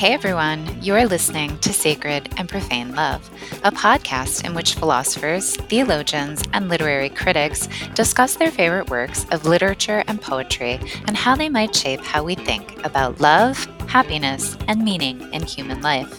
Hey 0.00 0.14
everyone, 0.14 0.82
you 0.82 0.94
are 0.94 1.04
listening 1.04 1.58
to 1.58 1.74
Sacred 1.74 2.32
and 2.38 2.48
Profane 2.48 2.94
Love, 2.94 3.28
a 3.64 3.70
podcast 3.70 4.46
in 4.46 4.54
which 4.54 4.76
philosophers, 4.76 5.56
theologians, 5.56 6.42
and 6.54 6.70
literary 6.70 7.10
critics 7.10 7.68
discuss 7.92 8.34
their 8.36 8.50
favorite 8.50 8.88
works 8.88 9.26
of 9.30 9.44
literature 9.44 10.02
and 10.06 10.18
poetry 10.18 10.80
and 11.06 11.18
how 11.18 11.36
they 11.36 11.50
might 11.50 11.76
shape 11.76 12.00
how 12.00 12.24
we 12.24 12.34
think 12.34 12.82
about 12.82 13.20
love, 13.20 13.62
happiness, 13.88 14.56
and 14.68 14.82
meaning 14.82 15.20
in 15.34 15.42
human 15.42 15.82
life. 15.82 16.18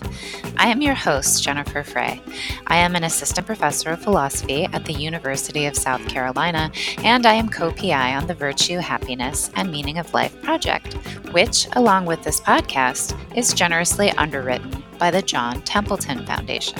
I 0.62 0.68
am 0.68 0.84
your 0.84 0.93
host, 0.93 1.41
Jennifer 1.41 1.82
Frey. 1.82 2.21
I 2.68 2.78
am 2.78 2.96
an 2.96 3.04
assistant 3.04 3.48
professor 3.48 3.89
of 3.89 4.04
philosophy 4.04 4.66
at 4.66 4.86
the 4.86 4.93
University 4.93 5.66
of 5.66 5.75
South 5.75 6.07
Carolina, 6.07 6.71
and 7.00 7.25
I 7.25 7.34
am 7.34 7.50
co 7.50 7.71
PI 7.71 8.16
on 8.16 8.28
the 8.28 8.36
Virtue, 8.36 8.78
Happiness, 8.78 9.50
and 9.55 9.71
Meaning 9.71 9.97
of 9.97 10.14
Life 10.14 10.39
project, 10.43 10.93
which, 11.32 11.66
along 11.74 12.05
with 12.05 12.21
this 12.21 12.39
podcast, 12.39 13.18
is 13.36 13.55
generously 13.55 14.11
underwritten 14.11 14.83
by 15.00 15.10
the 15.10 15.24
John 15.24 15.64
Templeton 15.64 16.28
Foundation. 16.28 16.80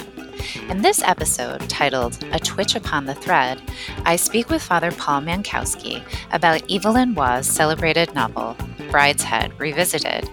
In 0.70 0.84
this 0.84 1.02
episode, 1.02 1.68
titled 1.68 2.24
A 2.34 2.40
Twitch 2.40 2.76
Upon 2.76 3.06
the 3.06 3.16
Thread, 3.16 3.64
I 4.06 4.16
speak 4.16 4.52
with 4.52 4.62
Father 4.62 4.92
Paul 4.92 5.22
Mankowski 5.22 6.04
about 6.32 6.72
Evelyn 6.72 7.16
Waugh's 7.16 7.48
celebrated 7.48 8.14
novel, 8.14 8.56
Brideshead 8.92 9.58
Revisited. 9.58 10.30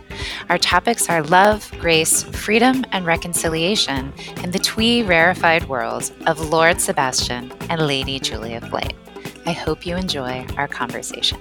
Our 0.48 0.59
topics 0.59 1.09
are 1.09 1.23
love, 1.23 1.71
grace, 1.79 2.25
freedom, 2.25 2.84
and 2.91 3.07
reconciliation 3.07 4.12
in 4.43 4.51
the 4.51 4.59
twee 4.59 5.03
rarefied 5.03 5.69
worlds 5.69 6.12
of 6.27 6.51
Lord 6.51 6.81
Sebastian 6.81 7.53
and 7.71 7.87
Lady 7.87 8.19
Julia 8.19 8.61
Blake. 8.61 8.97
I 9.47 9.53
hope 9.53 9.87
you 9.87 9.97
enjoy 9.97 10.45
our 10.57 10.69
conversation. 10.69 11.39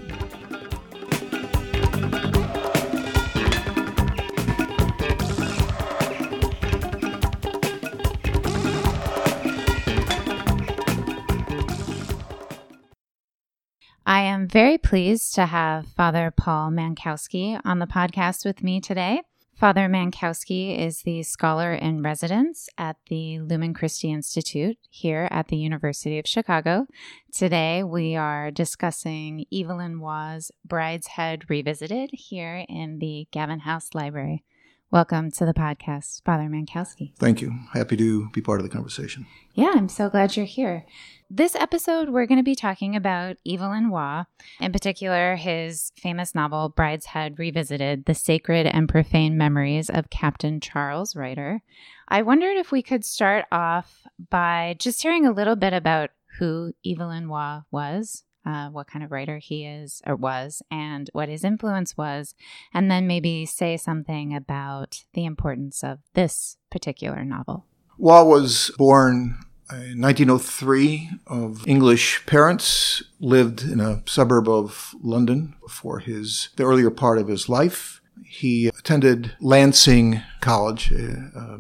I 14.08 14.22
am 14.22 14.47
very 14.47 14.77
pleased 14.77 15.36
to 15.36 15.47
have 15.47 15.89
Father 15.89 16.31
Paul 16.31 16.72
Mankowski 16.72 17.59
on 17.66 17.80
the 17.80 17.86
podcast 17.86 18.45
with 18.45 18.63
me 18.63 18.80
today. 18.80 19.22
Father 19.53 19.89
Mankowski 19.89 20.80
is 20.80 21.02
the 21.02 21.23
scholar 21.23 21.73
in 21.73 22.02
residence 22.02 22.69
at 22.78 22.95
the 23.09 23.41
Lumen 23.41 23.73
Christi 23.73 24.09
Institute 24.09 24.78
here 24.89 25.28
at 25.30 25.50
the 25.50 25.58
University 25.58 26.19
of 26.19 26.25
Chicago. 26.25 26.88
Today 27.33 27.83
we 27.83 28.16
are 28.16 28.50
discussing 28.50 29.44
Evelyn 29.53 30.00
Waugh's 30.00 30.53
Brideshead 30.66 31.50
Revisited 31.50 32.11
here 32.13 32.63
in 32.69 33.00
the 33.00 33.28
Gavin 33.33 33.59
House 33.59 33.89
Library. 33.94 34.45
Welcome 34.90 35.32
to 35.32 35.46
the 35.46 35.54
podcast, 35.54 36.24
Father 36.24 36.46
Mankowski. 36.46 37.12
Thank 37.18 37.42
you. 37.42 37.52
Happy 37.74 37.98
to 37.98 38.30
be 38.30 38.40
part 38.40 38.62
of 38.62 38.64
the 38.66 38.74
conversation. 38.74 39.26
Yeah, 39.54 39.74
I'm 39.76 39.90
so 39.90 40.10
glad 40.10 40.38
you're 40.38 40.46
here. 40.46 40.86
This 41.30 41.56
episode, 41.56 42.08
we're 42.08 42.26
going 42.26 42.40
to 42.40 42.44
be 42.44 42.56
talking 42.56 42.96
about 42.96 43.36
Evelyn 43.46 43.90
Waugh, 43.90 44.24
in 44.62 44.72
particular, 44.72 45.36
his 45.36 45.92
famous 45.98 46.34
novel, 46.34 46.70
Brideshead 46.70 47.38
Revisited 47.38 48.06
The 48.06 48.16
Sacred 48.16 48.66
and 48.66 48.88
Profane 48.88 49.38
Memories 49.38 49.90
of 49.90 50.10
Captain 50.10 50.62
Charles 50.62 51.18
Ryder. 51.18 51.64
I 52.08 52.22
wondered 52.22 52.56
if 52.56 52.72
we 52.72 52.82
could 52.82 53.04
start 53.04 53.44
off 53.52 54.04
by 54.30 54.78
just 54.80 55.04
hearing 55.04 55.26
a 55.26 55.34
little 55.34 55.58
bit 55.58 55.74
about 55.74 56.12
who 56.40 56.72
Evelyn 56.86 57.28
Waugh 57.28 57.64
was. 57.72 58.24
Uh, 58.48 58.70
what 58.70 58.88
kind 58.88 59.03
of 59.03 59.12
writer 59.12 59.40
he 59.40 59.66
is 59.66 60.02
or 60.08 60.16
was, 60.16 60.62
and 60.72 61.09
what 61.12 61.28
his 61.28 61.44
influence 61.44 61.98
was, 61.98 62.34
and 62.73 62.90
then 62.90 63.06
maybe 63.06 63.45
say 63.45 63.76
something 63.76 64.34
about 64.34 65.03
the 65.12 65.26
importance 65.26 65.84
of 65.84 66.00
this 66.14 66.56
particular 66.72 67.25
novel. 67.25 67.66
Waugh 67.97 68.24
was 68.24 68.72
born 68.78 69.38
in 69.69 70.00
1903 70.00 71.09
of 71.28 71.68
English 71.68 72.25
parents, 72.25 73.03
lived 73.19 73.63
in 73.63 73.81
a 73.81 74.02
suburb 74.06 74.47
of 74.47 74.96
London 75.02 75.53
for 75.69 76.00
his 76.00 76.47
the 76.56 76.64
earlier 76.64 76.90
part 76.90 77.18
of 77.18 77.28
his 77.28 77.50
life. 77.50 78.00
He 78.24 78.68
attended 78.68 79.35
Lancing 79.41 80.22
College, 80.40 80.90
a, 80.91 81.59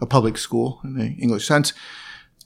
a 0.00 0.06
public 0.06 0.36
school 0.36 0.80
in 0.82 0.94
the 0.94 1.10
English 1.12 1.46
sense. 1.46 1.72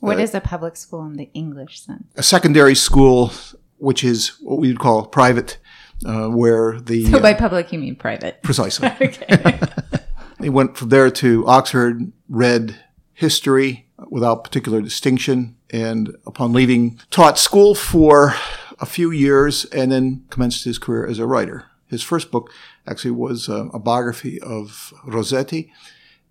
What 0.01 0.19
uh, 0.19 0.23
is 0.23 0.35
a 0.35 0.41
public 0.41 0.77
school 0.77 1.07
in 1.07 1.15
the 1.15 1.31
English 1.33 1.81
sense? 1.81 2.13
A 2.17 2.25
secondary 2.25 2.75
school, 2.75 3.33
which 3.83 4.05
is 4.05 4.29
what 4.41 4.61
we 4.61 4.69
would 4.69 4.79
call 4.79 5.05
private, 5.05 5.59
uh, 6.07 6.29
where 6.29 6.81
the 6.81 7.05
so 7.07 7.21
by 7.21 7.33
uh, 7.33 7.39
public 7.39 7.73
you 7.73 7.81
mean 7.81 7.97
private, 7.97 8.41
precisely. 8.43 8.89
okay. 9.01 9.59
he 10.41 10.49
went 10.49 10.77
from 10.77 10.89
there 10.89 11.11
to 11.11 11.45
Oxford, 11.49 12.13
read 12.29 12.77
history 13.13 13.89
without 14.09 14.45
particular 14.45 14.81
distinction. 14.81 15.57
And 15.71 16.17
upon 16.27 16.53
leaving, 16.53 17.01
taught 17.11 17.39
school 17.39 17.75
for 17.75 18.35
a 18.79 18.87
few 18.87 19.11
years 19.11 19.65
and 19.67 19.91
then 19.91 20.27
commenced 20.31 20.65
his 20.65 20.79
career 20.79 21.07
as 21.07 21.19
a 21.19 21.27
writer. 21.27 21.65
His 21.89 22.03
first 22.03 22.31
book 22.31 22.51
actually 22.87 23.13
was 23.13 23.49
a, 23.49 23.69
a 23.75 23.79
biography 23.81 24.41
of 24.41 24.93
Rossetti. 25.05 25.73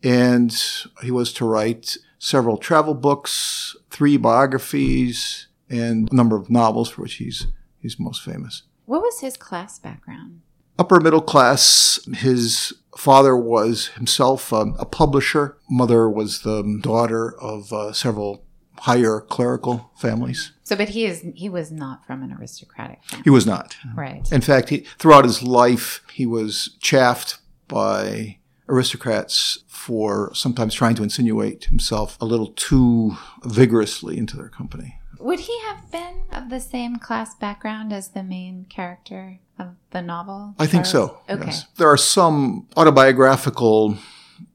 And 0.04 0.56
he 1.02 1.12
was 1.12 1.34
to 1.34 1.46
write 1.46 1.98
several 2.18 2.58
travel 2.58 2.94
books, 2.94 3.76
three 3.90 4.16
biographies, 4.16 5.48
and 5.72 6.12
a 6.12 6.16
number 6.16 6.36
of 6.36 6.50
novels 6.50 6.90
for 6.90 7.02
which 7.02 7.16
he's, 7.16 7.48
he's 7.80 8.00
most 8.00 8.22
famous. 8.22 8.64
What 8.86 9.02
was 9.02 9.22
his 9.22 9.38
class 9.38 9.80
background? 9.80 10.42
Upper 10.78 11.00
middle 11.00 11.22
class. 11.22 12.00
His 12.16 12.74
father 12.98 13.38
was 13.38 13.88
himself 13.90 14.52
um, 14.52 14.76
a 14.80 14.86
publisher. 14.86 15.58
Mother 15.70 16.10
was 16.10 16.42
the 16.42 16.80
daughter 16.82 17.34
of 17.40 17.72
uh, 17.72 17.94
several 17.94 18.44
higher 18.80 19.22
clerical 19.22 19.92
families. 19.96 20.52
So, 20.64 20.76
but 20.76 20.90
he 20.90 21.06
is 21.06 21.24
he 21.36 21.50
was 21.50 21.72
not 21.72 22.06
from 22.06 22.24
an 22.24 22.34
aristocratic 22.34 23.04
family. 23.06 23.24
He 23.24 23.30
was 23.30 23.46
not. 23.46 23.78
Right. 23.96 24.30
In 24.32 24.42
fact, 24.42 24.70
he, 24.70 24.86
throughout 24.98 25.24
his 25.24 25.44
life, 25.44 26.02
he 26.12 26.26
was 26.26 26.78
chaffed 26.82 27.38
by 27.68 28.40
aristocrats 28.68 29.64
for 29.68 30.34
sometimes 30.34 30.74
trying 30.74 30.96
to 30.96 31.04
insinuate 31.04 31.66
himself 31.66 32.18
a 32.22 32.26
little 32.26 32.54
too 32.54 33.18
vigorously 33.44 34.18
into 34.18 34.36
their 34.36 34.50
company. 34.50 35.01
Would 35.22 35.42
he 35.42 35.60
have 35.62 35.92
been 35.92 36.24
of 36.32 36.50
the 36.50 36.60
same 36.60 36.98
class 36.98 37.36
background 37.36 37.94
as 37.94 38.10
the 38.10 38.24
main 38.24 38.66
character 38.70 39.40
of 39.60 39.76
the 39.92 40.02
novel? 40.02 40.56
I 40.58 40.66
think 40.68 40.86
so. 40.86 41.20
Okay. 41.30 41.46
Yes. 41.46 41.66
There 41.78 41.90
are 41.90 41.98
some 41.98 42.68
autobiographical 42.76 43.98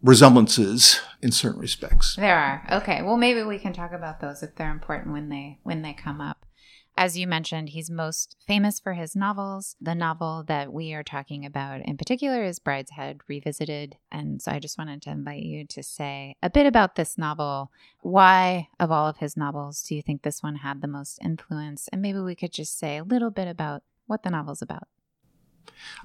resemblances 0.03 1.01
in 1.23 1.33
certain 1.33 1.61
respects. 1.61 2.17
There 2.17 2.37
are. 2.37 2.67
Okay. 2.83 3.03
Well, 3.03 3.17
maybe 3.17 3.43
we 3.43 3.59
can 3.59 3.73
talk 3.73 3.93
about 3.93 4.21
those 4.21 4.43
if 4.43 4.57
they're 4.57 4.71
important 4.71 5.13
when 5.13 5.29
they 5.29 5.59
when 5.63 5.83
they 5.83 5.93
come 5.93 6.21
up. 6.21 6.46
As 6.99 7.19
you 7.19 7.27
mentioned, 7.27 7.71
he's 7.71 7.91
most 7.91 8.37
famous 8.47 8.81
for 8.81 8.95
his 8.95 9.15
novels. 9.15 9.77
The 9.79 9.95
novel 9.95 10.43
that 10.49 10.73
we 10.73 10.95
are 10.95 11.03
talking 11.03 11.45
about 11.45 11.83
in 11.83 11.99
particular 11.99 12.43
is 12.43 12.59
Brideshead 12.59 13.21
Revisited. 13.29 13.97
And 14.11 14.41
so 14.41 14.51
I 14.53 14.59
just 14.59 14.79
wanted 14.79 15.03
to 15.03 15.11
invite 15.11 15.43
you 15.43 15.67
to 15.67 15.83
say 15.83 16.37
a 16.43 16.49
bit 16.49 16.65
about 16.65 16.95
this 16.95 17.19
novel. 17.19 17.71
Why, 18.01 18.69
of 18.81 18.91
all 18.91 19.07
of 19.07 19.19
his 19.19 19.37
novels, 19.37 19.83
do 19.83 19.95
you 19.95 20.01
think 20.01 20.23
this 20.23 20.43
one 20.43 20.57
had 20.57 20.81
the 20.81 20.89
most 20.89 21.19
influence? 21.23 21.87
And 21.93 22.01
maybe 22.01 22.21
we 22.21 22.35
could 22.35 22.53
just 22.53 22.79
say 22.79 22.97
a 22.97 23.05
little 23.05 23.31
bit 23.31 23.47
about 23.47 23.83
what 24.07 24.23
the 24.23 24.31
novel's 24.31 24.63
about. 24.63 24.89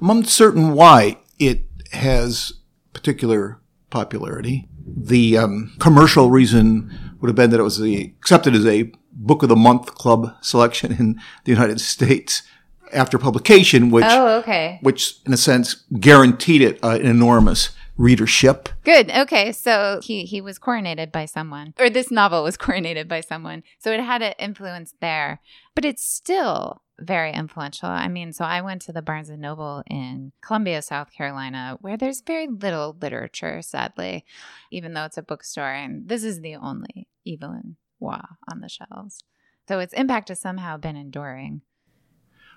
I'm 0.01 0.09
uncertain 0.09 0.73
why 0.73 1.19
it 1.39 1.61
has 1.93 2.51
particular 2.91 3.61
popularity. 3.91 4.67
The 4.85 5.37
um, 5.37 5.73
commercial 5.79 6.31
reason 6.31 7.15
would 7.21 7.29
have 7.29 7.35
been 7.35 7.51
that 7.51 7.61
it 7.61 7.63
was 7.63 7.79
the, 7.79 8.13
accepted 8.19 8.55
as 8.55 8.65
a 8.65 8.91
Book 9.13 9.43
of 9.43 9.49
the 9.49 9.55
Month 9.55 9.95
Club 9.95 10.35
selection 10.41 10.91
in 10.93 11.21
the 11.45 11.51
United 11.51 11.81
States 11.81 12.43
after 12.93 13.17
publication, 13.17 13.89
which 13.91 14.05
oh, 14.07 14.39
okay. 14.39 14.79
which 14.81 15.15
in 15.25 15.33
a 15.33 15.37
sense 15.37 15.83
guaranteed 15.99 16.61
it 16.61 16.83
uh, 16.83 16.89
an 16.89 17.05
enormous 17.05 17.69
readership. 17.97 18.69
Good. 18.83 19.11
Okay, 19.11 19.51
so 19.51 19.99
he 20.03 20.23
he 20.23 20.41
was 20.41 20.59
coronated 20.59 21.11
by 21.11 21.25
someone, 21.25 21.73
or 21.79 21.89
this 21.89 22.11
novel 22.11 22.43
was 22.43 22.57
coronated 22.65 23.07
by 23.07 23.21
someone, 23.21 23.63
so 23.79 23.91
it 23.91 23.99
had 23.99 24.21
an 24.21 24.33
influence 24.39 24.93
there. 24.99 25.41
But 25.75 25.85
it's 25.85 26.03
still 26.03 26.81
very 26.99 27.33
influential. 27.33 27.89
I 27.89 28.07
mean, 28.07 28.31
so 28.31 28.45
I 28.45 28.61
went 28.61 28.81
to 28.83 28.91
the 28.91 29.01
Barnes 29.01 29.29
and 29.29 29.41
Noble 29.41 29.83
in 29.87 30.33
Columbia, 30.41 30.81
South 30.81 31.11
Carolina, 31.11 31.77
where 31.81 31.97
there's 31.97 32.21
very 32.21 32.47
little 32.47 32.95
literature, 33.01 33.61
sadly, 33.61 34.23
even 34.71 34.93
though 34.93 35.05
it's 35.05 35.17
a 35.17 35.23
bookstore, 35.23 35.71
and 35.71 36.07
this 36.07 36.23
is 36.23 36.41
the 36.41 36.55
only 36.55 37.07
Evelyn 37.25 37.77
Waugh 38.01 38.25
on 38.51 38.59
the 38.59 38.69
shelves. 38.69 39.23
So 39.67 39.79
its 39.79 39.93
impact 39.93 40.29
has 40.29 40.39
somehow 40.39 40.77
been 40.77 40.97
enduring. 40.97 41.61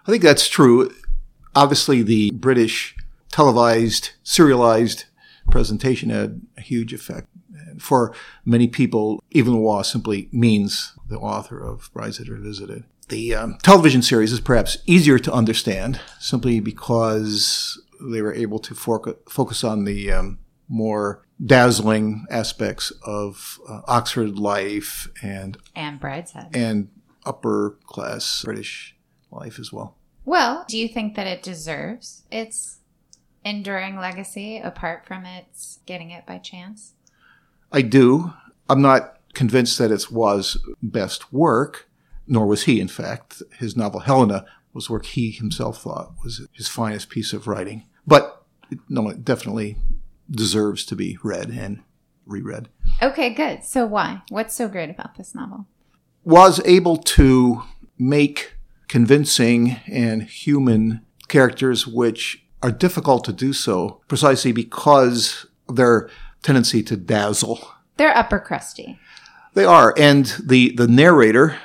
I 0.07 0.11
think 0.11 0.23
that's 0.23 0.49
true. 0.49 0.91
Obviously, 1.55 2.03
the 2.03 2.31
British 2.33 2.97
televised, 3.31 4.11
serialized 4.23 5.05
presentation 5.51 6.11
had 6.11 6.43
a 6.57 6.61
huge 6.61 6.93
effect. 6.93 7.29
For 7.79 8.15
many 8.45 8.69
people, 8.69 9.23
Evelyn 9.35 9.61
Waugh 9.61 9.83
simply 9.83 10.29
means 10.33 10.93
the 11.09 11.19
author 11.19 11.59
of 11.59 11.93
Brideshead 11.93 12.29
Revisited. 12.29 12.85
The 13.09 13.35
um, 13.35 13.59
television 13.63 14.03
series 14.03 14.33
is 14.33 14.41
perhaps 14.41 14.79
easier 14.87 15.19
to 15.19 15.33
understand 15.33 16.01
simply 16.19 16.61
because 16.61 17.81
they 18.01 18.23
were 18.23 18.33
able 18.33 18.59
to 18.61 18.75
focus 18.75 19.65
on 19.65 19.85
the 19.85 20.11
um, 20.11 20.39
more 20.69 21.24
dazzling 21.45 22.27
aspects 22.31 22.93
of 23.05 23.59
uh, 23.69 23.81
Oxford 23.87 24.39
life 24.39 25.09
and 25.23 25.57
And 25.75 26.01
Brideshead. 26.01 26.55
and 26.55 26.89
upper 27.27 27.77
class 27.87 28.43
British 28.45 28.95
life 29.31 29.59
as 29.59 29.73
well. 29.73 29.97
well, 30.25 30.65
do 30.69 30.79
you 30.79 30.89
think 30.89 31.15
that 31.17 31.27
it 31.27 31.43
deserves 31.43 32.23
its 32.31 32.79
enduring 33.45 33.97
legacy 33.97 34.59
apart 34.59 35.05
from 35.07 35.27
its 35.27 35.81
getting 35.87 36.11
it 36.11 36.25
by 36.27 36.39
chance? 36.39 36.93
I 37.73 37.83
do. 37.83 38.33
I'm 38.71 38.81
not 38.81 39.19
convinced 39.35 39.79
that 39.79 39.91
it 39.91 40.11
was 40.11 40.57
best 40.83 41.33
work, 41.33 41.89
nor 42.27 42.47
was 42.47 42.63
he, 42.63 42.81
in 42.81 42.89
fact. 42.89 43.43
His 43.59 43.77
novel 43.77 44.01
Helena 44.01 44.47
was 44.73 44.89
work 44.89 45.05
he 45.07 45.31
himself 45.31 45.83
thought 45.83 46.15
was 46.23 46.47
his 46.53 46.69
finest 46.69 47.09
piece 47.11 47.33
of 47.33 47.47
writing. 47.47 47.85
But 48.07 48.43
no, 48.89 49.09
it 49.09 49.25
definitely 49.25 49.77
deserves 50.31 50.85
to 50.87 50.97
be 50.97 51.19
read 51.23 51.51
and 51.51 51.83
reread. 52.27 52.69
Okay, 53.03 53.31
good. 53.31 53.65
So 53.65 53.87
why? 53.87 54.23
What's 54.29 54.55
so 54.55 54.69
great 54.69 54.91
about 54.91 55.17
this 55.17 55.35
novel? 55.35 55.67
Was 56.25 56.61
able 56.65 56.97
to 56.97 57.63
make 57.99 58.55
convincing 58.89 59.77
and 59.87 60.23
human 60.23 61.05
characters 61.29 61.87
which 61.87 62.45
are 62.63 62.73
difficult 62.73 63.25
to 63.25 63.33
do 63.33 63.53
so 63.53 64.01
precisely 64.09 64.53
because 64.53 65.47
their 65.69 66.09
tendency 66.43 66.83
to 66.83 66.97
dazzle. 66.97 67.61
They're 67.97 68.17
upper 68.17 68.39
crusty. 68.39 68.99
They 69.55 69.65
are. 69.65 69.95
And 69.97 70.27
the, 70.43 70.73
the 70.75 70.89
narrator, 70.89 71.59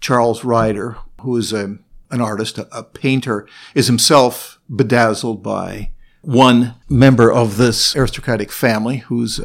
Charles 0.00 0.44
Ryder, 0.44 0.96
who 1.20 1.36
is 1.36 1.52
a, 1.52 1.78
an 2.10 2.20
artist, 2.20 2.58
a, 2.58 2.68
a 2.76 2.82
painter, 2.82 3.48
is 3.74 3.86
himself 3.86 4.60
bedazzled 4.74 5.42
by 5.42 5.90
one 6.26 6.74
member 6.88 7.32
of 7.32 7.56
this 7.56 7.94
aristocratic 7.94 8.50
family 8.50 8.96
who's 8.96 9.40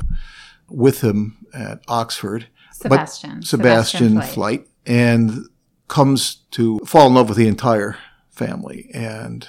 with 0.67 1.01
him 1.01 1.37
at 1.53 1.79
Oxford. 1.87 2.47
But 2.81 3.05
Sebastian. 3.05 3.41
Sebastian, 3.43 4.15
Flyte. 4.21 4.67
And 4.87 5.45
comes 5.87 6.37
to 6.51 6.79
fall 6.79 7.05
in 7.05 7.13
love 7.13 7.29
with 7.29 7.37
the 7.37 7.47
entire 7.47 7.97
family. 8.31 8.89
And, 8.95 9.47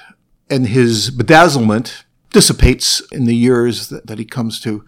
and 0.51 0.67
his 0.67 1.11
bedazzlement 1.11 2.05
dissipates 2.31 3.01
in 3.11 3.25
the 3.25 3.35
years 3.35 3.89
that, 3.89 4.07
that 4.09 4.19
he 4.19 4.27
comes 4.27 4.61
to, 4.61 4.85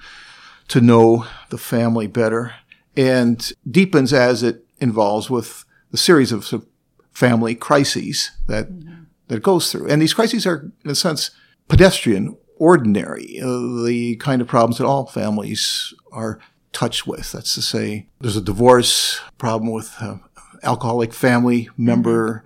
to 0.69 0.83
know 0.83 1.27
the 1.49 1.57
family 1.57 2.07
better 2.07 2.55
and 2.95 3.53
deepens 3.69 4.13
as 4.13 4.43
it 4.43 4.67
involves 4.81 5.31
with 5.31 5.65
the 5.91 5.97
series 5.97 6.31
of, 6.31 6.45
sort 6.45 6.63
of 6.63 6.69
family 7.13 7.55
crises 7.55 8.33
that, 8.49 8.71
mm-hmm. 8.71 9.05
that 9.29 9.37
it 9.37 9.43
goes 9.43 9.73
through. 9.73 9.89
And 9.89 10.03
these 10.03 10.13
crises 10.13 10.47
are, 10.47 10.71
in 10.85 10.91
a 10.91 10.95
sense, 10.95 11.31
pedestrian, 11.69 12.37
ordinary, 12.57 13.41
uh, 13.41 13.85
the 13.85 14.17
kind 14.21 14.41
of 14.41 14.49
problems 14.49 14.79
that 14.79 14.87
all 14.87 15.07
families 15.07 15.93
are 16.13 16.39
touched 16.73 17.07
with. 17.07 17.33
That's 17.33 17.55
to 17.55 17.63
say, 17.63 18.09
there's 18.21 18.37
a 18.37 18.41
divorce 18.43 19.21
problem 19.39 19.73
with 19.73 19.95
an 20.01 20.21
alcoholic 20.63 21.13
family 21.13 21.69
member. 21.77 22.45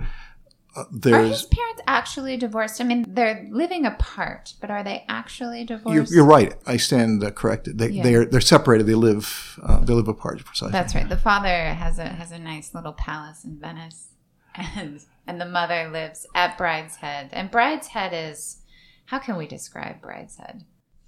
Uh, 0.77 0.85
Are 1.13 1.25
his 1.25 1.43
parents 1.45 1.83
actually 1.89 2.37
divorced? 2.37 2.81
I 2.81 2.85
mean, 2.85 3.05
they're 3.09 3.49
living 3.51 3.85
apart, 3.85 4.55
but 4.61 4.71
are 4.71 4.85
they 4.85 5.05
actually 5.09 5.59
you're, 5.61 5.67
divorced? 5.79 6.13
you're 6.13 6.25
right. 6.25 6.55
I 6.67 6.77
stand 6.77 7.25
uh, 7.25 7.31
corrected. 7.33 7.79
They, 7.79 7.89
Yeah. 7.89 8.03
they're 8.05 8.25
they're 8.27 8.41
separated. 8.41 8.87
They 8.87 8.95
live 8.95 9.59
uh, 9.63 9.81
they 9.81 9.93
live 9.93 10.07
apart 10.09 10.45
precisely. 10.45 10.71
That's 10.73 10.95
right. 10.95 11.09
The 11.09 11.17
father 11.17 11.49
has 11.75 11.99
a 11.99 12.07
has 12.07 12.31
a 12.31 12.39
nice 12.39 12.75
little 12.75 12.93
palace 12.93 13.43
in 13.45 13.59
Venice, 13.59 14.11
and 14.55 15.01
and 15.27 15.41
the 15.41 15.47
mother 15.47 15.91
lives 15.91 16.27
at 16.35 16.57
Brideshead. 16.57 17.31
And 17.33 17.51
Brideshead 17.51 18.13
is 18.13 18.59
how 19.09 19.19
can 19.19 19.37
we 19.37 19.47
describe 19.47 20.01
Brideshead? 20.03 20.63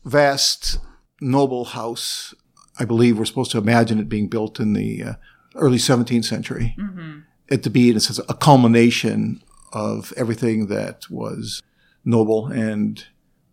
vast, 0.05 0.79
noble 1.21 1.65
house. 1.67 2.35
I 2.79 2.85
believe 2.87 3.19
we're 3.19 3.27
supposed 3.27 3.51
to 3.53 3.59
imagine 3.59 3.99
it 3.99 4.09
being 4.09 4.29
built 4.29 4.59
in 4.59 4.73
the 4.73 5.03
uh, 5.03 5.13
early 5.57 5.77
17th 5.79 6.25
century. 6.25 6.75
Mm-hmm. 6.79 7.19
It 7.49 7.63
to 7.65 7.71
be, 7.71 7.91
in 7.91 7.97
a 7.97 8.01
sense, 8.01 8.19
a 8.29 8.35
culmination 8.35 9.43
of 9.73 10.13
everything 10.17 10.69
that 10.69 11.05
was 11.11 11.63
noble 12.05 12.47
and 12.47 13.05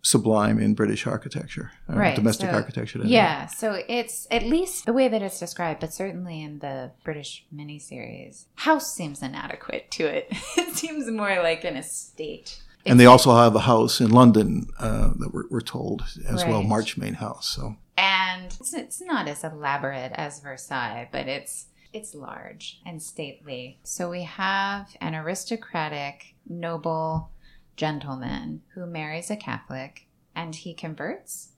sublime 0.01 0.57
in 0.57 0.73
British 0.73 1.05
architecture, 1.05 1.71
uh, 1.89 1.95
Right, 1.97 2.15
domestic 2.15 2.49
so- 2.49 2.55
architecture. 2.55 3.01
Yeah, 3.03 3.47
so 3.47 3.81
it's 3.89 4.25
at 4.31 4.43
least 4.43 4.85
the 4.85 4.93
way 4.93 5.09
that 5.09 5.21
it's 5.21 5.39
described, 5.39 5.81
but 5.81 5.93
certainly 5.93 6.41
in 6.41 6.59
the 6.59 6.91
British 7.03 7.45
miniseries, 7.53 8.45
house 8.55 8.93
seems 8.93 9.21
inadequate 9.21 9.91
to 9.91 10.05
it. 10.05 10.31
It 10.57 10.75
seems 10.75 11.11
more 11.11 11.41
like 11.43 11.65
an 11.65 11.75
estate. 11.75 12.61
And 12.89 12.99
they 12.99 13.05
also 13.05 13.35
have 13.35 13.55
a 13.55 13.59
house 13.61 13.99
in 13.99 14.11
London 14.11 14.67
uh, 14.79 15.11
that 15.17 15.33
we're, 15.33 15.47
we're 15.49 15.61
told 15.61 16.03
as 16.27 16.45
well, 16.45 16.59
Right. 16.59 16.67
Marchmain 16.67 17.15
House. 17.15 17.49
So 17.49 17.75
and 17.97 18.45
it's, 18.45 18.73
it's 18.73 19.01
not 19.01 19.27
as 19.27 19.43
elaborate 19.43 20.11
as 20.13 20.39
Versailles, 20.39 21.09
but 21.11 21.27
it's 21.27 21.67
it's 21.93 22.13
large 22.13 22.81
and 22.85 23.01
stately. 23.01 23.79
So 23.83 24.09
we 24.09 24.23
have 24.23 24.95
an 25.01 25.15
aristocratic, 25.15 26.35
noble 26.47 27.31
gentleman 27.75 28.61
who 28.75 28.85
marries 28.85 29.31
a 29.31 29.35
Catholic, 29.35 30.07
and 30.35 30.53
he 30.53 30.73
converts. 30.73 31.49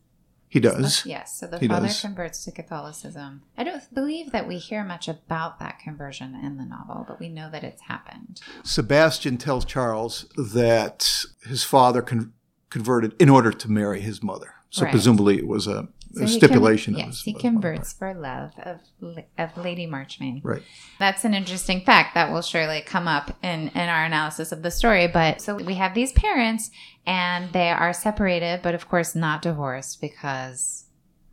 He 0.49 0.59
does. 0.59 1.05
Yes, 1.05 1.39
so 1.39 1.45
the 1.47 1.59
He 1.59 1.67
father 1.67 1.87
does. 1.87 2.01
converts 2.01 2.43
to 2.45 2.51
Catholicism. 2.51 3.43
I 3.57 3.63
don't 3.63 3.93
believe 3.93 4.31
that 4.31 4.47
we 4.47 4.57
hear 4.57 4.83
much 4.83 5.07
about 5.07 5.59
that 5.59 5.79
conversion 5.79 6.33
in 6.35 6.57
the 6.57 6.65
novel, 6.65 7.05
but 7.07 7.19
we 7.19 7.29
know 7.29 7.49
that 7.51 7.63
it's 7.63 7.83
happened. 7.83 8.41
Sebastian 8.63 9.37
tells 9.37 9.63
Charles 9.65 10.25
that 10.35 11.23
his 11.47 11.63
father 11.63 12.01
con- 12.01 12.33
converted 12.69 13.15
in 13.21 13.29
order 13.29 13.51
to 13.51 13.71
marry 13.71 14.01
his 14.01 14.21
mother. 14.23 14.53
So 14.71 14.83
Right. 14.83 14.91
presumably 14.91 15.37
it 15.37 15.47
was 15.47 15.65
a, 15.67 15.87
So 16.13 16.21
he 16.21 16.27
stipulation. 16.27 16.95
con- 16.95 17.05
yes, 17.05 17.21
he 17.21 17.33
converts 17.33 17.93
for 17.93 18.13
love 18.13 18.51
of 18.63 18.79
of 19.37 19.57
Lady 19.57 19.85
Marchmain. 19.85 20.41
Right. 20.43 20.63
That's 20.97 21.23
an 21.23 21.33
interesting 21.33 21.81
fact 21.81 22.15
that 22.15 22.31
will 22.31 22.41
surely 22.41 22.81
come 22.81 23.07
up 23.07 23.37
in, 23.43 23.69
in 23.69 23.89
our 23.89 24.05
analysis 24.05 24.51
of 24.51 24.63
the 24.63 24.71
story. 24.71 25.07
But 25.07 25.41
so 25.41 25.55
we 25.55 25.75
have 25.75 25.93
these 25.93 26.11
parents 26.11 26.71
and 27.05 27.53
they 27.53 27.69
are 27.69 27.93
separated, 27.93 28.61
but 28.63 28.73
of 28.73 28.89
course 28.89 29.15
not 29.15 29.41
divorced 29.41 30.01
because 30.01 30.85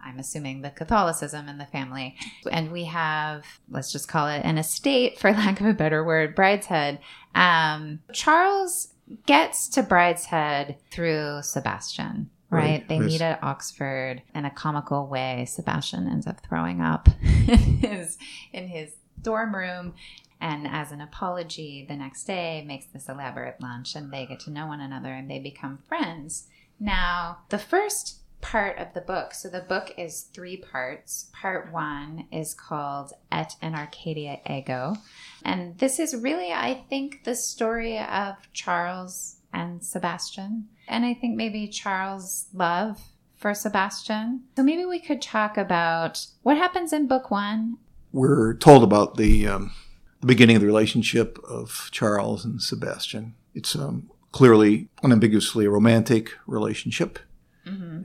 I'm 0.06 0.18
assuming 0.18 0.62
the 0.62 0.70
Catholicism 0.70 1.48
in 1.48 1.58
the 1.58 1.66
family. 1.66 2.16
And 2.50 2.70
we 2.70 2.84
have, 2.84 3.44
let's 3.68 3.90
just 3.90 4.08
call 4.08 4.28
it 4.28 4.42
an 4.44 4.56
estate, 4.56 5.18
for 5.18 5.32
lack 5.32 5.60
of 5.60 5.66
a 5.66 5.74
better 5.74 6.04
word, 6.04 6.36
Brideshead. 6.36 6.98
Um, 7.34 8.00
Charles 8.12 8.94
gets 9.26 9.68
to 9.70 9.82
Brideshead 9.82 10.76
through 10.90 11.42
Sebastian. 11.42 12.30
Right. 12.48 12.62
Right, 12.62 12.88
They 12.88 13.00
meet 13.00 13.20
at 13.20 13.42
Oxford 13.42 14.22
in 14.34 14.44
a 14.44 14.50
comical 14.50 15.06
way. 15.06 15.46
Sebastian 15.48 16.06
ends 16.08 16.26
up 16.26 16.40
throwing 16.46 16.80
up 16.80 17.08
in 17.22 17.78
his 17.78 18.18
in 18.52 18.68
his 18.68 18.92
dorm 19.20 19.54
room 19.54 19.94
and 20.40 20.66
as 20.66 20.92
an 20.92 21.00
apology 21.00 21.84
the 21.88 21.96
next 21.96 22.24
day 22.24 22.62
makes 22.66 22.86
this 22.86 23.08
elaborate 23.08 23.60
lunch 23.60 23.96
and 23.96 24.12
they 24.12 24.26
get 24.26 24.40
to 24.40 24.50
know 24.50 24.66
one 24.66 24.80
another 24.80 25.12
and 25.12 25.30
they 25.30 25.38
become 25.38 25.78
friends. 25.88 26.46
Now, 26.78 27.38
the 27.48 27.58
first 27.58 28.20
part 28.42 28.78
of 28.78 28.92
the 28.92 29.00
book, 29.00 29.32
so 29.34 29.48
the 29.48 29.60
book 29.60 29.94
is 29.96 30.22
three 30.32 30.56
parts. 30.56 31.30
Part 31.32 31.72
1 31.72 32.28
is 32.30 32.54
called 32.54 33.12
Et 33.32 33.56
in 33.62 33.74
Arcadia 33.74 34.38
Ego. 34.48 34.96
And 35.44 35.78
this 35.78 35.98
is 35.98 36.14
really 36.14 36.52
I 36.52 36.84
think 36.88 37.24
the 37.24 37.34
story 37.34 37.98
of 37.98 38.36
Charles 38.52 39.35
and 39.56 39.82
Sebastian. 39.82 40.68
And 40.86 41.04
I 41.04 41.14
think 41.14 41.34
maybe 41.34 41.66
Charles' 41.66 42.46
love 42.52 43.00
for 43.34 43.54
Sebastian. 43.54 44.42
So 44.56 44.62
maybe 44.62 44.84
we 44.84 45.00
could 45.00 45.22
talk 45.22 45.56
about 45.56 46.26
what 46.42 46.56
happens 46.56 46.92
in 46.92 47.08
book 47.08 47.30
one. 47.30 47.78
We're 48.12 48.54
told 48.54 48.82
about 48.82 49.16
the, 49.16 49.46
um, 49.48 49.72
the 50.20 50.26
beginning 50.26 50.56
of 50.56 50.60
the 50.60 50.66
relationship 50.66 51.38
of 51.48 51.88
Charles 51.90 52.44
and 52.44 52.62
Sebastian. 52.62 53.34
It's 53.54 53.74
um, 53.74 54.10
clearly, 54.30 54.88
unambiguously 55.02 55.64
a 55.64 55.70
romantic 55.70 56.32
relationship. 56.46 57.18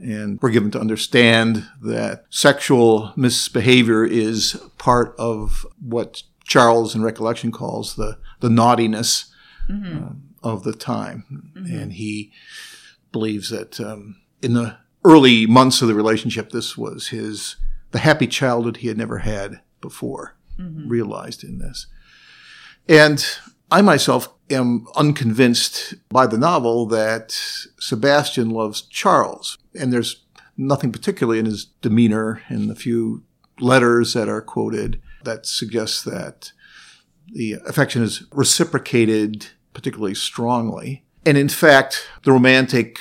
And 0.02 0.40
we're 0.42 0.50
given 0.50 0.72
to 0.72 0.80
understand 0.80 1.68
that 1.82 2.24
sexual 2.30 3.12
misbehavior 3.14 4.04
is 4.04 4.60
part 4.76 5.14
of 5.18 5.64
what 5.80 6.24
Charles 6.44 6.96
in 6.96 7.02
recollection 7.02 7.52
calls 7.52 7.94
the, 7.94 8.18
the 8.40 8.50
naughtiness 8.50 9.32
um, 9.68 10.31
of 10.42 10.64
the 10.64 10.72
time. 10.72 11.52
And 11.54 11.92
he 11.92 12.32
believes 13.12 13.50
that 13.50 13.80
um, 13.80 14.16
in 14.42 14.54
the 14.54 14.76
early 15.04 15.46
months 15.46 15.82
of 15.82 15.88
the 15.88 15.94
relationship, 15.94 16.50
this 16.50 16.76
was 16.76 17.08
his 17.08 17.56
the 17.90 17.98
happy 17.98 18.26
childhood 18.26 18.78
he 18.78 18.88
had 18.88 18.96
never 18.96 19.18
had 19.18 19.60
before, 19.80 20.34
realized 20.88 21.44
in 21.44 21.58
this. 21.58 21.86
And 22.88 23.24
I 23.70 23.82
myself 23.82 24.32
am 24.50 24.86
unconvinced 24.96 25.94
by 26.08 26.26
the 26.26 26.38
novel 26.38 26.86
that 26.86 27.32
Sebastian 27.78 28.50
loves 28.50 28.82
Charles. 28.82 29.58
And 29.78 29.92
there's 29.92 30.24
nothing 30.56 30.92
particularly 30.92 31.38
in 31.38 31.46
his 31.46 31.64
demeanor 31.64 32.42
in 32.48 32.68
the 32.68 32.74
few 32.74 33.24
letters 33.60 34.14
that 34.14 34.28
are 34.28 34.42
quoted 34.42 35.00
that 35.24 35.46
suggests 35.46 36.02
that 36.04 36.52
the 37.32 37.54
affection 37.66 38.02
is 38.02 38.24
reciprocated 38.32 39.48
particularly 39.72 40.14
strongly. 40.14 41.04
And 41.24 41.38
in 41.38 41.48
fact, 41.48 42.08
the 42.24 42.32
romantic 42.32 42.98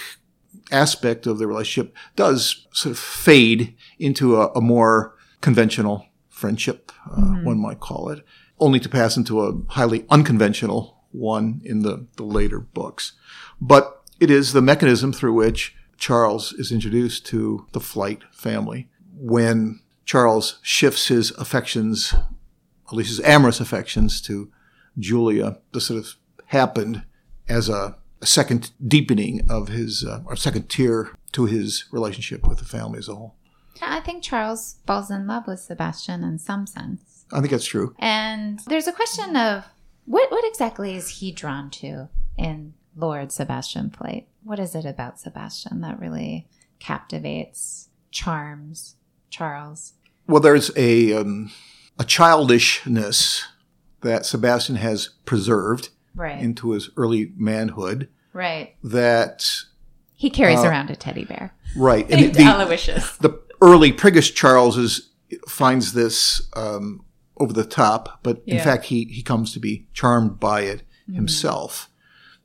aspect 0.72 1.28
of 1.28 1.38
the 1.38 1.48
relationship 1.48 1.96
does 2.16 2.68
sort 2.72 2.92
of 2.92 3.00
fade 3.00 3.76
into 4.00 4.38
a, 4.38 4.48
a 4.54 4.62
more 4.62 5.16
conventional 5.42 6.06
friendship, 6.30 6.92
uh, 7.12 7.18
mm-hmm. 7.18 7.46
one 7.46 7.60
might 7.60 7.80
call 7.80 8.10
it, 8.10 8.24
only 8.60 8.80
to 8.80 8.90
pass 8.90 9.18
into 9.18 9.42
a 9.42 9.58
highly 9.70 10.06
unconventional 10.10 11.04
one 11.12 11.62
in 11.66 11.82
the, 11.82 12.08
the 12.16 12.24
later 12.24 12.60
books. 12.60 13.14
But 13.60 14.02
it 14.20 14.32
is 14.32 14.54
the 14.54 14.62
mechanism 14.62 15.12
through 15.12 15.34
which 15.34 15.76
Charles 15.98 16.54
is 16.54 16.72
introduced 16.72 17.26
to 17.28 17.68
the 17.74 17.80
Flyte 17.80 18.24
family. 18.32 18.90
When 19.16 19.82
Charles 20.06 20.60
shifts 20.62 21.08
his 21.08 21.32
affections, 21.32 22.14
at 22.88 22.94
least 22.94 23.10
his 23.10 23.20
amorous 23.22 23.60
affections, 23.60 24.22
to 24.22 24.52
Julia, 24.98 25.60
the 25.72 25.82
sort 25.82 26.00
of 26.00 26.16
happened 26.52 27.04
as 27.48 27.70
a, 27.70 27.96
a 28.22 28.26
second 28.26 28.72
deepening 28.86 29.42
of 29.50 29.70
his, 29.70 30.06
uh, 30.06 30.22
or 30.26 30.36
second 30.36 30.70
tier 30.70 31.12
to 31.32 31.46
his 31.46 31.86
relationship 31.92 32.46
with 32.48 32.60
the 32.60 32.66
family 32.66 33.00
as 33.00 33.08
a 33.08 33.16
whole. 33.16 33.36
I 33.82 34.02
think 34.02 34.22
Charles 34.22 34.76
falls 34.86 35.10
in 35.10 35.28
love 35.28 35.48
with 35.48 35.62
Sebastian 35.62 36.24
in 36.24 36.38
some 36.38 36.68
sense. 36.68 37.26
I 37.32 37.40
think 37.40 37.52
that's 37.52 37.66
true. 37.66 37.96
And 38.00 38.60
there's 38.68 38.88
a 38.88 38.92
question 38.92 39.36
of 39.36 39.64
what 40.06 40.30
what 40.30 40.46
exactly 40.46 40.96
is 40.96 41.20
he 41.20 41.32
drawn 41.32 41.70
to 41.72 42.10
in 42.38 42.74
Lord 42.96 43.32
Sebastian 43.32 43.90
Flyte? 43.90 44.26
What 44.44 44.60
is 44.60 44.76
it 44.76 44.86
about 44.86 45.20
Sebastian 45.20 45.80
that 45.82 46.00
really 46.00 46.48
captivates, 46.80 47.90
charms 48.12 48.96
Charles? 49.30 49.94
Well, 50.28 50.42
there's 50.42 50.70
a 50.76 51.14
um, 51.14 51.52
a 51.98 52.04
childishness 52.04 53.48
that 54.02 54.26
Sebastian 54.26 54.76
has 54.76 55.12
preserved 55.26 55.90
right. 56.16 56.40
into 56.40 56.72
his 56.72 56.90
early 56.98 57.32
manhood. 57.36 58.10
Right. 58.34 58.76
That 58.84 59.48
he 60.14 60.30
carries 60.30 60.60
uh, 60.60 60.68
around 60.68 60.90
a 60.90 60.96
teddy 60.96 61.26
bear. 61.26 61.54
Right. 61.76 62.06
And 62.12 62.34
the, 62.34 62.44
Aloysius. 62.44 63.18
The 63.18 63.42
early 63.62 63.92
priggish 63.92 64.36
Charles 64.36 64.78
is, 64.78 65.10
finds 65.48 65.94
this 65.94 66.48
um, 66.56 67.04
over 67.38 67.54
the 67.54 67.66
top, 67.66 68.20
but 68.24 68.42
yeah. 68.46 68.56
in 68.56 68.64
fact, 68.64 68.86
he, 68.86 69.06
he 69.06 69.24
comes 69.24 69.52
to 69.54 69.60
be 69.60 69.88
charmed 69.94 70.40
by 70.40 70.62
it 70.62 70.82
mm-hmm. 71.04 71.16
himself. 71.16 71.90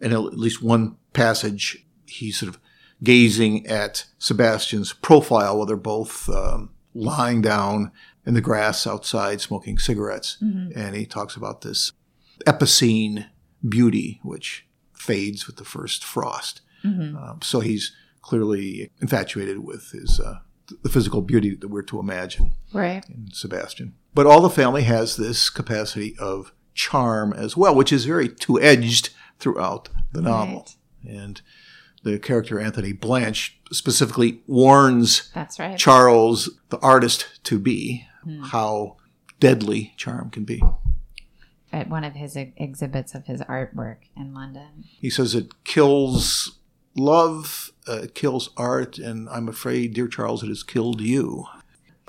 And 0.01 0.13
at 0.13 0.19
least 0.19 0.63
one 0.63 0.97
passage, 1.13 1.87
he's 2.07 2.39
sort 2.39 2.55
of 2.55 2.61
gazing 3.03 3.67
at 3.67 4.07
Sebastian's 4.19 4.93
profile 4.93 5.59
while 5.59 5.67
they're 5.67 5.77
both 5.77 6.29
um, 6.29 6.71
lying 6.95 7.43
down 7.43 7.93
in 8.25 8.35
the 8.35 8.41
grass 8.41 8.87
outside 8.87 9.41
smoking 9.41 9.79
cigarettes. 9.79 10.39
Mm-hmm. 10.43 10.79
And 10.79 10.97
he 10.97 11.07
talks 11.07 11.37
about 11.37 11.61
this 11.61 11.93
epicene 12.47 13.27
beauty, 13.69 14.21
which 14.23 14.67
fades 14.93 15.47
with 15.47 15.57
the 15.57 15.65
first 15.65 16.05
frost. 16.05 16.61
Mm-hmm. 16.85 17.17
Um, 17.17 17.41
so 17.43 17.61
he's 17.61 17.93
clearly 18.23 18.91
infatuated 19.01 19.61
with 19.61 19.91
his 19.93 20.21
uh, 20.21 20.39
the 20.83 20.89
physical 20.89 21.23
beauty 21.23 21.55
that 21.55 21.69
we're 21.69 21.83
to 21.83 22.01
imagine 22.01 22.53
right. 22.73 23.09
in 23.09 23.29
Sebastian. 23.33 23.95
But 24.15 24.27
all 24.27 24.41
the 24.41 24.51
family 24.51 24.83
has 24.83 25.17
this 25.17 25.49
capacity 25.49 26.17
of 26.19 26.53
charm 26.75 27.33
as 27.33 27.57
well, 27.57 27.75
which 27.75 27.93
is 27.93 28.05
very 28.05 28.29
two 28.29 28.61
edged 28.61 29.11
throughout 29.39 29.89
the 30.13 30.23
novel. 30.23 30.67
Right. 31.05 31.15
And 31.15 31.41
the 32.03 32.19
character 32.19 32.59
Anthony 32.59 32.93
Blanche 32.93 33.59
specifically 33.73 34.43
warns 34.47 35.31
That's 35.35 35.59
right. 35.59 35.79
Charles, 35.79 36.51
the 36.69 36.79
artist 36.79 37.41
to 37.45 37.59
be, 37.59 38.07
mm. 38.27 38.47
how 38.47 38.97
deadly 39.41 39.95
charm 39.97 40.31
can 40.31 40.45
be. 40.45 40.63
At 41.77 41.91
one 41.91 42.05
of 42.05 42.15
his 42.15 42.37
exhibits 42.37 43.15
of 43.15 43.27
his 43.27 43.43
artwork 43.43 43.99
in 44.17 44.33
London, 44.33 44.85
he 44.99 45.11
says 45.11 45.35
it 45.35 45.63
kills 45.65 46.59
love 46.97 47.71
uh, 47.87 48.07
kills 48.15 48.49
art, 48.57 48.97
and 48.97 49.29
I'm 49.29 49.47
afraid, 49.47 49.93
dear 49.93 50.09
Charles, 50.09 50.43
it 50.43 50.49
has 50.49 50.63
killed 50.63 51.03
you. 51.03 51.45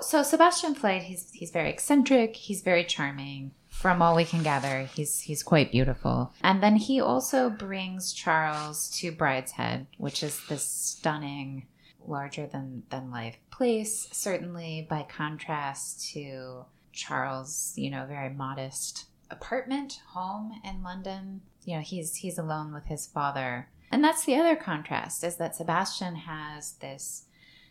So 0.00 0.22
Sebastian 0.22 0.74
Flyte, 0.74 1.02
he's 1.02 1.30
he's 1.32 1.50
very 1.50 1.68
eccentric. 1.68 2.34
He's 2.36 2.62
very 2.62 2.82
charming. 2.82 3.50
From 3.68 4.00
all 4.00 4.16
we 4.16 4.24
can 4.24 4.42
gather, 4.42 4.84
he's 4.84 5.20
he's 5.20 5.42
quite 5.42 5.70
beautiful. 5.70 6.32
And 6.42 6.62
then 6.62 6.76
he 6.76 6.98
also 6.98 7.50
brings 7.50 8.14
Charles 8.14 8.88
to 9.00 9.12
Brideshead, 9.12 9.86
which 9.98 10.22
is 10.22 10.40
this 10.48 10.64
stunning, 10.64 11.66
larger 12.06 12.46
than 12.46 12.84
than 12.88 13.10
life 13.10 13.36
place. 13.50 14.08
Certainly, 14.12 14.86
by 14.88 15.02
contrast 15.02 16.08
to 16.14 16.64
Charles, 16.90 17.74
you 17.76 17.90
know, 17.90 18.06
very 18.06 18.30
modest 18.30 19.07
apartment 19.30 20.00
home 20.08 20.52
in 20.64 20.82
London. 20.82 21.42
You 21.64 21.76
know, 21.76 21.82
he's 21.82 22.16
he's 22.16 22.38
alone 22.38 22.72
with 22.72 22.86
his 22.86 23.06
father 23.06 23.68
and 23.90 24.04
that's 24.04 24.24
the 24.24 24.36
other 24.36 24.56
contrast 24.56 25.24
is 25.24 25.36
that 25.36 25.56
Sebastian 25.56 26.14
has 26.14 26.72
this 26.74 27.24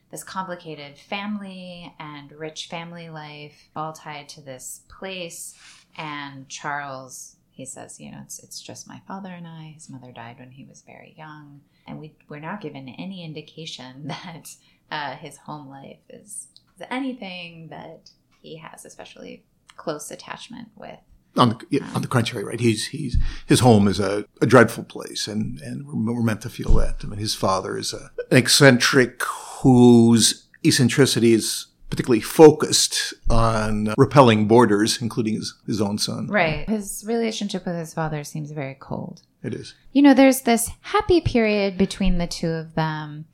this 0.09 0.23
complicated 0.23 0.97
family 0.97 1.93
and 1.99 2.31
rich 2.31 2.67
family 2.67 3.09
life 3.09 3.69
all 3.75 3.91
tied 3.91 4.29
to 4.29 4.41
this 4.41 4.81
place 4.87 5.53
and 5.97 6.47
Charles 6.47 7.35
he 7.51 7.65
says, 7.65 7.99
you 7.99 8.11
know, 8.11 8.19
it's 8.21 8.37
it's 8.43 8.61
just 8.61 8.87
my 8.87 9.01
father 9.07 9.29
and 9.29 9.47
I. 9.47 9.71
His 9.73 9.89
mother 9.89 10.11
died 10.11 10.37
when 10.37 10.51
he 10.51 10.63
was 10.63 10.83
very 10.83 11.15
young, 11.17 11.61
and 11.87 11.99
we 11.99 12.13
we're 12.29 12.39
not 12.39 12.61
given 12.61 12.87
any 12.87 13.25
indication 13.25 14.07
that 14.07 14.55
uh, 14.91 15.15
his 15.15 15.37
home 15.37 15.67
life 15.67 15.97
is, 16.07 16.49
is 16.75 16.85
anything 16.91 17.69
that 17.69 18.11
he 18.43 18.57
has, 18.57 18.85
especially 18.85 19.43
close 19.75 20.11
attachment 20.11 20.69
with 20.75 20.99
on 21.37 21.49
the, 21.69 21.81
on 21.95 22.01
the 22.01 22.07
contrary, 22.07 22.43
right? 22.43 22.59
He's 22.59 22.87
he's 22.87 23.17
his 23.45 23.59
home 23.61 23.87
is 23.87 23.99
a, 23.99 24.25
a 24.41 24.45
dreadful 24.45 24.83
place, 24.83 25.27
and 25.27 25.59
and 25.61 25.85
we're, 25.87 26.21
meant 26.21 26.41
to 26.41 26.49
feel 26.49 26.73
that. 26.75 26.97
I 27.03 27.07
mean, 27.07 27.19
his 27.19 27.35
father 27.35 27.77
is 27.77 27.93
a, 27.93 28.11
an 28.31 28.37
eccentric 28.37 29.23
whose 29.61 30.47
eccentricity 30.63 31.33
is 31.33 31.67
particularly 31.89 32.21
focused 32.21 33.13
on 33.29 33.93
repelling 33.97 34.47
boarders, 34.47 35.01
including 35.01 35.35
his, 35.35 35.53
his 35.65 35.81
own 35.81 35.97
son. 35.97 36.27
Right. 36.27 36.67
His 36.67 37.03
relationship 37.07 37.65
with 37.65 37.75
his 37.75 37.93
father 37.93 38.23
seems 38.23 38.51
very 38.51 38.75
cold. 38.77 39.21
It 39.41 39.53
is. 39.53 39.73
You 39.93 40.01
know, 40.01 40.13
there's 40.13 40.41
this 40.41 40.69
happy 40.81 41.21
period 41.21 41.77
between 41.77 42.17
the 42.17 42.27
two 42.27 42.49
of 42.49 42.75
them. 42.75 43.25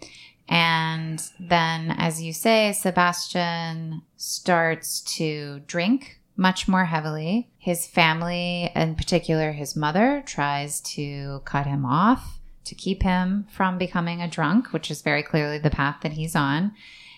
And 0.47 1.21
then, 1.39 1.95
as 1.97 2.21
you 2.21 2.33
say, 2.33 2.73
Sebastian 2.73 4.03
starts 4.17 5.01
to 5.17 5.61
drink 5.65 6.19
much 6.35 6.67
more 6.67 6.85
heavily. 6.85 7.49
His 7.57 7.85
family, 7.85 8.71
in 8.75 8.95
particular 8.95 9.51
his 9.51 9.75
mother, 9.75 10.23
tries 10.25 10.81
to 10.81 11.41
cut 11.45 11.65
him 11.65 11.85
off 11.85 12.39
to 12.65 12.75
keep 12.75 13.03
him 13.03 13.45
from 13.51 13.77
becoming 13.77 14.21
a 14.21 14.27
drunk, 14.27 14.71
which 14.71 14.89
is 14.89 15.01
very 15.01 15.23
clearly 15.23 15.57
the 15.57 15.69
path 15.69 15.97
that 16.01 16.13
he's 16.13 16.35
on. 16.35 16.73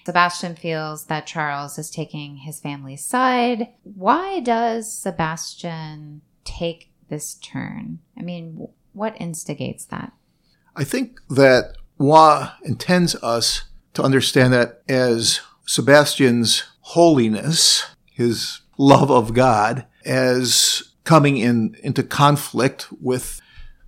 Sebastian 0.05 0.55
feels 0.55 1.05
that 1.05 1.25
Charles 1.25 1.77
is 1.77 1.89
taking 1.89 2.37
his 2.37 2.59
family's 2.59 3.03
side. 3.03 3.69
Why 3.83 4.39
does 4.39 4.91
Sebastian 4.91 6.21
take 6.43 6.91
this 7.09 7.35
turn? 7.35 7.99
I 8.17 8.21
mean, 8.21 8.67
what 8.93 9.19
instigates 9.19 9.85
that? 9.85 10.13
I 10.75 10.83
think 10.83 11.19
that 11.29 11.75
Waugh 11.97 12.51
intends 12.63 13.15
us 13.15 13.63
to 13.93 14.03
understand 14.03 14.53
that 14.53 14.83
as 14.87 15.41
Sebastian's 15.65 16.63
holiness, 16.81 17.85
his 18.11 18.61
love 18.77 19.11
of 19.11 19.33
God 19.33 19.85
as 20.03 20.83
coming 21.03 21.37
in 21.37 21.75
into 21.83 22.03
conflict 22.03 22.87
with 23.01 23.41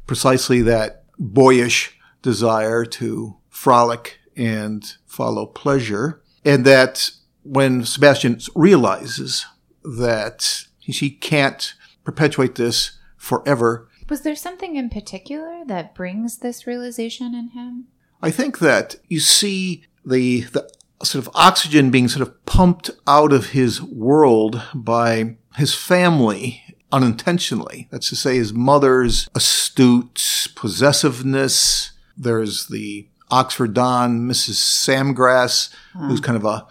precisely 0.06 0.62
that 0.62 1.04
boyish 1.20 1.98
desire 2.22 2.86
to 2.86 3.38
frolic 3.50 4.20
and 4.36 4.94
follow 5.06 5.46
pleasure. 5.46 6.22
And 6.46 6.66
that 6.66 7.12
when 7.44 7.84
Sebastian 7.84 8.40
realizes 8.56 9.46
that 9.84 10.66
he 10.80 11.10
can't 11.10 11.74
perpetuate 12.04 12.56
this 12.56 12.98
forever. 13.18 13.90
Was 14.10 14.22
there 14.22 14.36
something 14.36 14.76
in 14.76 14.90
particular 14.90 15.64
that 15.66 15.96
brings 15.96 16.38
this 16.38 16.66
realization 16.66 17.36
in 17.36 17.50
him? 17.50 17.88
I 18.22 18.32
think 18.32 18.60
that 18.60 18.96
you 19.08 19.20
see 19.20 19.84
the, 20.06 20.42
the 20.42 20.70
sort 21.04 21.26
of 21.26 21.34
oxygen 21.36 21.92
being 21.92 22.08
sort 22.08 22.28
of 22.28 22.46
pumped 22.46 22.90
out 23.06 23.32
of 23.32 23.52
his 23.52 23.82
world 23.82 24.62
by 24.74 25.38
his 25.56 25.74
family 25.76 26.64
unintentionally. 26.92 27.88
That's 27.92 28.10
to 28.10 28.16
say, 28.16 28.38
his 28.38 28.54
mother's 28.54 29.30
astute 29.36 30.48
possessiveness. 30.56 31.92
There's 32.16 32.68
the 32.68 33.08
Oxford 33.30 33.74
Don, 33.74 34.22
Mrs. 34.22 34.56
Samgrass, 34.56 35.74
uh-huh. 35.96 36.08
who's 36.08 36.22
kind 36.22 36.38
of 36.38 36.46
a 36.46 36.66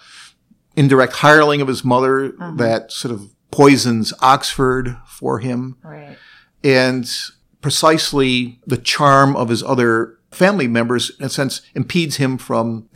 indirect 0.75 1.15
hireling 1.15 1.61
of 1.61 1.69
his 1.69 1.85
mother 1.85 2.27
uh-huh. 2.27 2.53
that 2.57 2.93
sort 2.93 3.13
of 3.13 3.31
poisons 3.51 4.13
Oxford 4.21 4.97
for 5.07 5.39
him. 5.39 5.77
Right. 5.83 6.17
And 6.65 7.11
precisely 7.61 8.61
the 8.67 8.77
charm 8.77 9.37
of 9.37 9.49
his 9.49 9.63
other 9.63 10.19
family 10.31 10.67
members, 10.67 11.11
in 11.19 11.27
a 11.27 11.31
sense, 11.31 11.63
impedes 11.75 12.17
him 12.17 12.39
from 12.39 12.89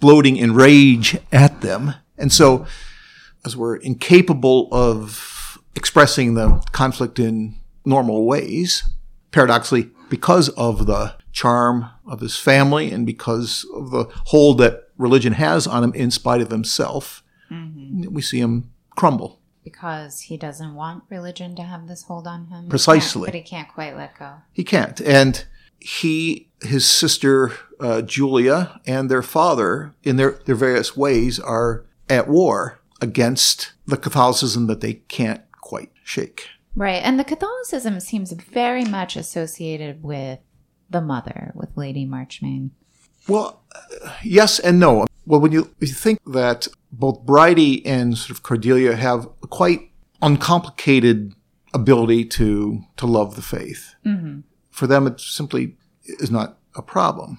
exploding 0.00 0.38
in 0.38 0.54
rage 0.54 1.18
at 1.30 1.60
them. 1.60 1.94
And 2.16 2.32
so, 2.32 2.64
as 3.44 3.54
we're 3.54 3.76
incapable 3.76 4.66
of 4.72 5.58
expressing 5.76 6.34
the 6.34 6.64
conflict 6.72 7.18
in 7.18 7.56
normal 7.84 8.24
ways, 8.24 8.82
paradoxically, 9.30 9.90
because 10.08 10.48
of 10.50 10.86
the 10.86 11.16
charm 11.32 11.90
of 12.06 12.20
his 12.20 12.38
family 12.38 12.90
and 12.90 13.04
because 13.04 13.66
of 13.74 13.90
the 13.90 14.06
hold 14.26 14.56
that 14.58 14.88
religion 14.96 15.34
has 15.34 15.66
on 15.66 15.84
him 15.84 15.92
in 15.94 16.10
spite 16.10 16.40
of 16.40 16.50
himself, 16.50 17.22
Mm-hmm. 17.50 18.14
we 18.14 18.22
see 18.22 18.38
him 18.38 18.70
crumble. 18.94 19.40
Because 19.64 20.20
he 20.20 20.36
doesn't 20.36 20.76
want 20.76 21.02
religion 21.10 21.56
to 21.56 21.62
have 21.62 21.88
this 21.88 22.04
hold 22.04 22.28
on 22.28 22.46
him. 22.46 22.62
He 22.64 22.70
Precisely. 22.70 23.26
But 23.26 23.34
he 23.34 23.42
can't 23.42 23.68
quite 23.68 23.96
let 23.96 24.16
go. 24.16 24.34
He 24.52 24.62
can't. 24.62 25.00
And 25.00 25.44
he, 25.80 26.48
his 26.62 26.88
sister 26.88 27.52
uh, 27.80 28.02
Julia, 28.02 28.80
and 28.86 29.10
their 29.10 29.22
father, 29.22 29.94
in 30.02 30.16
their, 30.16 30.38
their 30.44 30.54
various 30.54 30.96
ways, 30.96 31.40
are 31.40 31.86
at 32.08 32.28
war 32.28 32.80
against 33.00 33.72
the 33.86 33.96
Catholicism 33.96 34.66
that 34.66 34.80
they 34.80 34.94
can't 34.94 35.42
quite 35.60 35.90
shake. 36.04 36.48
Right. 36.76 37.02
And 37.02 37.18
the 37.18 37.24
Catholicism 37.24 37.98
seems 38.00 38.32
very 38.32 38.84
much 38.84 39.16
associated 39.16 40.02
with 40.02 40.38
the 40.88 41.00
mother, 41.00 41.52
with 41.54 41.76
Lady 41.76 42.04
Marchmain. 42.04 42.72
Well, 43.28 43.62
uh, 43.74 44.12
yes 44.22 44.58
and 44.58 44.78
no. 44.78 45.06
Well, 45.26 45.40
when 45.40 45.52
you, 45.52 45.74
you 45.80 45.88
think 45.88 46.18
that 46.26 46.68
both 46.92 47.24
Bridie 47.24 47.84
and 47.86 48.16
sort 48.18 48.30
of 48.30 48.42
Cordelia 48.42 48.96
have 48.96 49.28
a 49.42 49.46
quite 49.46 49.90
uncomplicated 50.20 51.34
ability 51.72 52.24
to 52.24 52.82
to 52.96 53.06
love 53.06 53.36
the 53.36 53.42
faith, 53.42 53.94
for 54.80 54.86
them 54.88 55.06
it 55.06 55.20
simply 55.20 55.76
is 56.04 56.30
not 56.30 56.56
a 56.74 56.82
problem. 56.82 57.38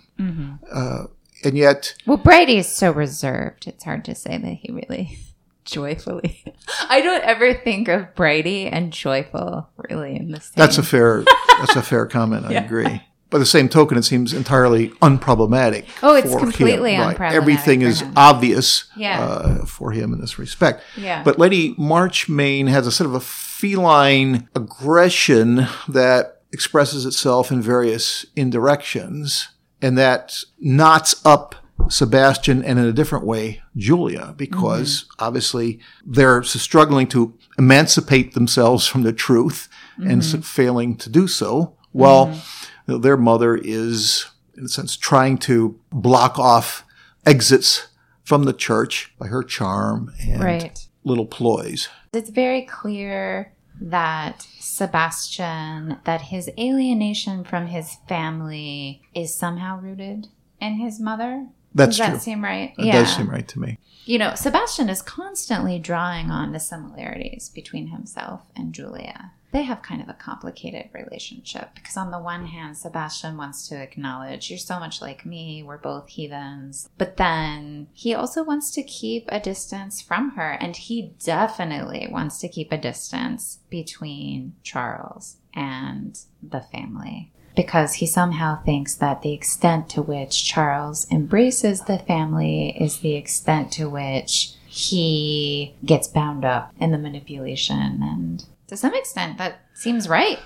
Uh, 0.71 1.05
and 1.43 1.57
yet, 1.57 1.95
Well, 2.05 2.17
Bridie 2.17 2.57
is 2.59 2.69
so 2.69 2.91
reserved. 2.91 3.65
It's 3.67 3.83
hard 3.83 4.05
to 4.05 4.13
say 4.15 4.37
that 4.37 4.53
he 4.61 4.71
really 4.71 5.17
joyfully. 5.65 6.43
I 6.87 7.01
don't 7.01 7.23
ever 7.23 7.53
think 7.55 7.87
of 7.87 8.13
Bridie 8.15 8.67
and 8.67 8.93
joyful 8.93 9.67
really 9.89 10.15
in 10.15 10.31
the 10.31 10.39
same. 10.39 10.53
that's 10.55 10.77
a 10.77 10.83
fair 10.83 11.23
that's 11.59 11.75
a 11.75 11.81
fair 11.81 12.05
comment. 12.05 12.45
I 12.45 12.53
agree. 12.53 13.01
By 13.31 13.39
the 13.39 13.45
same 13.45 13.69
token, 13.69 13.97
it 13.97 14.03
seems 14.03 14.33
entirely 14.33 14.89
unproblematic. 15.01 15.85
Oh, 16.03 16.15
it's 16.15 16.27
for 16.29 16.39
him. 16.39 16.51
completely 16.51 16.97
Right. 16.97 17.15
unproblematic 17.17 17.31
Everything 17.31 17.79
for 17.79 17.87
is 17.87 18.01
him. 18.01 18.13
obvious 18.17 18.91
Yeah. 18.97 19.21
uh, 19.23 19.65
for 19.65 19.91
him 19.93 20.11
in 20.13 20.19
this 20.19 20.37
respect. 20.37 20.83
Yeah. 20.97 21.23
But 21.23 21.39
Lady 21.39 21.73
Marchmain 21.77 22.67
has 22.67 22.85
a 22.87 22.91
sort 22.91 23.07
of 23.09 23.15
a 23.15 23.21
feline 23.21 24.49
aggression 24.53 25.65
that 25.87 26.40
expresses 26.53 27.05
itself 27.05 27.51
in 27.51 27.61
various 27.61 28.25
indirections, 28.35 29.49
and 29.81 29.97
that 29.97 30.43
knots 30.59 31.25
up 31.25 31.55
Sebastian 31.89 32.63
and 32.63 32.77
in 32.77 32.85
a 32.85 32.93
different 32.93 33.25
way 33.25 33.61
Julia, 33.75 34.35
because 34.37 35.03
mm-hmm. 35.03 35.25
obviously 35.25 35.79
they're 36.05 36.43
struggling 36.43 37.07
to 37.07 37.33
emancipate 37.57 38.33
themselves 38.33 38.87
from 38.87 39.03
the 39.03 39.13
truth 39.13 39.67
and 39.97 40.21
mm-hmm. 40.21 40.41
failing 40.41 40.95
to 40.97 41.09
do 41.09 41.27
so, 41.27 41.75
while 41.91 42.27
mm-hmm. 42.27 43.01
their 43.01 43.17
mother 43.17 43.55
is, 43.55 44.25
in 44.57 44.65
a 44.65 44.69
sense, 44.69 44.97
trying 44.97 45.37
to 45.37 45.79
block 45.91 46.39
off 46.39 46.83
exits 47.25 47.87
from 48.23 48.43
the 48.43 48.53
church 48.53 49.13
by 49.19 49.27
her 49.27 49.43
charm 49.43 50.11
and 50.21 50.43
right. 50.43 50.87
little 51.03 51.25
ploys. 51.25 51.89
It's 52.13 52.29
very 52.29 52.63
clear 52.63 53.53
that 53.81 54.47
Sebastian, 54.59 55.97
that 56.05 56.21
his 56.21 56.49
alienation 56.57 57.43
from 57.43 57.67
his 57.67 57.97
family 58.07 59.01
is 59.15 59.33
somehow 59.33 59.79
rooted 59.79 60.27
in 60.59 60.75
his 60.75 60.99
mother. 60.99 61.47
That's 61.73 61.97
Does 61.97 62.11
that 62.11 62.21
seem 62.21 62.43
right? 62.43 62.73
It 62.77 62.91
does 62.91 63.15
seem 63.15 63.29
right 63.29 63.47
to 63.47 63.59
me. 63.59 63.79
You 64.05 64.19
know, 64.19 64.35
Sebastian 64.35 64.89
is 64.89 65.01
constantly 65.01 65.79
drawing 65.79 66.29
on 66.29 66.51
the 66.51 66.59
similarities 66.59 67.49
between 67.49 67.87
himself 67.87 68.41
and 68.55 68.73
Julia. 68.73 69.31
They 69.51 69.63
have 69.63 69.81
kind 69.81 70.01
of 70.01 70.09
a 70.09 70.13
complicated 70.13 70.89
relationship 70.93 71.75
because, 71.75 71.97
on 71.97 72.11
the 72.11 72.19
one 72.19 72.45
hand, 72.45 72.77
Sebastian 72.77 73.37
wants 73.37 73.67
to 73.67 73.81
acknowledge, 73.81 74.49
you're 74.49 74.59
so 74.59 74.79
much 74.79 75.01
like 75.01 75.25
me, 75.25 75.61
we're 75.61 75.77
both 75.77 76.09
heathens. 76.09 76.89
But 76.97 77.17
then 77.17 77.87
he 77.93 78.13
also 78.13 78.43
wants 78.43 78.71
to 78.71 78.83
keep 78.83 79.25
a 79.27 79.39
distance 79.39 80.01
from 80.01 80.31
her, 80.31 80.51
and 80.51 80.75
he 80.75 81.13
definitely 81.23 82.07
wants 82.09 82.39
to 82.39 82.47
keep 82.47 82.71
a 82.71 82.77
distance 82.77 83.59
between 83.69 84.53
Charles 84.63 85.37
and 85.53 86.17
the 86.41 86.61
family 86.61 87.31
because 87.55 87.95
he 87.95 88.05
somehow 88.05 88.63
thinks 88.63 88.95
that 88.95 89.21
the 89.21 89.33
extent 89.33 89.89
to 89.89 90.01
which 90.01 90.45
Charles 90.45 91.05
embraces 91.11 91.81
the 91.81 91.99
family 91.99 92.69
is 92.79 92.99
the 92.99 93.15
extent 93.15 93.71
to 93.73 93.89
which 93.89 94.53
he 94.67 95.75
gets 95.83 96.07
bound 96.07 96.45
up 96.45 96.71
in 96.79 96.91
the 96.91 96.97
manipulation. 96.97 97.99
And 98.01 98.45
to 98.71 98.77
some 98.77 98.95
extent, 98.95 99.37
that 99.37 99.59
seems 99.73 100.07
right. 100.07 100.39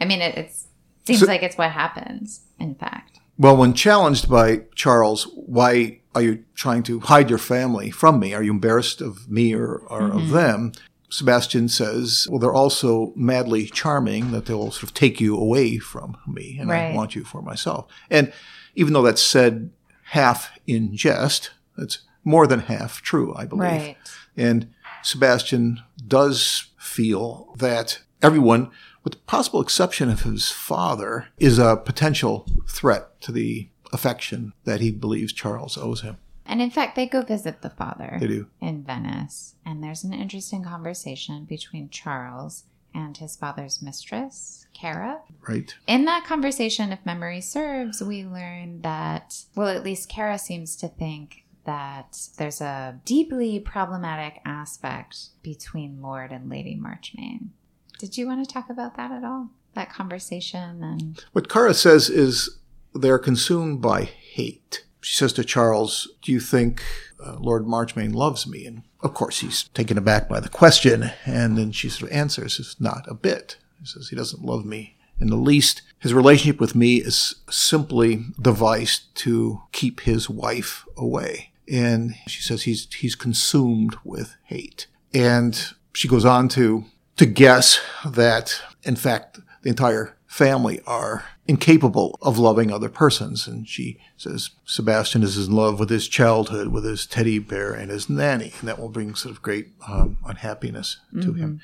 I 0.00 0.04
mean, 0.04 0.22
it 0.22 0.38
it's, 0.38 0.68
seems 1.04 1.18
So- 1.18 1.26
like 1.26 1.42
it's 1.42 1.58
what 1.58 1.72
happens, 1.72 2.42
in 2.60 2.76
fact. 2.76 3.18
Well, 3.38 3.56
when 3.56 3.74
challenged 3.74 4.30
by 4.30 4.62
Charles, 4.76 5.24
why 5.34 5.98
are 6.14 6.22
you 6.22 6.44
trying 6.54 6.84
to 6.84 7.00
hide 7.00 7.28
your 7.28 7.40
family 7.40 7.90
from 7.90 8.20
me? 8.20 8.34
Are 8.34 8.42
you 8.42 8.52
embarrassed 8.52 9.00
of 9.00 9.28
me 9.28 9.52
or, 9.52 9.78
or 9.88 10.02
of 10.02 10.12
mm-hmm. 10.12 10.32
them? 10.32 10.72
Sebastian 11.10 11.68
says, 11.68 12.28
well, 12.30 12.38
they're 12.38 12.54
also 12.54 13.12
madly 13.16 13.66
charming 13.66 14.30
that 14.30 14.46
they'll 14.46 14.70
sort 14.70 14.84
of 14.84 14.94
take 14.94 15.20
you 15.20 15.36
away 15.36 15.78
from 15.78 16.16
me 16.28 16.56
and 16.60 16.70
Right. 16.70 16.92
I 16.92 16.94
want 16.94 17.16
you 17.16 17.24
for 17.24 17.42
myself. 17.42 17.86
And 18.10 18.32
even 18.76 18.92
though 18.92 19.02
that's 19.02 19.22
said 19.22 19.70
half 20.10 20.56
in 20.68 20.94
jest, 20.94 21.50
it's 21.76 21.98
more 22.22 22.46
than 22.46 22.60
half 22.60 23.02
true, 23.02 23.34
I 23.34 23.46
believe. 23.46 23.70
Right. 23.70 23.96
And 24.36 24.68
Sebastian 25.02 25.82
does 26.06 26.68
feel 26.78 27.54
that 27.58 28.00
everyone, 28.22 28.70
with 29.04 29.12
the 29.14 29.18
possible 29.20 29.60
exception 29.60 30.08
of 30.10 30.22
his 30.22 30.50
father, 30.50 31.28
is 31.38 31.58
a 31.58 31.76
potential 31.76 32.46
threat 32.68 33.20
to 33.22 33.32
the 33.32 33.68
affection 33.92 34.52
that 34.64 34.80
he 34.80 34.90
believes 34.90 35.32
Charles 35.32 35.76
owes 35.76 36.00
him. 36.02 36.16
And 36.46 36.60
in 36.60 36.70
fact, 36.70 36.96
they 36.96 37.06
go 37.06 37.22
visit 37.22 37.62
the 37.62 37.70
father 37.70 38.16
They 38.20 38.26
do. 38.26 38.46
in 38.60 38.82
Venice. 38.82 39.54
And 39.64 39.82
there's 39.82 40.02
an 40.04 40.12
interesting 40.12 40.64
conversation 40.64 41.44
between 41.44 41.88
Charles 41.88 42.64
and 42.94 43.16
his 43.16 43.36
father's 43.36 43.80
mistress, 43.80 44.66
Cara. 44.74 45.20
Right? 45.48 45.74
In 45.86 46.04
that 46.06 46.24
conversation, 46.24 46.92
if 46.92 47.04
memory 47.06 47.40
serves, 47.40 48.02
we 48.02 48.24
learn 48.24 48.82
that, 48.82 49.44
well, 49.54 49.68
at 49.68 49.84
least 49.84 50.08
Cara 50.10 50.38
seems 50.38 50.76
to 50.76 50.88
think 50.88 51.44
that 51.64 52.28
there's 52.38 52.60
a 52.60 53.00
deeply 53.04 53.60
problematic 53.60 54.40
aspect 54.44 55.28
between 55.42 56.02
Lord 56.02 56.32
and 56.32 56.50
Lady 56.50 56.74
Marchmain. 56.74 57.52
Did 57.98 58.18
you 58.18 58.26
want 58.26 58.46
to 58.46 58.52
talk 58.52 58.68
about 58.68 58.96
that 58.96 59.12
at 59.12 59.24
all? 59.24 59.50
That 59.74 59.92
conversation 59.92 60.82
and 60.82 61.24
What 61.32 61.48
Cara 61.48 61.72
says 61.72 62.10
is 62.10 62.58
they're 62.94 63.18
consumed 63.18 63.80
by 63.80 64.02
hate. 64.04 64.84
She 65.00 65.16
says 65.16 65.32
to 65.34 65.44
Charles, 65.44 66.08
Do 66.20 66.32
you 66.32 66.40
think 66.40 66.82
uh, 67.24 67.36
Lord 67.38 67.66
Marchmain 67.66 68.12
loves 68.12 68.46
me? 68.46 68.66
And 68.66 68.82
of 69.00 69.14
course, 69.14 69.40
he's 69.40 69.64
taken 69.68 69.96
aback 69.96 70.28
by 70.28 70.40
the 70.40 70.48
question. 70.48 71.10
And 71.24 71.56
then 71.56 71.72
she 71.72 71.88
sort 71.88 72.10
of 72.10 72.16
answers, 72.16 72.76
not 72.78 73.06
a 73.08 73.14
bit. 73.14 73.56
He 73.80 73.86
says, 73.86 74.08
He 74.08 74.16
doesn't 74.16 74.44
love 74.44 74.64
me 74.64 74.96
in 75.20 75.28
the 75.28 75.36
least. 75.36 75.82
His 75.98 76.12
relationship 76.12 76.60
with 76.60 76.74
me 76.74 76.96
is 76.96 77.36
simply 77.48 78.26
devised 78.40 79.14
to 79.16 79.62
keep 79.72 80.00
his 80.00 80.28
wife 80.28 80.84
away. 80.96 81.51
And 81.70 82.14
she 82.26 82.42
says 82.42 82.62
he's, 82.62 82.92
he's 82.92 83.14
consumed 83.14 83.96
with 84.04 84.36
hate. 84.44 84.86
And 85.14 85.60
she 85.92 86.08
goes 86.08 86.24
on 86.24 86.48
to, 86.50 86.84
to 87.16 87.26
guess 87.26 87.80
that, 88.04 88.60
in 88.82 88.96
fact, 88.96 89.40
the 89.62 89.70
entire 89.70 90.16
family 90.26 90.80
are 90.86 91.24
incapable 91.46 92.18
of 92.22 92.38
loving 92.38 92.72
other 92.72 92.88
persons. 92.88 93.46
And 93.46 93.68
she 93.68 93.98
says 94.16 94.50
Sebastian 94.64 95.22
is 95.22 95.36
in 95.36 95.54
love 95.54 95.78
with 95.78 95.90
his 95.90 96.08
childhood, 96.08 96.68
with 96.68 96.84
his 96.84 97.06
teddy 97.06 97.38
bear 97.38 97.72
and 97.72 97.90
his 97.90 98.08
nanny. 98.08 98.52
And 98.60 98.68
that 98.68 98.78
will 98.78 98.88
bring 98.88 99.14
sort 99.14 99.34
of 99.34 99.42
great 99.42 99.68
um, 99.86 100.18
unhappiness 100.24 101.00
to 101.20 101.32
him. 101.34 101.60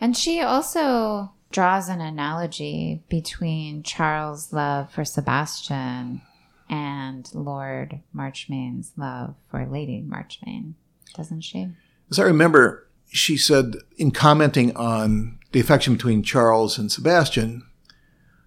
And 0.00 0.16
she 0.16 0.40
also 0.40 1.32
draws 1.50 1.88
an 1.88 2.00
analogy 2.00 3.02
between 3.08 3.82
Charles' 3.82 4.52
love 4.52 4.90
for 4.92 5.04
Sebastian 5.04 6.22
and 6.68 7.28
Lord 7.34 8.00
Marchmain's 8.12 8.92
love 8.96 9.34
for 9.50 9.66
Lady 9.66 10.00
Marchmain, 10.00 10.74
doesn't 11.16 11.42
she? 11.42 11.68
As 12.10 12.18
I 12.18 12.24
remember, 12.24 12.86
she 13.08 13.36
said 13.36 13.76
in 13.96 14.10
commenting 14.10 14.76
on 14.76 15.38
the 15.52 15.60
affection 15.60 15.94
between 15.94 16.22
Charles 16.22 16.78
and 16.78 16.90
Sebastian, 16.90 17.64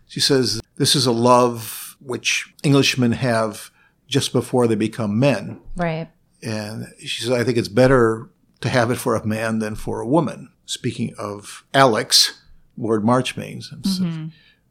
she 0.08 0.20
says, 0.20 0.62
This 0.76 0.96
is 0.96 1.06
a 1.06 1.12
love 1.12 1.96
which 2.00 2.54
Englishmen 2.64 3.14
have 3.14 3.72
just 4.08 4.32
before 4.32 4.68
they 4.68 4.76
become 4.76 5.20
men. 5.20 5.60
Right. 5.76 6.10
And 6.42 6.88
she 7.00 7.22
says, 7.22 7.32
I 7.32 7.44
think 7.44 7.58
it's 7.58 7.68
better 7.68 8.30
to 8.62 8.70
have 8.70 8.92
it 8.92 8.96
for 8.96 9.16
a 9.16 9.26
man 9.26 9.60
than 9.60 9.76
for 9.76 10.00
a 10.00 10.08
woman. 10.08 10.52
Speaking 10.66 11.14
of 11.18 11.66
Alex, 11.74 12.42
Lord 12.78 13.04
Marchmain's, 13.04 13.72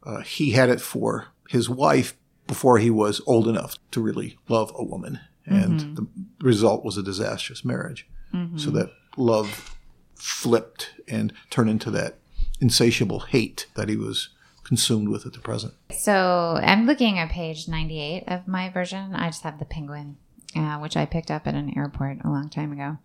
uh, 0.02 0.20
he 0.20 0.50
had 0.50 0.68
it 0.68 0.80
for 0.80 1.28
his 1.48 1.68
wife 1.68 2.16
before 2.46 2.78
he 2.78 2.90
was 2.90 3.20
old 3.26 3.48
enough 3.48 3.76
to 3.90 4.00
really 4.00 4.38
love 4.48 4.72
a 4.76 4.84
woman. 4.84 5.20
And 5.44 5.96
the 5.96 6.06
result 6.40 6.84
was 6.84 6.96
a 6.96 7.02
disastrous 7.02 7.64
marriage. 7.64 8.06
So 8.56 8.70
that 8.72 8.90
love 9.16 9.74
flipped 10.14 10.90
and 11.08 11.32
turned 11.48 11.70
into 11.70 11.90
that 11.92 12.16
insatiable 12.60 13.20
hate 13.20 13.66
that 13.76 13.88
he 13.88 13.96
was 13.96 14.28
consumed 14.64 15.08
with 15.08 15.24
at 15.24 15.32
the 15.32 15.38
present. 15.38 15.72
So 15.90 16.58
I'm 16.62 16.86
looking 16.86 17.18
at 17.18 17.30
page 17.30 17.68
98 17.68 18.24
of 18.26 18.48
my 18.48 18.68
version. 18.68 19.14
I 19.14 19.28
just 19.28 19.42
have 19.42 19.58
the 19.58 19.64
penguin, 19.64 20.16
uh, 20.54 20.78
which 20.78 20.96
I 20.96 21.06
picked 21.06 21.30
up 21.30 21.46
at 21.46 21.54
an 21.54 21.76
airport 21.78 22.18
a 22.24 22.28
long 22.28 22.50
time 22.50 22.72
ago. 22.72 22.98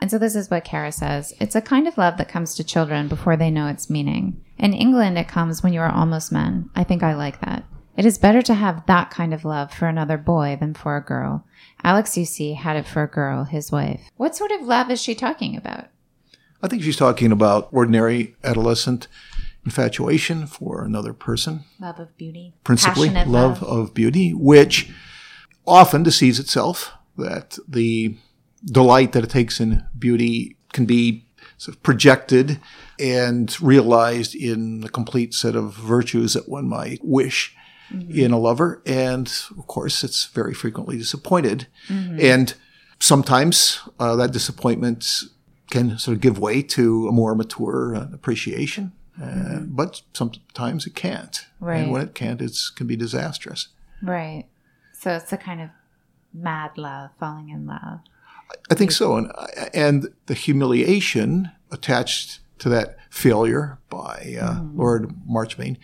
And 0.00 0.10
so 0.10 0.18
this 0.18 0.36
is 0.36 0.50
what 0.50 0.64
Cara 0.64 0.92
says 0.92 1.34
It's 1.40 1.56
a 1.56 1.60
kind 1.60 1.88
of 1.88 1.98
love 1.98 2.18
that 2.18 2.28
comes 2.28 2.54
to 2.54 2.62
children 2.64 3.08
before 3.08 3.36
they 3.36 3.50
know 3.50 3.66
its 3.66 3.90
meaning. 3.90 4.44
In 4.58 4.72
England, 4.72 5.18
it 5.18 5.26
comes 5.26 5.62
when 5.62 5.72
you 5.72 5.80
are 5.80 5.90
almost 5.90 6.30
men. 6.30 6.70
I 6.76 6.84
think 6.84 7.02
I 7.02 7.14
like 7.14 7.40
that. 7.40 7.64
It 7.98 8.06
is 8.06 8.16
better 8.16 8.42
to 8.42 8.54
have 8.54 8.86
that 8.86 9.10
kind 9.10 9.34
of 9.34 9.44
love 9.44 9.74
for 9.74 9.88
another 9.88 10.16
boy 10.16 10.56
than 10.60 10.72
for 10.72 10.96
a 10.96 11.04
girl. 11.04 11.44
Alex, 11.82 12.16
you 12.16 12.24
see, 12.24 12.54
had 12.54 12.76
it 12.76 12.86
for 12.86 13.02
a 13.02 13.08
girl, 13.08 13.42
his 13.42 13.72
wife. 13.72 14.00
What 14.16 14.36
sort 14.36 14.52
of 14.52 14.62
love 14.62 14.88
is 14.88 15.02
she 15.02 15.16
talking 15.16 15.56
about? 15.56 15.86
I 16.62 16.68
think 16.68 16.84
she's 16.84 16.96
talking 16.96 17.32
about 17.32 17.68
ordinary 17.72 18.36
adolescent 18.44 19.08
infatuation 19.64 20.46
for 20.46 20.84
another 20.84 21.12
person. 21.12 21.64
Love 21.80 21.98
of 21.98 22.16
beauty. 22.16 22.54
Principally, 22.62 23.08
Passionate 23.08 23.32
love, 23.32 23.64
of 23.64 23.94
beauty, 23.94 24.32
which 24.32 24.92
often 25.66 26.04
deceives 26.04 26.38
itself 26.38 26.92
that 27.16 27.58
the 27.66 28.16
delight 28.64 29.10
that 29.10 29.24
it 29.24 29.30
takes 29.30 29.58
in 29.58 29.84
beauty 29.98 30.56
can 30.72 30.86
be 30.86 31.26
sort 31.56 31.76
of 31.76 31.82
projected 31.82 32.60
and 33.00 33.60
realized 33.60 34.36
in 34.36 34.82
the 34.82 34.88
complete 34.88 35.34
set 35.34 35.56
of 35.56 35.74
virtues 35.74 36.34
that 36.34 36.48
one 36.48 36.68
might 36.68 37.00
wish 37.02 37.56
in 37.90 38.32
a 38.32 38.38
lover. 38.38 38.82
And 38.86 39.32
of 39.56 39.66
course, 39.66 40.04
it's 40.04 40.26
very 40.26 40.54
frequently 40.54 40.98
disappointed. 40.98 41.66
And 41.88 42.54
sometimes 42.98 43.80
uh, 43.98 44.16
that 44.16 44.32
disappointment 44.32 45.24
can 45.70 45.98
sort 45.98 46.16
of 46.16 46.20
give 46.20 46.38
way 46.38 46.62
to 46.62 47.08
a 47.08 47.12
more 47.12 47.34
mature 47.34 47.94
uh, 47.94 48.08
appreciation. 48.12 48.92
Uh, 49.20 49.60
But 49.60 50.02
sometimes 50.14 50.86
it 50.86 50.94
can't. 50.94 51.46
Right. 51.60 51.80
And 51.80 51.92
when 51.92 52.02
it 52.02 52.14
can't, 52.14 52.40
it 52.40 52.56
can 52.76 52.86
be 52.86 52.96
disastrous. 52.96 53.68
Right. 54.02 54.44
So 54.92 55.10
it's 55.12 55.32
a 55.32 55.36
kind 55.36 55.60
of 55.60 55.70
mad 56.32 56.70
love, 56.76 57.10
falling 57.18 57.48
in 57.50 57.66
love. 57.66 58.00
I 58.70 58.74
think 58.74 58.92
so, 58.92 59.16
and 59.16 59.30
and 59.74 60.08
the 60.26 60.34
humiliation 60.34 61.50
attached 61.70 62.40
to 62.58 62.68
that 62.70 62.96
failure 63.10 63.78
by 63.90 64.36
uh, 64.40 64.62
Lord 64.74 65.14
Marchmain 65.26 65.78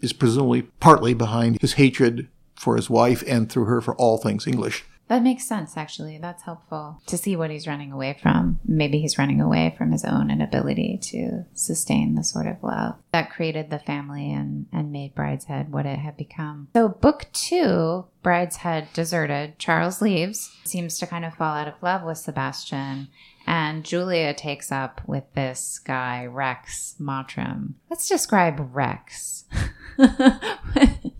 is 0.00 0.12
presumably 0.12 0.62
partly 0.62 1.14
behind 1.14 1.60
his 1.60 1.74
hatred 1.74 2.28
for 2.54 2.76
his 2.76 2.88
wife 2.90 3.22
and 3.26 3.50
through 3.50 3.66
her 3.66 3.80
for 3.80 3.94
all 3.96 4.18
things 4.18 4.46
English. 4.46 4.84
That 5.08 5.22
makes 5.22 5.46
sense, 5.46 5.76
actually. 5.76 6.18
That's 6.18 6.42
helpful 6.42 7.00
to 7.06 7.16
see 7.16 7.36
what 7.36 7.50
he's 7.50 7.68
running 7.68 7.92
away 7.92 8.18
from. 8.20 8.58
Maybe 8.64 8.98
he's 8.98 9.18
running 9.18 9.40
away 9.40 9.72
from 9.78 9.92
his 9.92 10.04
own 10.04 10.30
inability 10.32 10.98
to 11.02 11.44
sustain 11.54 12.16
the 12.16 12.24
sort 12.24 12.48
of 12.48 12.62
love 12.62 12.96
that 13.12 13.30
created 13.30 13.70
the 13.70 13.78
family 13.78 14.32
and, 14.32 14.66
and 14.72 14.90
made 14.90 15.14
Brideshead 15.14 15.68
what 15.68 15.86
it 15.86 16.00
had 16.00 16.16
become. 16.16 16.68
So, 16.74 16.88
book 16.88 17.26
two, 17.32 18.06
Brideshead 18.24 18.92
deserted. 18.92 19.60
Charles 19.60 20.02
leaves, 20.02 20.50
seems 20.64 20.98
to 20.98 21.06
kind 21.06 21.24
of 21.24 21.34
fall 21.34 21.54
out 21.54 21.68
of 21.68 21.74
love 21.82 22.02
with 22.02 22.18
Sebastian. 22.18 23.08
And 23.46 23.84
Julia 23.84 24.34
takes 24.34 24.72
up 24.72 25.00
with 25.06 25.22
this 25.34 25.78
guy, 25.78 26.26
Rex 26.26 26.96
Mottram. 26.98 27.76
Let's 27.88 28.08
describe 28.08 28.74
Rex. 28.74 29.44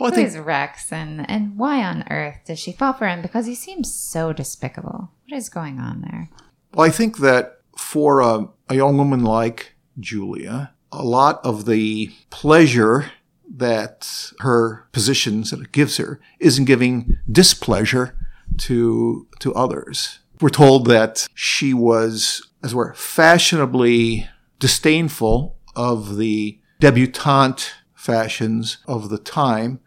Well, 0.00 0.08
I 0.08 0.16
Who 0.16 0.16
think 0.16 0.28
is 0.28 0.38
Rex 0.38 0.92
and, 0.92 1.24
and 1.30 1.56
why 1.56 1.82
on 1.84 2.04
earth 2.10 2.40
does 2.46 2.58
she 2.58 2.72
fall 2.72 2.92
for 2.92 3.06
him? 3.06 3.22
Because 3.22 3.46
he 3.46 3.54
seems 3.54 3.94
so 3.94 4.32
despicable. 4.32 5.12
What 5.28 5.36
is 5.36 5.48
going 5.48 5.78
on 5.78 6.02
there? 6.02 6.30
well, 6.74 6.86
I 6.86 6.90
think 6.90 7.18
that 7.18 7.60
for 7.78 8.20
a, 8.20 8.48
a 8.68 8.74
young 8.74 8.98
woman 8.98 9.22
like 9.22 9.74
Julia, 9.98 10.72
a 10.92 11.04
lot 11.04 11.40
of 11.44 11.66
the 11.66 12.12
pleasure 12.30 13.12
that 13.56 14.32
her 14.40 14.88
position 14.92 15.44
sort 15.44 15.62
of 15.62 15.72
gives 15.72 15.96
her 15.98 16.20
isn't 16.40 16.64
giving 16.64 17.16
displeasure 17.30 18.16
to 18.58 19.26
to 19.40 19.54
others. 19.54 20.20
We're 20.40 20.48
told 20.48 20.86
that 20.86 21.26
she 21.34 21.72
was, 21.72 22.46
as 22.62 22.72
it 22.72 22.76
were, 22.76 22.94
fashionably 22.94 24.28
disdainful 24.58 25.56
of 25.76 26.16
the 26.16 26.58
debutante 26.84 27.72
fashions 27.94 28.78
of 28.86 29.08
the 29.08 29.16
time, 29.18 29.80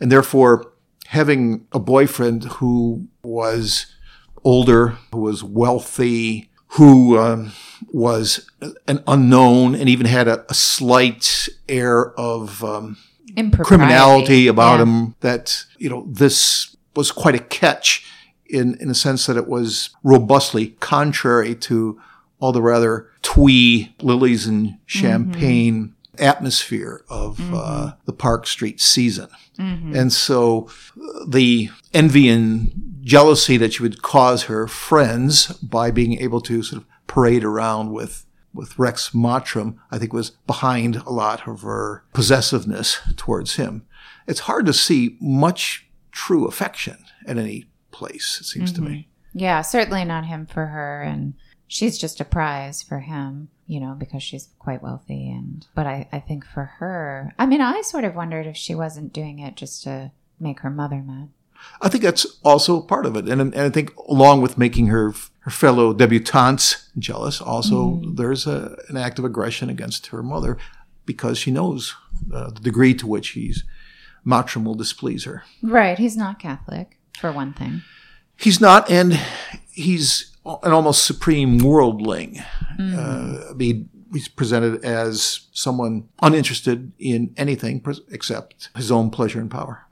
and 0.00 0.12
therefore 0.12 0.72
having 1.06 1.66
a 1.72 1.78
boyfriend 1.78 2.44
who 2.58 3.06
was 3.22 3.86
older, 4.44 4.88
who 5.12 5.20
was 5.20 5.42
wealthy, 5.42 6.50
who 6.76 7.18
um, 7.18 7.52
was 7.92 8.50
an 8.86 9.02
unknown, 9.06 9.74
and 9.74 9.88
even 9.88 10.06
had 10.06 10.28
a, 10.28 10.44
a 10.50 10.54
slight 10.54 11.48
air 11.68 12.12
of 12.18 12.62
um, 12.62 12.98
criminality 13.64 14.46
about 14.46 14.76
Yeah. 14.78 14.82
him 14.84 15.14
that 15.20 15.64
you 15.78 15.88
know 15.88 16.06
this 16.06 16.76
was 16.94 17.10
quite 17.10 17.34
a 17.34 17.44
catch 17.60 18.04
in 18.46 18.76
in 18.80 18.90
a 18.90 18.94
sense 18.94 19.24
that 19.26 19.38
it 19.38 19.48
was 19.48 19.90
robustly 20.02 20.66
contrary 20.80 21.54
to 21.54 21.98
all 22.40 22.52
the 22.52 22.60
rather 22.60 23.08
twee 23.22 23.94
lilies 24.02 24.46
and 24.46 24.76
champagne 24.84 25.94
atmosphere 26.18 27.04
of 27.08 27.38
uh, 27.54 27.92
the 28.04 28.12
Park 28.12 28.46
Street 28.46 28.80
season. 28.80 29.28
And 29.58 30.12
so 30.12 30.68
uh, 31.00 31.24
the 31.28 31.70
envy 31.94 32.28
and 32.28 32.72
jealousy 33.02 33.56
that 33.58 33.74
she 33.74 33.82
would 33.82 34.02
cause 34.02 34.44
her 34.44 34.66
friends 34.66 35.46
by 35.58 35.90
being 35.90 36.18
able 36.18 36.40
to 36.42 36.62
sort 36.62 36.82
of 36.82 36.88
parade 37.06 37.44
around 37.44 37.92
with 37.92 38.26
with 38.54 38.78
Rex 38.78 39.14
Mottram, 39.14 39.78
I 39.90 39.98
think 39.98 40.12
was 40.12 40.30
behind 40.46 40.96
a 40.96 41.10
lot 41.10 41.48
of 41.48 41.62
her 41.62 42.04
possessiveness 42.12 43.00
towards 43.16 43.56
him. 43.56 43.86
It's 44.26 44.40
hard 44.40 44.66
to 44.66 44.72
see 44.74 45.16
much 45.20 45.88
true 46.10 46.46
affection 46.46 46.98
at 47.26 47.38
any 47.38 47.66
place, 47.92 48.38
it 48.40 48.44
seems 48.44 48.72
to 48.72 48.82
me. 48.82 49.08
Yeah, 49.32 49.62
certainly 49.62 50.04
not 50.04 50.26
him 50.26 50.44
for 50.46 50.66
her. 50.66 51.02
And 51.02 51.34
she's 51.72 51.96
just 51.96 52.20
a 52.20 52.24
prize 52.24 52.82
for 52.82 53.00
him, 53.00 53.48
you 53.66 53.80
know, 53.80 53.96
because 53.98 54.22
she's 54.22 54.50
quite 54.58 54.82
wealthy. 54.82 55.30
And, 55.30 55.66
but 55.74 55.86
I, 55.86 56.06
I 56.12 56.20
think 56.20 56.44
for 56.44 56.64
her, 56.64 57.32
I 57.38 57.46
mean, 57.46 57.62
I 57.62 57.80
sort 57.80 58.04
of 58.04 58.14
wondered 58.14 58.46
if 58.46 58.58
she 58.58 58.74
wasn't 58.74 59.14
doing 59.14 59.38
it 59.38 59.56
just 59.56 59.82
to 59.84 60.12
make 60.38 60.60
her 60.60 60.68
mother 60.68 61.02
mad. 61.02 61.30
I 61.80 61.88
think 61.88 62.04
that's 62.04 62.26
also 62.44 62.82
part 62.82 63.06
of 63.06 63.16
it. 63.16 63.26
And, 63.26 63.40
and 63.40 63.56
I 63.56 63.70
think 63.70 63.96
along 63.96 64.42
with 64.42 64.58
making 64.58 64.88
her 64.88 65.14
her 65.40 65.50
fellow 65.50 65.94
debutantes 65.94 66.88
jealous, 66.98 67.40
also 67.40 68.02
there's 68.04 68.46
a, 68.46 68.76
an 68.88 68.96
act 68.96 69.18
of 69.18 69.24
aggression 69.24 69.70
against 69.70 70.08
her 70.08 70.22
mother 70.22 70.58
because 71.06 71.38
she 71.38 71.50
knows 71.50 71.94
uh, 72.34 72.50
the 72.50 72.60
degree 72.60 72.94
to 72.94 73.06
which 73.06 73.30
he's 73.30 73.64
Mottram 74.24 74.64
will 74.64 74.74
displease 74.74 75.24
her. 75.24 75.42
Right. 75.62 75.98
He's 75.98 76.16
not 76.16 76.38
Catholic, 76.38 76.98
for 77.18 77.32
one 77.32 77.54
thing. 77.54 77.82
He's 78.36 78.60
not, 78.60 78.90
and 78.90 79.18
he's 79.70 80.31
an 80.44 80.72
almost 80.72 81.06
supreme 81.06 81.58
worldling. 81.58 82.42
Uh, 82.80 83.50
I 83.50 83.52
mean, 83.54 83.88
he's 84.12 84.28
presented 84.28 84.84
as 84.84 85.46
someone 85.52 86.08
uninterested 86.20 86.92
in 86.98 87.32
anything 87.36 87.84
except 88.10 88.70
his 88.74 88.90
own 88.90 89.10
pleasure 89.10 89.40
and 89.40 89.50
power. 89.50 89.86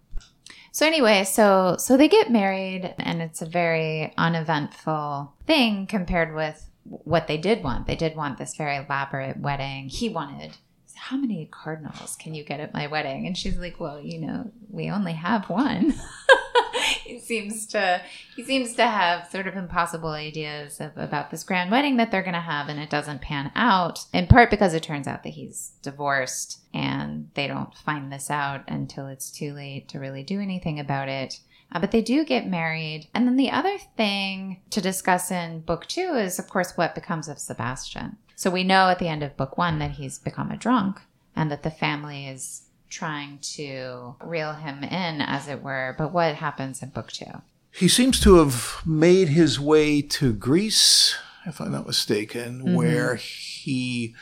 So 0.72 0.86
anyway, 0.86 1.24
so 1.24 1.76
so 1.78 1.96
they 1.96 2.08
get 2.08 2.30
married 2.30 2.94
and 2.98 3.20
it's 3.22 3.42
a 3.42 3.46
very 3.46 4.12
uneventful 4.16 5.34
thing 5.46 5.86
compared 5.86 6.34
with 6.34 6.68
what 6.84 7.26
they 7.26 7.36
did 7.36 7.62
want. 7.62 7.86
They 7.86 7.96
did 7.96 8.16
want 8.16 8.38
this 8.38 8.56
very 8.56 8.76
elaborate 8.76 9.38
wedding. 9.38 9.88
He 9.88 10.08
wanted 10.08 10.56
how 10.94 11.16
many 11.16 11.48
cardinals 11.50 12.14
can 12.16 12.34
you 12.34 12.44
get 12.44 12.60
at 12.60 12.74
my 12.74 12.86
wedding? 12.86 13.26
And 13.26 13.36
she's 13.36 13.56
like, 13.56 13.80
"Well, 13.80 14.00
you 14.00 14.18
know, 14.20 14.50
we 14.68 14.90
only 14.90 15.14
have 15.14 15.48
one." 15.48 15.94
he 17.04 17.18
seems 17.18 17.66
to 17.66 18.02
he 18.36 18.44
seems 18.44 18.74
to 18.74 18.86
have 18.86 19.30
sort 19.30 19.46
of 19.46 19.56
impossible 19.56 20.10
ideas 20.10 20.80
of, 20.80 20.92
about 20.96 21.30
this 21.30 21.44
grand 21.44 21.70
wedding 21.70 21.96
that 21.96 22.10
they're 22.10 22.22
going 22.22 22.34
to 22.34 22.40
have 22.40 22.68
and 22.68 22.80
it 22.80 22.90
doesn't 22.90 23.20
pan 23.20 23.50
out 23.54 24.04
in 24.12 24.26
part 24.26 24.50
because 24.50 24.74
it 24.74 24.82
turns 24.82 25.06
out 25.06 25.22
that 25.22 25.30
he's 25.30 25.72
divorced 25.82 26.60
and 26.72 27.30
they 27.34 27.46
don't 27.46 27.74
find 27.74 28.12
this 28.12 28.30
out 28.30 28.62
until 28.68 29.06
it's 29.06 29.30
too 29.30 29.52
late 29.52 29.88
to 29.88 29.98
really 29.98 30.22
do 30.22 30.40
anything 30.40 30.78
about 30.78 31.08
it. 31.08 31.40
Uh, 31.72 31.78
but 31.78 31.92
they 31.92 32.02
do 32.02 32.24
get 32.24 32.48
married. 32.48 33.06
And 33.14 33.26
then 33.26 33.36
the 33.36 33.50
other 33.50 33.78
thing 33.96 34.60
to 34.70 34.80
discuss 34.80 35.30
in 35.30 35.60
book 35.60 35.86
two 35.86 36.14
is 36.14 36.38
of 36.38 36.48
course 36.48 36.76
what 36.76 36.94
becomes 36.94 37.28
of 37.28 37.38
sebastian. 37.38 38.16
So 38.34 38.50
we 38.50 38.64
know 38.64 38.88
at 38.88 38.98
the 38.98 39.08
end 39.08 39.22
of 39.22 39.36
book 39.36 39.58
one 39.58 39.78
that 39.80 39.92
he's 39.92 40.18
become 40.18 40.50
a 40.50 40.56
drunk 40.56 41.00
and 41.36 41.50
that 41.50 41.62
the 41.62 41.70
family 41.70 42.26
is 42.26 42.62
trying 42.90 43.38
to 43.38 44.16
reel 44.20 44.52
him 44.52 44.82
in, 44.84 45.20
as 45.22 45.48
it 45.48 45.62
were. 45.62 45.94
But 45.96 46.12
what 46.12 46.34
happens 46.34 46.82
in 46.82 46.90
book 46.90 47.10
two? 47.10 47.42
He 47.72 47.88
seems 47.88 48.20
to 48.20 48.34
have 48.36 48.82
made 48.84 49.28
his 49.28 49.60
way 49.60 50.02
to 50.02 50.32
Greece, 50.32 51.16
if 51.46 51.60
I'm 51.60 51.72
not 51.72 51.86
mistaken, 51.86 52.60
mm-hmm. 52.60 52.74
where 52.74 53.14
he 53.14 54.14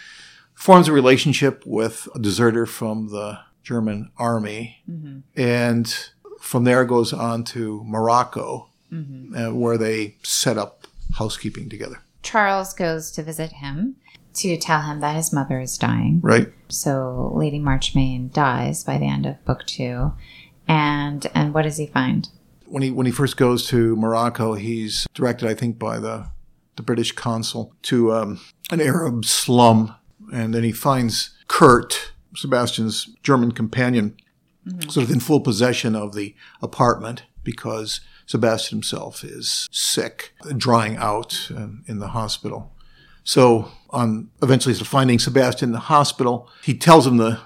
forms 0.55 0.89
a 0.89 0.93
relationship 0.93 1.65
with 1.67 2.09
a 2.15 2.19
deserter 2.19 2.67
from 2.67 3.09
the 3.09 3.41
German 3.63 4.11
army, 4.19 4.79
mm-hmm. 4.89 5.21
and 5.35 6.11
from 6.41 6.65
there 6.65 6.85
goes 6.85 7.13
on 7.13 7.45
to 7.45 7.83
Morocco, 7.85 8.69
mm-hmm. 8.93 9.35
uh, 9.35 9.53
where 9.53 9.79
they 9.79 10.17
set 10.23 10.59
up 10.59 10.87
housekeeping 11.15 11.69
together. 11.69 12.03
Charles 12.23 12.75
goes 12.75 13.11
to 13.13 13.23
visit 13.23 13.53
him 13.53 13.97
to 14.39 14.57
tell 14.57 14.83
him 14.83 15.01
that 15.01 15.17
his 15.17 15.33
mother 15.33 15.61
is 15.61 15.77
dying. 15.79 16.21
Right. 16.23 16.53
So 16.69 17.33
Lady 17.35 17.59
Marchmain 17.59 18.31
dies 18.33 18.85
by 18.85 18.99
the 18.99 19.07
end 19.07 19.27
of 19.27 19.45
book 19.45 19.67
two. 19.67 20.13
And 20.67 21.27
and 21.35 21.55
what 21.55 21.63
does 21.63 21.79
he 21.79 21.87
find? 21.87 22.29
When 22.67 22.83
he 22.83 22.91
when 22.91 23.07
he 23.07 23.13
first 23.13 23.37
goes 23.37 23.67
to 23.69 23.97
Morocco, 23.97 24.55
he's 24.55 25.07
directed, 25.15 25.49
I 25.49 25.55
think, 25.55 25.79
by 25.79 25.99
the 25.99 26.29
the 26.77 26.83
British 26.83 27.13
consul 27.13 27.75
to 27.83 28.13
um, 28.13 28.41
an 28.71 28.81
Arab 28.81 29.25
slum, 29.25 29.95
and 30.33 30.55
then 30.55 30.63
he 30.63 30.73
finds 30.73 31.37
Kurt, 31.49 32.13
Sebastian's 32.37 33.17
German 33.23 33.53
companion, 33.53 34.17
mm-hmm. 34.67 34.89
sort 34.89 35.05
of 35.05 35.11
in 35.11 35.21
full 35.21 35.41
possession 35.41 35.97
of 35.97 36.15
the 36.15 36.35
apartment 36.63 37.25
because 37.43 38.01
Sebastian 38.27 38.79
himself 38.79 39.25
is 39.25 39.69
sick, 39.73 40.35
drying 40.57 40.97
out 40.97 41.49
um, 41.57 41.83
in 41.87 41.99
the 41.99 42.09
hospital. 42.09 42.75
So, 43.25 43.71
on 43.91 44.31
eventually 44.43 44.75
finding 44.75 45.19
Sebastian 45.19 45.71
in 45.71 45.73
the 45.73 45.79
hospital, 45.79 46.51
he 46.63 46.75
tells 46.75 47.07
him 47.07 47.17
the 47.17 47.41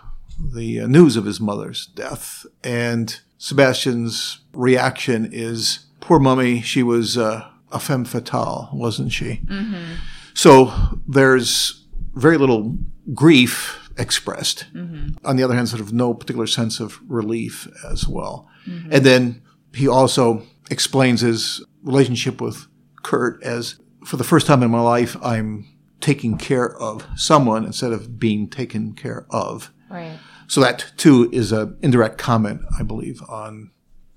the 0.54 0.80
uh, 0.80 0.86
news 0.86 1.16
of 1.16 1.24
his 1.24 1.40
mother's 1.40 1.86
death, 1.86 2.44
and 2.64 3.20
Sebastian's 3.38 4.40
reaction 4.52 5.28
is, 5.32 5.86
"Poor 6.00 6.18
mummy, 6.18 6.60
she 6.60 6.82
was 6.82 7.16
uh, 7.16 7.48
a 7.70 7.78
femme 7.78 8.04
fatale, 8.04 8.70
wasn't 8.72 9.12
she?" 9.12 9.40
Mm-hmm. 9.44 9.94
So 10.34 10.72
there's 11.06 11.84
very 12.14 12.38
little 12.38 12.76
grief 13.14 13.90
expressed. 13.98 14.66
Mm-hmm. 14.74 15.26
On 15.26 15.36
the 15.36 15.42
other 15.42 15.54
hand, 15.54 15.68
sort 15.68 15.82
of 15.82 15.92
no 15.92 16.14
particular 16.14 16.46
sense 16.46 16.80
of 16.80 16.98
relief 17.08 17.68
as 17.88 18.08
well. 18.08 18.48
Mm-hmm. 18.66 18.92
And 18.92 19.04
then 19.04 19.42
he 19.74 19.88
also 19.88 20.42
explains 20.70 21.20
his 21.20 21.64
relationship 21.82 22.40
with 22.40 22.66
Kurt 23.02 23.42
as 23.42 23.76
for 24.04 24.16
the 24.16 24.24
first 24.24 24.46
time 24.46 24.62
in 24.62 24.70
my 24.70 24.80
life, 24.80 25.16
I'm 25.22 25.66
taking 26.02 26.36
care 26.36 26.76
of 26.76 27.06
someone 27.16 27.64
instead 27.64 27.92
of 27.92 28.18
being 28.18 28.48
taken 28.48 28.92
care 28.92 29.24
of. 29.30 29.72
Right. 29.88 30.18
So 30.48 30.60
that 30.60 30.92
too 30.98 31.30
is 31.32 31.52
an 31.52 31.78
indirect 31.80 32.18
comment, 32.18 32.62
I 32.78 32.82
believe, 32.82 33.22
on 33.28 33.70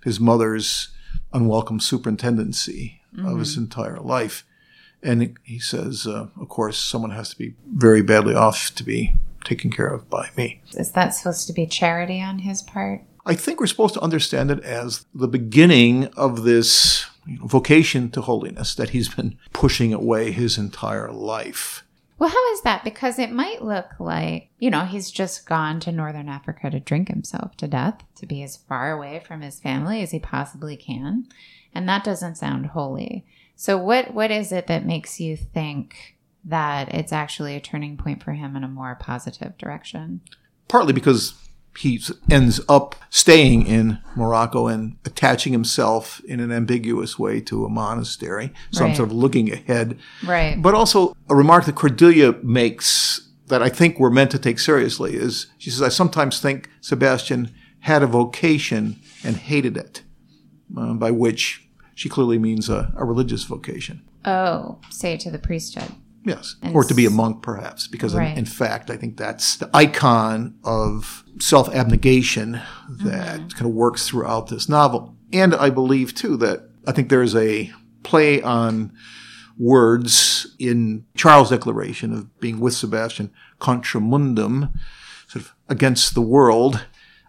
his 0.04 0.20
mother's 0.20 0.90
unwelcome 1.32 1.80
superintendency 1.80 3.02
mm-hmm. 3.16 3.28
of 3.28 3.40
his 3.40 3.54
mm-hmm. 3.54 3.64
entire 3.64 4.00
life. 4.00 4.44
And 5.02 5.38
he 5.44 5.60
says, 5.60 6.08
uh, 6.08 6.28
of 6.40 6.50
course, 6.50 6.78
someone 6.78 7.12
has 7.12 7.30
to 7.30 7.38
be 7.38 7.54
very 7.72 8.02
badly 8.02 8.34
off 8.34 8.74
to 8.76 8.84
be 8.84 9.14
taken 9.44 9.72
care 9.72 9.88
of 9.88 10.10
by 10.10 10.30
me. 10.36 10.62
Is 10.74 10.92
that 10.94 11.10
supposed 11.10 11.46
to 11.48 11.54
be 11.54 11.68
charity 11.68 12.20
on 12.22 12.40
his 12.40 12.64
part? 12.64 13.02
I 13.26 13.36
think 13.36 13.60
we're 13.60 13.68
supposed 13.68 13.94
to 13.94 14.02
understand 14.02 14.52
it 14.52 14.64
as 14.64 15.06
the 15.14 15.28
beginning 15.28 16.06
of 16.18 16.44
this 16.44 17.06
you 17.26 17.40
know, 17.40 17.46
vocation 17.46 18.10
to 18.12 18.22
holiness 18.22 18.76
that 18.76 18.90
he's 18.90 19.10
been 19.10 19.38
pushing 19.54 19.94
away 19.94 20.32
his 20.32 20.58
entire 20.58 21.12
life. 21.12 21.84
Well, 22.18 22.30
how 22.30 22.54
is 22.54 22.62
that? 22.62 22.84
Because 22.84 23.20
it 23.20 23.32
might 23.32 23.62
look 23.62 24.00
like, 24.00 24.50
you 24.58 24.70
know, 24.70 24.86
he's 24.86 25.12
just 25.12 25.46
gone 25.46 25.82
to 25.82 25.92
Northern 25.92 26.30
Africa 26.30 26.70
to 26.70 26.80
drink 26.80 27.10
himself 27.10 27.58
to 27.58 27.68
death, 27.68 28.04
to 28.16 28.26
be 28.26 28.42
as 28.42 28.56
far 28.56 28.92
away 28.92 29.22
from 29.26 29.42
his 29.42 29.60
family 29.60 30.02
as 30.02 30.12
he 30.12 30.20
possibly 30.20 30.78
can. 30.78 31.28
And 31.74 31.90
that 31.90 32.06
doesn't 32.06 32.38
sound 32.38 32.68
holy. 32.68 33.26
So 33.58 33.78
what 33.78 34.14
what 34.14 34.32
is 34.32 34.52
it 34.52 34.68
that 34.68 34.86
makes 34.86 35.20
you 35.20 35.36
think 35.36 36.16
that 36.46 36.94
it's 36.94 37.12
actually 37.12 37.56
a 37.56 37.62
turning 37.62 37.98
point 37.98 38.24
for 38.24 38.34
him 38.34 38.56
in 38.56 38.64
a 38.64 38.70
more 38.70 38.96
positive 38.96 39.58
direction? 39.58 40.22
Partly 40.68 40.94
because 40.94 41.34
he 41.78 42.02
ends 42.30 42.62
up 42.70 42.96
staying 43.10 43.68
in 43.68 44.00
Morocco 44.16 44.68
and 44.68 44.98
attaching 45.06 45.54
himself 45.54 46.22
in 46.26 46.40
an 46.40 46.52
ambiguous 46.52 47.20
way 47.20 47.42
to 47.42 47.66
a 47.66 47.70
monastery. 47.70 48.54
So 48.72 48.82
right. 48.82 48.90
I'm 48.90 48.96
sort 48.96 49.10
of 49.10 49.16
looking 49.16 49.52
ahead. 49.52 49.98
Right. 50.26 50.62
But 50.62 50.74
also 50.74 51.16
a 51.30 51.36
remark 51.36 51.66
that 51.66 51.76
Cordelia 51.76 52.34
makes 52.44 53.22
that 53.48 53.62
I 53.62 53.70
think 53.70 54.00
we're 54.00 54.10
meant 54.10 54.32
to 54.32 54.40
take 54.40 54.60
seriously 54.60 55.16
is 55.16 55.48
she 55.58 55.70
says, 55.70 55.82
I 55.82 55.90
sometimes 55.90 56.40
think 56.40 56.70
Sebastian 56.82 57.54
had 57.82 58.02
a 58.02 58.08
vocation 58.08 59.00
and 59.24 59.38
hated 59.38 59.78
it, 59.78 60.02
uh, 60.76 60.94
by 60.94 61.12
which 61.12 61.68
she 61.94 62.10
clearly 62.10 62.40
means 62.40 62.70
a, 62.70 62.92
a 62.98 63.06
religious 63.06 63.44
vocation. 63.44 64.02
Oh, 64.26 64.80
say 64.90 65.14
it 65.14 65.20
to 65.22 65.32
the 65.32 65.38
priesthood. 65.38 65.92
Yes, 66.26 66.56
and 66.64 66.76
or 66.76 66.84
to 66.84 66.94
be 66.96 67.06
a 67.06 67.12
monk, 67.12 67.44
perhaps, 67.44 67.88
because 67.88 68.16
right. 68.16 68.32
in, 68.32 68.40
in, 68.40 68.46
fact, 68.46 68.90
I 68.90 68.98
think 68.98 69.16
that's 69.16 69.58
the 69.58 69.70
icon 69.76 70.58
of 70.64 71.24
self 71.40 71.74
abnegation 71.74 72.54
that 72.90 73.40
mm-hmm. 73.40 73.48
kind 73.50 73.66
of 73.68 73.74
works 73.74 74.08
throughout 74.08 74.48
this 74.48 74.68
novel. 74.68 75.16
And 75.32 75.54
I 75.54 75.70
believe, 75.70 76.16
too, 76.16 76.36
that 76.38 76.68
I 76.88 76.94
think 76.94 77.10
there 77.10 77.22
is 77.22 77.36
a 77.36 77.72
play 78.02 78.42
on 78.42 78.92
words 79.58 80.56
in 80.58 81.06
Charles' 81.16 81.52
declaration 81.52 82.12
of 82.12 82.40
being 82.40 82.60
with 82.60 82.74
Sebastian 82.74 83.32
contra 83.60 84.02
mundum, 84.02 84.74
sort 85.28 85.46
of 85.46 85.56
against 85.70 86.16
the 86.16 86.22
world. 86.22 86.86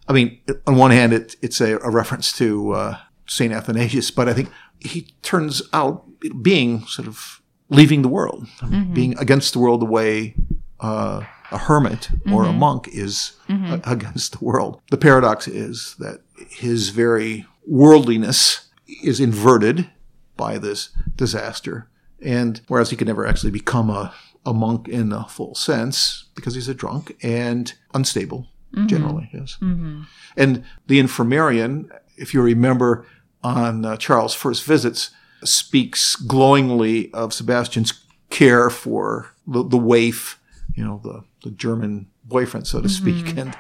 I 0.09 0.13
mean, 0.13 0.41
on 0.67 0.77
one 0.77 0.91
hand, 0.91 1.13
it, 1.13 1.37
it's 1.43 1.61
a, 1.61 1.77
a, 1.79 1.91
reference 1.91 2.33
to 2.39 2.73
uh, 2.73 2.99
St. 3.27 3.53
Athanasius, 3.53 4.11
but 4.11 4.29
I 4.29 4.33
think 4.33 4.51
he 4.81 5.15
turns 5.23 5.63
out 5.73 6.05
being 6.43 6.87
sort 6.87 7.09
of 7.09 7.43
leaving 7.69 8.03
the 8.03 8.09
world, 8.09 8.47
mm-hmm. 8.61 8.95
being 8.95 9.19
against 9.19 9.53
the 9.53 9.59
world 9.59 9.81
the 9.81 9.87
way 9.87 10.35
uh, 10.81 11.23
a 11.51 11.59
hermit 11.59 12.11
or 12.27 12.43
mm-hmm. 12.43 12.51
a 12.51 12.53
monk 12.53 12.89
is 12.89 13.33
mm-hmm. 13.49 13.75
a- 13.75 13.93
against 13.93 14.39
the 14.39 14.45
world. 14.45 14.81
The 14.91 14.97
paradox 14.97 15.49
is 15.49 15.97
that 15.99 16.21
his 16.49 16.91
very 16.91 17.47
worldliness 17.67 18.69
is 19.03 19.21
inverted 19.21 19.91
by 20.37 20.59
this 20.59 20.91
disaster. 21.17 21.89
And 22.23 22.61
whereas 22.69 22.91
he 22.91 22.97
could 22.97 23.07
never 23.07 23.27
actually 23.27 23.51
become 23.51 23.91
a, 23.91 24.15
a 24.45 24.53
monk 24.53 24.89
in 24.89 25.13
a 25.13 25.27
full 25.29 25.55
sense 25.55 26.25
because 26.35 26.55
he's 26.55 26.69
a 26.69 26.75
drunk 26.75 27.17
and 27.23 27.73
unstable 27.95 28.49
mm-hmm. 28.73 28.87
generally, 28.87 29.31
yes. 29.33 29.59
Mm-hmm. 29.61 30.03
And 30.37 30.65
the 30.87 31.01
infirmarian, 31.01 31.91
if 32.17 32.35
you 32.35 32.43
remember 32.43 33.07
on 33.43 33.85
uh, 33.85 33.97
Charles' 33.97 34.35
first 34.35 34.65
visits, 34.65 35.11
speaks 35.47 36.17
glowingly 36.17 37.13
of 37.13 37.33
Sebastian's 37.33 38.05
care 38.31 38.71
for 38.71 39.33
the, 39.47 39.63
the 39.63 39.79
waif, 39.79 40.41
you 40.75 40.85
know, 40.85 41.01
the, 41.03 41.25
the 41.45 41.55
German 41.55 42.09
boyfriend, 42.25 42.67
so 42.67 42.81
to 42.81 42.89
mm-hmm. 42.89 43.23
speak. 43.23 43.37
And 43.37 43.57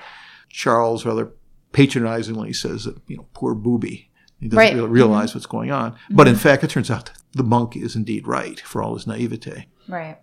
Charles 0.48 1.04
rather 1.06 1.32
patronizingly 1.72 2.52
says 2.52 2.84
that, 2.84 2.98
you 3.06 3.16
know, 3.16 3.26
poor 3.32 3.54
booby. 3.54 4.10
He 4.40 4.48
doesn't 4.48 4.58
right. 4.58 4.74
really 4.74 4.88
realize 4.88 5.30
mm-hmm. 5.30 5.38
what's 5.38 5.46
going 5.46 5.70
on. 5.70 5.92
Mm-hmm. 5.92 6.16
But 6.16 6.28
in 6.28 6.36
fact, 6.36 6.64
it 6.64 6.70
turns 6.70 6.90
out 6.90 7.10
the 7.32 7.44
monk 7.44 7.76
is 7.76 7.96
indeed 7.96 8.26
right 8.26 8.60
for 8.60 8.82
all 8.82 8.94
his 8.94 9.06
naivete. 9.06 9.66
Right. 9.88 10.18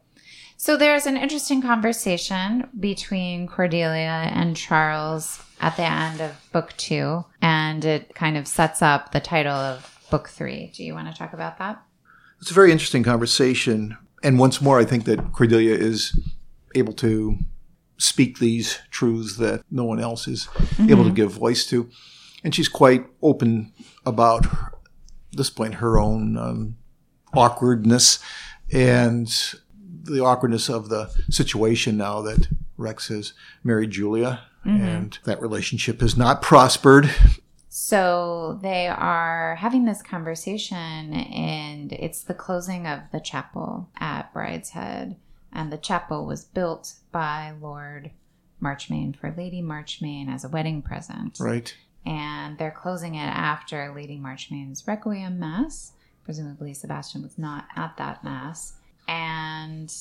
So 0.57 0.77
there's 0.77 1.07
an 1.07 1.17
interesting 1.17 1.61
conversation 1.61 2.69
between 2.79 3.47
Cordelia 3.47 4.29
and 4.33 4.55
Charles 4.55 5.41
at 5.59 5.75
the 5.75 5.83
end 5.83 6.21
of 6.21 6.39
book 6.51 6.73
two, 6.77 7.25
and 7.41 7.83
it 7.83 8.15
kind 8.15 8.37
of 8.37 8.47
sets 8.47 8.81
up 8.81 9.11
the 9.11 9.19
title 9.19 9.53
of 9.53 9.92
book 10.13 10.29
three. 10.29 10.71
Do 10.75 10.83
you 10.83 10.93
want 10.93 11.07
to 11.11 11.17
talk 11.17 11.33
about 11.33 11.57
that? 11.57 11.81
It's 12.39 12.51
a 12.51 12.53
very 12.53 12.71
interesting 12.71 13.01
conversation. 13.01 13.97
And 14.21 14.37
once 14.37 14.61
more, 14.61 14.79
I 14.79 14.85
think 14.85 15.05
that 15.05 15.33
Cordelia 15.33 15.73
is 15.73 16.15
able 16.75 16.93
to 16.93 17.39
speak 17.97 18.37
these 18.37 18.77
truths 18.91 19.37
that 19.37 19.63
no 19.71 19.85
one 19.85 19.99
else 19.99 20.27
is 20.27 20.45
mm-hmm. 20.45 20.91
able 20.91 21.03
to 21.05 21.09
give 21.09 21.31
voice 21.31 21.65
to. 21.71 21.89
And 22.43 22.53
she's 22.53 22.69
quite 22.69 23.07
open 23.23 23.73
about, 24.05 24.45
at 24.45 24.71
this 25.31 25.49
point, 25.49 25.75
her 25.75 25.97
own 25.97 26.37
um, 26.37 26.77
awkwardness 27.33 28.19
and 28.71 29.27
the 30.03 30.23
awkwardness 30.23 30.69
of 30.69 30.89
the 30.89 31.09
situation 31.31 31.97
now 31.97 32.21
that 32.21 32.49
Rex 32.77 33.07
has 33.07 33.33
married 33.63 33.89
Julia. 33.89 34.41
Mm-hmm. 34.63 34.83
And 34.83 35.19
that 35.25 35.41
relationship 35.41 36.01
has 36.01 36.15
not 36.15 36.43
prospered. 36.43 37.09
So 37.75 38.59
they 38.61 38.85
are 38.85 39.55
having 39.55 39.85
this 39.85 40.03
conversation, 40.03 41.11
and 41.11 41.91
it's 41.91 42.21
the 42.21 42.35
closing 42.35 42.85
of 42.85 42.99
the 43.11 43.19
chapel 43.19 43.89
at 43.97 44.31
Brideshead. 44.31 45.15
And 45.51 45.73
the 45.73 45.79
chapel 45.79 46.27
was 46.27 46.43
built 46.43 46.93
by 47.11 47.55
Lord 47.59 48.11
Marchmain 48.59 49.13
for 49.13 49.33
Lady 49.35 49.59
Marchmain 49.63 50.29
as 50.29 50.43
a 50.45 50.49
wedding 50.49 50.83
present. 50.83 51.39
Right. 51.39 51.75
And 52.05 52.59
they're 52.59 52.69
closing 52.69 53.15
it 53.15 53.25
after 53.25 53.91
Lady 53.91 54.19
Marchmain's 54.19 54.87
Requiem 54.87 55.39
Mass. 55.39 55.93
Presumably, 56.23 56.75
Sebastian 56.75 57.23
was 57.23 57.39
not 57.39 57.65
at 57.75 57.97
that 57.97 58.23
Mass. 58.23 58.73
And 59.07 59.91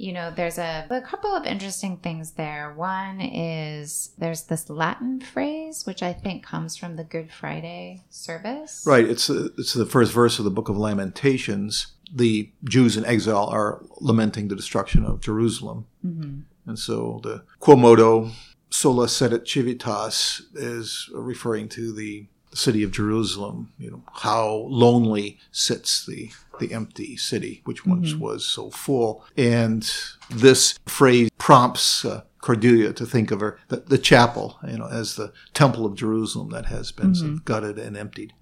you 0.00 0.12
know, 0.12 0.32
there's 0.34 0.56
a, 0.56 0.86
a 0.88 1.02
couple 1.02 1.34
of 1.36 1.44
interesting 1.44 1.98
things 1.98 2.32
there. 2.32 2.72
One 2.74 3.20
is 3.20 4.12
there's 4.16 4.44
this 4.44 4.70
Latin 4.70 5.20
phrase, 5.20 5.84
which 5.84 6.02
I 6.02 6.14
think 6.14 6.42
comes 6.42 6.74
from 6.74 6.96
the 6.96 7.04
Good 7.04 7.30
Friday 7.30 8.04
service. 8.08 8.82
Right. 8.86 9.04
It's, 9.04 9.28
it's 9.28 9.74
the 9.74 9.84
first 9.84 10.12
verse 10.12 10.38
of 10.38 10.46
the 10.46 10.50
book 10.50 10.70
of 10.70 10.78
Lamentations. 10.78 11.88
The 12.12 12.50
Jews 12.64 12.96
in 12.96 13.04
exile 13.04 13.46
are 13.46 13.84
lamenting 13.98 14.48
the 14.48 14.56
destruction 14.56 15.04
of 15.04 15.20
Jerusalem. 15.20 15.86
Mm-hmm. 16.04 16.40
And 16.66 16.78
so 16.78 17.20
the 17.22 17.44
Quomodo 17.60 18.32
sola 18.70 19.06
sedet 19.06 19.46
civitas 19.46 20.46
is 20.54 21.10
referring 21.12 21.68
to 21.70 21.92
the 21.92 22.26
the 22.50 22.56
city 22.56 22.82
of 22.82 22.90
Jerusalem. 22.90 23.72
You 23.78 23.90
know 23.90 24.02
how 24.12 24.66
lonely 24.68 25.38
sits 25.52 26.04
the 26.06 26.30
the 26.60 26.72
empty 26.74 27.16
city, 27.16 27.62
which 27.64 27.86
once 27.86 28.10
Mm-hmm. 28.12 28.20
was 28.22 28.44
so 28.46 28.70
full. 28.70 29.24
And 29.36 29.88
this 30.28 30.78
phrase 30.86 31.30
prompts 31.38 32.04
uh, 32.04 32.22
Cordelia 32.42 32.92
to 32.92 33.06
think 33.06 33.30
of 33.30 33.40
her 33.40 33.58
the, 33.68 33.76
the 33.76 33.98
chapel, 33.98 34.58
you 34.66 34.76
know, 34.78 34.86
as 34.88 35.14
the 35.16 35.32
temple 35.54 35.86
of 35.86 35.94
Jerusalem 35.94 36.50
that 36.50 36.66
has 36.66 36.92
been 36.92 37.12
Mm-hmm. 37.12 37.34
of 37.34 37.44
gutted 37.44 37.78
and 37.78 37.96
emptied. 37.96 38.32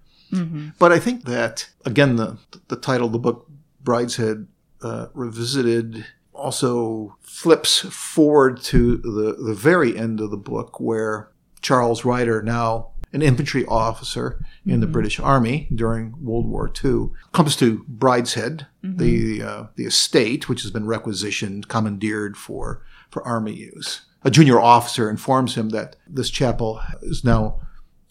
But 0.78 0.92
I 0.92 0.98
think 0.98 1.24
that 1.24 1.70
again, 1.86 2.16
the 2.16 2.38
the 2.68 2.76
title 2.76 3.06
of 3.06 3.12
the 3.12 3.18
book, 3.18 3.48
Brideshead 3.82 4.46
uh, 4.82 5.06
Revisited, 5.14 6.04
also 6.34 7.16
flips 7.22 7.80
forward 7.80 8.60
to 8.64 8.96
the 8.98 9.36
the 9.42 9.54
very 9.54 9.96
end 9.96 10.20
of 10.20 10.30
the 10.30 10.36
book, 10.36 10.80
where 10.80 11.30
Charles 11.62 12.04
Ryder, 12.04 12.42
now 12.42 12.90
an 13.12 13.22
infantry 13.22 13.64
officer 13.66 14.44
in 14.66 14.80
the 14.80 14.86
mm-hmm. 14.86 14.92
British 14.92 15.18
Army 15.18 15.68
during 15.74 16.14
World 16.22 16.46
War 16.46 16.70
II, 16.84 17.10
comes 17.32 17.56
to 17.56 17.84
Brideshead, 17.88 18.66
the 18.82 19.38
mm-hmm. 19.38 19.48
uh, 19.48 19.66
the 19.76 19.84
estate, 19.84 20.48
which 20.48 20.62
has 20.62 20.70
been 20.70 20.86
requisitioned, 20.86 21.68
commandeered 21.68 22.36
for 22.36 22.82
for 23.10 23.26
army 23.26 23.54
use. 23.54 24.02
A 24.24 24.30
junior 24.30 24.60
officer 24.60 25.08
informs 25.08 25.54
him 25.54 25.70
that 25.70 25.96
this 26.06 26.30
chapel 26.30 26.80
is 27.02 27.24
now 27.24 27.60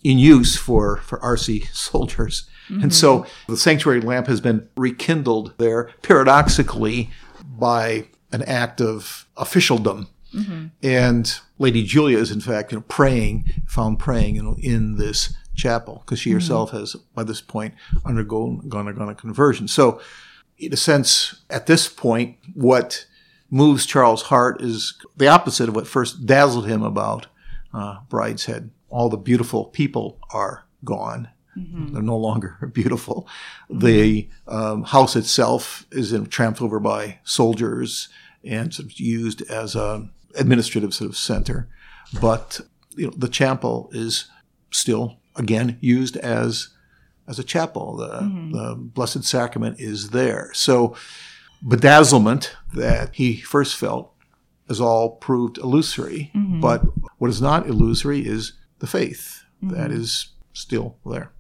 in 0.03 0.17
use 0.17 0.55
for, 0.55 0.97
for 0.97 1.19
RC 1.19 1.67
soldiers. 1.73 2.47
And 2.69 2.93
so 2.93 3.19
mm-hmm. 3.19 3.51
the 3.53 3.57
sanctuary 3.57 4.01
lamp 4.01 4.27
has 4.27 4.41
been 4.41 4.67
rekindled 4.75 5.53
there, 5.57 5.89
paradoxically, 6.01 7.10
by 7.43 8.07
an 8.31 8.43
act 8.43 8.81
of 8.81 9.27
officialdom. 9.38 10.07
And 10.84 11.39
Lady 11.58 11.84
Julia 11.84 12.17
is, 12.17 12.32
in 12.32 12.41
fact, 12.41 12.71
you 12.71 12.78
know, 12.78 12.86
praying, 12.88 13.45
found 13.67 14.00
praying 14.00 14.36
you 14.36 14.43
know, 14.43 14.58
in 14.60 14.97
this 14.97 15.34
chapel 15.56 16.04
because 16.06 16.19
she 16.19 16.32
herself 16.32 16.71
has, 16.71 16.95
by 17.15 17.23
this 17.23 17.41
point, 17.41 17.73
undergone 18.06 18.67
gone, 18.69 18.88
undergone 18.88 19.10
a 19.10 19.15
conversion. 19.15 19.67
So, 19.67 20.00
in 20.58 20.73
a 20.73 20.78
sense, 20.78 21.43
at 21.50 21.67
this 21.67 21.88
point, 21.88 22.38
what 22.54 23.06
moves 23.50 23.86
Charles' 23.86 24.23
heart 24.23 24.62
is 24.62 24.97
the 25.15 25.28
opposite 25.28 25.69
of 25.69 25.76
what 25.76 25.88
first 25.88 26.26
dazzled 26.26 26.67
him 26.67 26.84
about 26.84 27.28
uh, 27.73 28.00
Brideshead. 28.10 28.69
All 28.89 29.10
the 29.10 29.17
beautiful 29.17 29.65
people 29.65 30.19
are 30.32 30.65
gone. 30.84 31.30
They're 31.93 32.04
no 32.04 32.17
longer 32.17 32.69
beautiful. 32.73 33.28
The 33.69 34.30
um, 34.47 34.84
house 34.84 35.15
itself 35.15 35.86
is 35.91 36.13
in, 36.13 36.28
tramped 36.28 36.62
over 36.62 36.80
by 36.80 37.19
soldiers 37.23 38.10
and 38.43 38.73
sort 38.73 38.91
of 38.91 39.00
used 39.00 39.41
as 39.50 39.76
a 39.76 40.08
administrative 40.38 40.93
sort 40.93 41.10
of 41.10 41.17
center. 41.17 41.69
But 42.21 42.62
you 42.95 43.08
know, 43.08 43.13
the 43.15 43.28
chapel 43.28 43.89
is 43.91 44.30
still 44.71 45.17
again 45.36 45.78
used 45.82 46.17
as 46.17 46.69
as 47.28 47.39
a 47.39 47.43
chapel. 47.43 47.97
The, 47.97 48.08
mm-hmm. 48.21 48.52
the 48.52 48.76
Blessed 48.76 49.23
Sacrament 49.23 49.80
is 49.80 50.12
there. 50.12 50.52
So 50.54 50.95
bedazzlement 51.65 52.52
that 52.73 53.15
he 53.15 53.41
first 53.41 53.76
felt 53.76 54.13
is 54.69 54.82
all 54.82 55.17
proved 55.17 55.58
illusory. 55.58 56.32
Mm-hmm. 56.36 56.62
But 56.62 56.84
what 57.17 57.30
is 57.30 57.41
not 57.41 57.67
illusory 57.67 58.26
is 58.26 58.54
the 58.80 58.88
faith 58.88 59.43
mm-hmm. 59.63 59.76
that 59.76 59.91
is 59.91 60.30
still 60.54 60.97
there. 61.06 61.32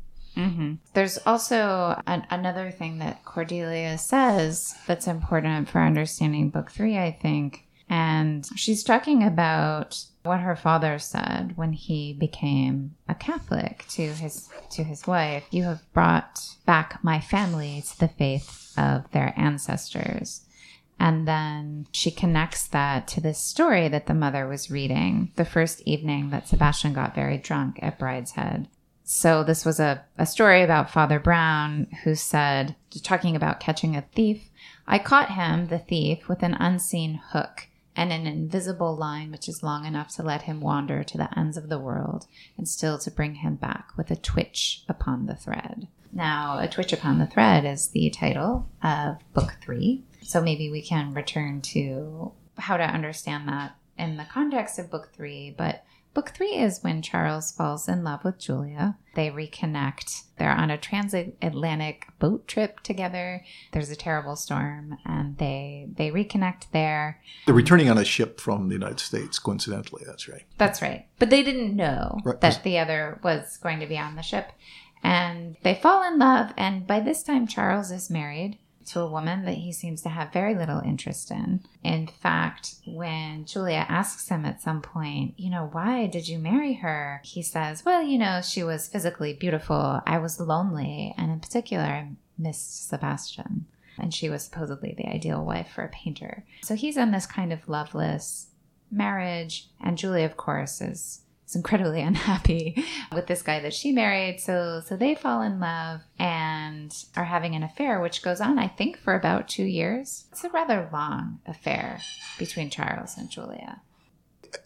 There's 0.93 1.17
also 1.25 1.99
an, 2.05 2.27
another 2.29 2.69
thing 2.69 2.99
that 2.99 3.25
Cordelia 3.25 3.97
says 3.97 4.75
that's 4.85 5.07
important 5.07 5.67
for 5.67 5.81
understanding 5.81 6.49
book 6.49 6.69
three, 6.69 6.97
I 6.97 7.11
think. 7.11 7.66
And 7.89 8.45
she's 8.55 8.83
talking 8.83 9.23
about 9.23 10.03
what 10.23 10.41
her 10.41 10.55
father 10.55 10.99
said 10.99 11.53
when 11.55 11.71
he 11.71 12.13
became 12.13 12.95
a 13.07 13.15
Catholic 13.15 13.85
to 13.89 14.13
his 14.13 14.49
to 14.71 14.83
his 14.83 15.07
wife. 15.07 15.45
You 15.51 15.63
have 15.63 15.81
brought 15.93 16.41
back 16.65 16.99
my 17.01 17.21
family 17.21 17.81
to 17.87 17.99
the 17.99 18.09
faith 18.09 18.73
of 18.77 19.09
their 19.11 19.33
ancestors. 19.37 20.41
And 20.99 21.27
then 21.27 21.87
she 21.91 22.09
connects 22.11 22.67
that 22.67 23.07
to 23.09 23.21
this 23.21 23.39
story 23.39 23.87
that 23.87 24.07
the 24.07 24.13
mother 24.13 24.47
was 24.47 24.71
reading 24.71 25.31
the 25.35 25.45
first 25.45 25.81
evening 25.85 26.31
that 26.31 26.47
Sebastian 26.47 26.93
got 26.93 27.15
very 27.15 27.37
drunk 27.37 27.79
at 27.81 27.99
Brideshead. 27.99 28.67
So 29.03 29.43
this 29.43 29.63
was 29.63 29.79
a, 29.79 30.03
a 30.17 30.25
story 30.25 30.63
about 30.63 30.91
Father 30.91 31.19
Brown 31.19 31.87
who 32.03 32.15
said, 32.15 32.75
talking 33.03 33.35
about 33.35 33.61
catching 33.61 33.95
a 33.95 34.01
thief, 34.01 34.49
I 34.87 34.99
caught 34.99 35.31
him, 35.31 35.67
the 35.67 35.79
thief, 35.79 36.27
with 36.27 36.43
an 36.43 36.55
unseen 36.55 37.21
hook 37.29 37.67
and 37.97 38.13
an 38.13 38.27
invisible 38.27 38.95
line 38.95 39.31
which 39.31 39.49
is 39.49 39.63
long 39.63 39.85
enough 39.85 40.15
to 40.15 40.23
let 40.23 40.43
him 40.43 40.61
wander 40.61 41.03
to 41.03 41.17
the 41.17 41.37
ends 41.37 41.57
of 41.57 41.67
the 41.67 41.79
world 41.79 42.27
and 42.57 42.67
still 42.67 42.97
to 42.99 43.11
bring 43.11 43.35
him 43.35 43.55
back 43.55 43.89
with 43.97 44.11
a 44.11 44.15
twitch 44.15 44.83
upon 44.87 45.25
the 45.25 45.35
thread. 45.35 45.87
Now, 46.13 46.59
A 46.59 46.67
Twitch 46.67 46.93
Upon 46.93 47.19
the 47.19 47.27
Thread 47.27 47.65
is 47.65 47.89
the 47.89 48.09
title 48.09 48.69
of 48.81 49.17
book 49.33 49.57
three. 49.61 50.03
So 50.23 50.41
maybe 50.41 50.71
we 50.71 50.81
can 50.81 51.13
return 51.13 51.61
to 51.73 52.31
how 52.57 52.77
to 52.77 52.83
understand 52.83 53.47
that 53.49 53.75
in 53.97 54.17
the 54.17 54.25
context 54.25 54.79
of 54.79 54.89
book 54.89 55.11
three. 55.13 55.53
But 55.55 55.83
book 56.17 56.31
three 56.31 56.55
is 56.55 56.81
when 56.81 56.99
Charles 57.03 57.51
falls 57.51 57.87
in 57.87 58.03
love 58.03 58.23
with 58.23 58.39
Julia. 58.39 58.97
They 59.13 59.29
reconnect. 59.29 60.23
They're 60.39 60.49
on 60.49 60.71
a 60.71 60.77
transatlantic 60.77 62.07
boat 62.17 62.47
trip 62.47 62.79
together. 62.79 63.43
There's 63.71 63.91
a 63.91 63.95
terrible 63.95 64.35
storm 64.35 64.97
and 65.05 65.37
they 65.37 65.87
they 65.95 66.09
reconnect 66.09 66.71
there. 66.71 67.21
They're 67.45 67.53
returning 67.53 67.87
on 67.91 67.99
a 67.99 68.03
ship 68.03 68.41
from 68.41 68.67
the 68.67 68.73
United 68.73 68.99
States, 68.99 69.37
coincidentally. 69.37 70.05
That's 70.07 70.27
right. 70.27 70.41
That's 70.57 70.81
right. 70.81 71.05
But 71.19 71.29
they 71.29 71.43
didn't 71.43 71.75
know 71.75 72.17
Right. 72.25 72.41
that 72.41 72.63
the 72.63 72.79
other 72.79 73.19
was 73.23 73.57
going 73.57 73.79
to 73.79 73.85
be 73.85 73.99
on 73.99 74.15
the 74.15 74.23
ship. 74.23 74.51
And 75.03 75.55
they 75.61 75.75
fall 75.75 76.03
in 76.11 76.17
love. 76.17 76.51
And 76.57 76.87
by 76.87 76.99
this 76.99 77.21
time, 77.21 77.45
Charles 77.45 77.91
is 77.91 78.09
married 78.09 78.57
to 78.87 79.01
a 79.01 79.09
woman 79.09 79.45
that 79.45 79.55
he 79.55 79.71
seems 79.71 80.01
to 80.01 80.09
have 80.09 80.33
very 80.33 80.55
little 80.55 80.79
interest 80.79 81.31
in. 81.31 81.61
In 81.83 82.07
fact, 82.07 82.75
when 82.85 83.45
Julia 83.45 83.85
asks 83.87 84.29
him 84.29 84.45
at 84.45 84.61
some 84.61 84.81
point, 84.81 85.33
you 85.37 85.49
know, 85.49 85.69
why 85.71 86.07
did 86.07 86.27
you 86.27 86.39
marry 86.39 86.73
her? 86.73 87.21
He 87.23 87.41
says, 87.41 87.85
well, 87.85 88.01
you 88.01 88.17
know, 88.17 88.41
she 88.41 88.63
was 88.63 88.87
physically 88.87 89.33
beautiful. 89.33 90.01
I 90.05 90.17
was 90.17 90.39
lonely. 90.39 91.13
And 91.17 91.31
in 91.31 91.39
particular, 91.39 91.83
I 91.83 92.11
missed 92.37 92.87
Sebastian. 92.87 93.65
And 93.99 94.13
she 94.13 94.29
was 94.29 94.43
supposedly 94.43 94.93
the 94.95 95.07
ideal 95.07 95.43
wife 95.43 95.69
for 95.73 95.83
a 95.83 95.89
painter. 95.89 96.45
So 96.61 96.75
he's 96.75 96.97
in 96.97 97.11
this 97.11 97.25
kind 97.25 97.51
of 97.51 97.67
loveless 97.67 98.47
marriage 98.91 99.69
and 99.81 99.97
Julia, 99.97 100.25
of 100.25 100.37
course 100.37 100.81
is 100.81 101.21
is 101.47 101.55
incredibly 101.55 102.01
unhappy 102.11 102.83
with 103.13 103.27
this 103.27 103.41
guy 103.41 103.59
that 103.59 103.73
she 103.73 103.91
married 103.91 104.39
so 104.39 104.81
so 104.85 104.95
they 104.95 105.15
fall 105.15 105.41
in 105.41 105.59
love 105.59 106.01
and 106.19 106.93
are 107.15 107.25
having 107.25 107.55
an 107.55 107.63
affair 107.63 107.99
which 108.01 108.21
goes 108.21 108.39
on 108.41 108.59
i 108.59 108.67
think 108.67 108.97
for 108.97 109.15
about 109.15 109.47
two 109.47 109.63
years 109.63 110.25
it's 110.31 110.43
a 110.43 110.49
rather 110.49 110.89
long 110.91 111.39
affair 111.47 111.99
between 112.37 112.69
charles 112.69 113.17
and 113.17 113.29
julia 113.29 113.81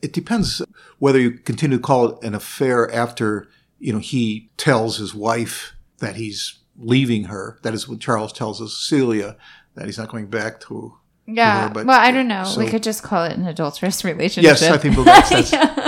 It 0.02 0.14
depends 0.14 0.62
whether 1.00 1.20
you 1.20 1.32
continue 1.32 1.78
to 1.78 1.84
call 1.84 2.10
it 2.10 2.24
an 2.24 2.36
affair 2.36 2.92
after 2.94 3.48
you 3.80 3.94
know 3.94 4.00
he 4.00 4.50
tells 4.58 4.98
his 4.98 5.14
wife 5.16 5.74
that 6.00 6.16
he's 6.16 6.60
leaving 6.78 7.26
her. 7.26 7.60
That 7.64 7.74
is 7.76 7.88
what 7.88 8.00
Charles 8.00 8.34
tells 8.34 8.58
Cecilia 8.58 9.38
that 9.76 9.86
he's 9.86 9.98
not 10.00 10.10
going 10.10 10.28
back 10.28 10.60
to. 10.62 10.98
yeah 11.28 11.68
her, 11.68 11.74
but- 11.74 11.86
well 11.86 12.00
i 12.00 12.12
don't 12.12 12.28
know 12.28 12.44
we 12.58 12.68
could 12.68 12.82
just 12.84 13.04
call 13.04 13.24
it 13.24 13.34
an 13.38 13.46
adulterous 13.46 14.04
relationship 14.04 14.50
Yes, 14.60 14.64
I 14.64 14.78
think 14.78 14.96
well, 14.96 15.06
that's, 15.06 15.30
that's 15.30 15.52
yeah. 15.54 15.81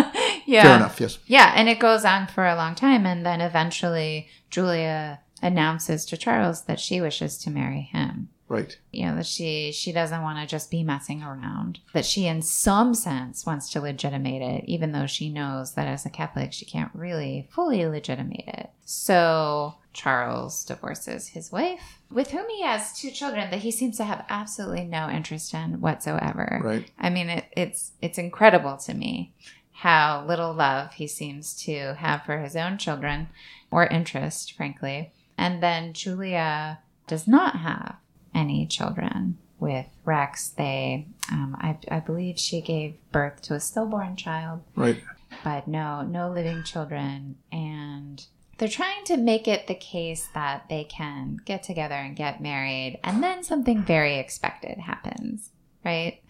Yeah 0.54 0.64
fair 0.64 0.76
enough. 0.78 1.02
Yes. 1.02 1.20
Yeah, 1.26 1.54
and 1.56 1.68
it 1.68 1.80
goes 1.80 2.06
on 2.06 2.28
for 2.28 2.48
a 2.48 2.56
long 2.56 2.76
time. 2.76 3.06
And 3.06 3.26
then 3.26 3.42
eventually, 3.42 4.28
Julia 4.50 5.20
announces 5.42 6.06
to 6.06 6.18
Charles 6.18 6.64
that 6.64 6.80
she 6.80 7.02
wishes 7.02 7.38
to 7.40 7.50
marry 7.50 7.82
him. 7.82 8.30
Right. 8.48 8.78
You 8.92 9.08
know, 9.08 9.16
that 9.16 9.26
she 9.26 9.72
she 9.72 9.92
doesn't 9.92 10.22
want 10.22 10.38
to 10.40 10.46
just 10.46 10.70
be 10.70 10.84
messing 10.84 11.24
around. 11.24 11.80
That 11.94 12.06
she, 12.06 12.28
in 12.28 12.42
some 12.42 12.94
sense, 12.94 13.46
wants 13.46 13.70
to 13.72 13.82
legitimate 13.82 14.42
it, 14.42 14.66
even 14.66 14.92
though 14.92 15.08
she 15.08 15.30
knows 15.30 15.74
that 15.74 15.88
as 15.88 16.06
a 16.06 16.10
Catholic, 16.10 16.54
she 16.54 16.66
can't 16.66 16.92
really 16.94 17.48
fully 17.52 17.86
legitimate 17.88 18.48
it. 18.48 18.70
So 18.86 19.76
Charles 19.94 20.64
divorces 20.66 21.30
his 21.30 21.52
wife, 21.52 22.00
with 22.12 22.32
whom 22.32 22.48
he 22.50 22.62
has 22.62 22.96
two 23.00 23.10
children 23.12 23.50
that 23.50 23.62
he 23.62 23.72
seems 23.72 23.98
to 23.98 24.04
have 24.04 24.26
absolutely 24.30 24.84
no 24.84 25.10
interest 25.10 25.54
in 25.54 25.82
whatsoever. 25.82 26.62
Right. 26.64 26.92
I 27.00 27.10
mean, 27.10 27.30
it, 27.30 27.46
it's 27.58 27.94
it's 28.02 28.18
incredible 28.20 28.78
to 28.78 28.94
me 28.94 29.34
how 29.74 30.24
little 30.28 30.54
love 30.54 30.94
he 30.94 31.08
seems 31.08 31.54
to 31.64 31.96
have 31.96 32.24
for 32.26 32.40
his 32.40 32.56
own 32.56 32.78
children, 32.78 33.28
or 33.72 33.86
interest, 33.88 34.54
frankly. 34.54 35.12
And 35.38 35.62
then 35.64 35.94
Julia 35.94 36.80
does 37.08 37.28
not 37.28 37.58
have 37.58 37.96
any 38.36 38.66
children 38.68 39.38
with 39.60 39.88
Rex. 40.06 40.50
They, 40.50 41.08
um, 41.32 41.58
I, 41.60 41.78
I 41.90 42.00
believe, 42.00 42.38
she 42.40 42.62
gave 42.62 42.96
birth 43.12 43.42
to 43.44 43.56
a 43.56 43.60
stillborn 43.60 44.16
child, 44.16 44.62
Right. 44.76 45.02
but 45.44 45.68
no, 45.68 46.02
no 46.02 46.30
living 46.30 46.64
children. 46.64 47.36
And 47.52 48.26
they're 48.60 48.68
trying 48.68 49.04
to 49.06 49.18
make 49.18 49.48
it 49.48 49.68
the 49.68 49.74
case 49.76 50.28
that 50.36 50.66
they 50.70 50.84
can 50.84 51.38
get 51.46 51.64
together 51.64 51.96
and 51.96 52.16
get 52.16 52.42
married, 52.42 53.00
and 53.04 53.24
then 53.24 53.44
something 53.44 53.84
very 53.84 54.18
expected 54.20 54.78
happens, 54.80 55.50
right? 55.84 56.22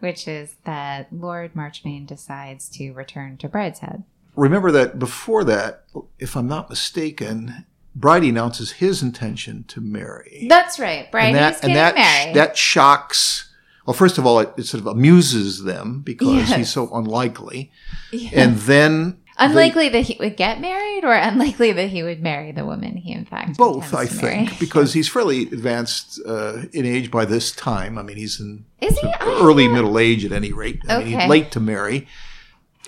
Which 0.00 0.26
is 0.26 0.56
that 0.64 1.08
Lord 1.12 1.54
Marchmain 1.54 2.06
decides 2.06 2.68
to 2.70 2.92
return 2.92 3.36
to 3.38 3.48
Brideshead. 3.48 4.02
remember 4.36 4.70
that 4.72 4.98
before 4.98 5.44
that, 5.44 5.84
if 6.18 6.36
I'm 6.36 6.48
not 6.48 6.68
mistaken, 6.70 7.66
Bridie 7.94 8.28
announces 8.30 8.72
his 8.72 9.02
intention 9.02 9.64
to 9.68 9.80
marry. 9.80 10.46
That's 10.48 10.78
right. 10.78 11.10
Bridie's 11.10 11.36
and 11.36 11.36
that, 11.36 11.60
getting 11.60 11.70
and 11.70 11.76
that, 11.76 11.94
married. 11.96 12.36
that 12.36 12.56
shocks. 12.56 13.46
Well, 13.86 13.94
first 13.94 14.18
of 14.18 14.26
all, 14.26 14.38
it, 14.40 14.52
it 14.56 14.66
sort 14.66 14.80
of 14.82 14.86
amuses 14.86 15.64
them 15.64 16.00
because 16.02 16.28
Yes. 16.48 16.54
he's 16.56 16.70
so 16.70 16.88
unlikely, 16.94 17.70
Yeah. 18.12 18.42
and 18.44 18.56
then 18.58 19.18
they- 19.40 19.46
unlikely 19.46 19.88
that 19.90 20.02
he 20.02 20.16
would 20.20 20.36
get 20.36 20.60
married, 20.60 21.04
or 21.04 21.12
unlikely 21.14 21.72
that 21.72 21.88
he 21.88 22.02
would 22.02 22.22
marry 22.22 22.52
the 22.52 22.64
woman 22.64 22.96
he 22.96 23.12
in 23.12 23.24
fact 23.24 23.56
both, 23.56 23.92
I 23.94 24.02
intends 24.02 24.18
to 24.20 24.24
marry? 24.26 24.46
think, 24.46 24.60
because 24.60 24.92
he's 24.92 25.08
fairly 25.08 25.42
advanced 25.42 26.20
uh, 26.26 26.62
in 26.72 26.84
age 26.86 27.10
by 27.10 27.24
this 27.24 27.50
time. 27.52 27.98
I 27.98 28.02
mean, 28.02 28.16
he's 28.16 28.38
in 28.40 28.64
he 28.80 28.88
early 29.20 29.66
middle 29.68 29.98
age 29.98 30.24
at 30.24 30.32
any 30.32 30.52
rate. 30.52 30.80
I 30.88 30.98
mean, 30.98 31.08
Okay. 31.08 31.20
he's 31.22 31.28
late 31.30 31.50
to 31.52 31.60
marry. 31.60 32.06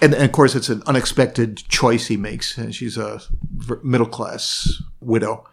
And, 0.00 0.14
and 0.14 0.24
of 0.24 0.32
course, 0.32 0.54
it's 0.54 0.68
an 0.68 0.82
unexpected 0.86 1.58
choice 1.68 2.08
he 2.08 2.16
makes. 2.16 2.58
And 2.58 2.74
she's 2.74 2.96
a 2.98 3.20
middle 3.84 4.06
class 4.08 4.82
widow. 5.00 5.46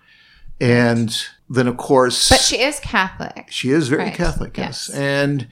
And 0.60 1.16
then, 1.50 1.68
of 1.68 1.78
course, 1.78 2.30
But 2.30 2.40
she 2.42 2.60
is 2.62 2.80
Catholic. 2.80 3.48
she 3.52 3.70
is 3.70 3.88
very 3.90 4.06
Right, 4.06 4.14
Catholic, 4.14 4.58
yes. 4.58 4.90
yes. 4.90 4.98
And 4.98 5.48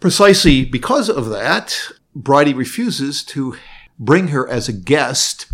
precisely 0.00 0.64
because 0.64 1.08
of 1.10 1.28
that, 1.30 1.76
Bridie 2.14 2.54
refuses 2.54 3.22
to 3.24 3.56
bring 3.98 4.28
her 4.28 4.48
as 4.48 4.68
a 4.68 4.72
guest 4.72 5.46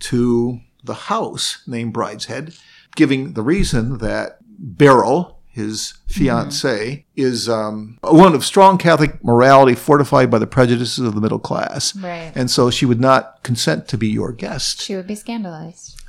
to 0.00 0.60
the 0.84 0.94
house 0.94 1.62
named 1.66 1.92
Brideshead, 1.94 2.58
giving 2.96 3.32
the 3.34 3.42
reason 3.42 3.98
that 3.98 4.38
Beryl, 4.58 5.38
his 5.46 5.94
fiance, 6.06 7.04
is 7.16 7.48
um, 7.48 7.98
one 8.02 8.34
of 8.34 8.44
strong 8.44 8.78
Catholic 8.78 9.22
morality 9.24 9.74
fortified 9.74 10.30
by 10.30 10.38
the 10.38 10.46
prejudices 10.46 11.04
of 11.04 11.14
the 11.14 11.20
middle 11.20 11.38
class. 11.38 11.94
Right. 11.96 12.32
And 12.34 12.50
so 12.50 12.70
she 12.70 12.86
would 12.86 13.00
not 13.00 13.42
consent 13.42 13.88
to 13.88 13.98
be 13.98 14.08
your 14.08 14.32
guest. 14.32 14.80
She 14.82 14.94
would 14.96 15.06
be 15.06 15.14
scandalized. 15.16 16.00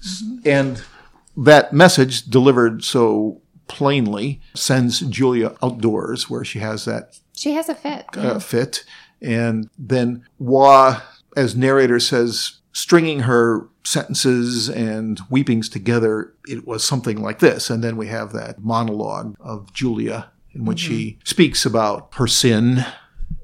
And 0.45 0.83
that 1.35 1.73
message 1.73 2.25
delivered 2.25 2.83
so 2.83 3.41
plainly 3.67 4.41
sends 4.55 4.99
Julia 5.01 5.55
outdoors 5.61 6.29
where 6.29 6.43
she 6.43 6.59
has 6.59 6.85
that 6.85 7.17
She 7.35 7.53
has 7.53 7.69
a 7.69 7.75
fit. 7.75 8.05
uh, 8.17 8.39
fit. 8.39 8.83
And 9.21 9.69
then 9.77 10.25
Waugh, 10.39 11.01
as 11.35 11.55
narrator 11.55 11.99
says, 11.99 12.59
stringing 12.71 13.21
her 13.21 13.67
sentences 13.83 14.69
and 14.69 15.19
weepings 15.29 15.69
together, 15.69 16.33
it 16.47 16.67
was 16.67 16.83
something 16.83 17.21
like 17.21 17.39
this. 17.39 17.69
And 17.69 17.83
then 17.83 17.97
we 17.97 18.07
have 18.07 18.33
that 18.33 18.59
monologue 18.63 19.35
of 19.39 19.73
Julia 19.73 20.31
in 20.53 20.65
which 20.65 20.79
she 20.79 21.11
mm-hmm. 21.11 21.21
speaks 21.25 21.65
about 21.65 22.09
her 22.15 22.27
sin 22.27 22.85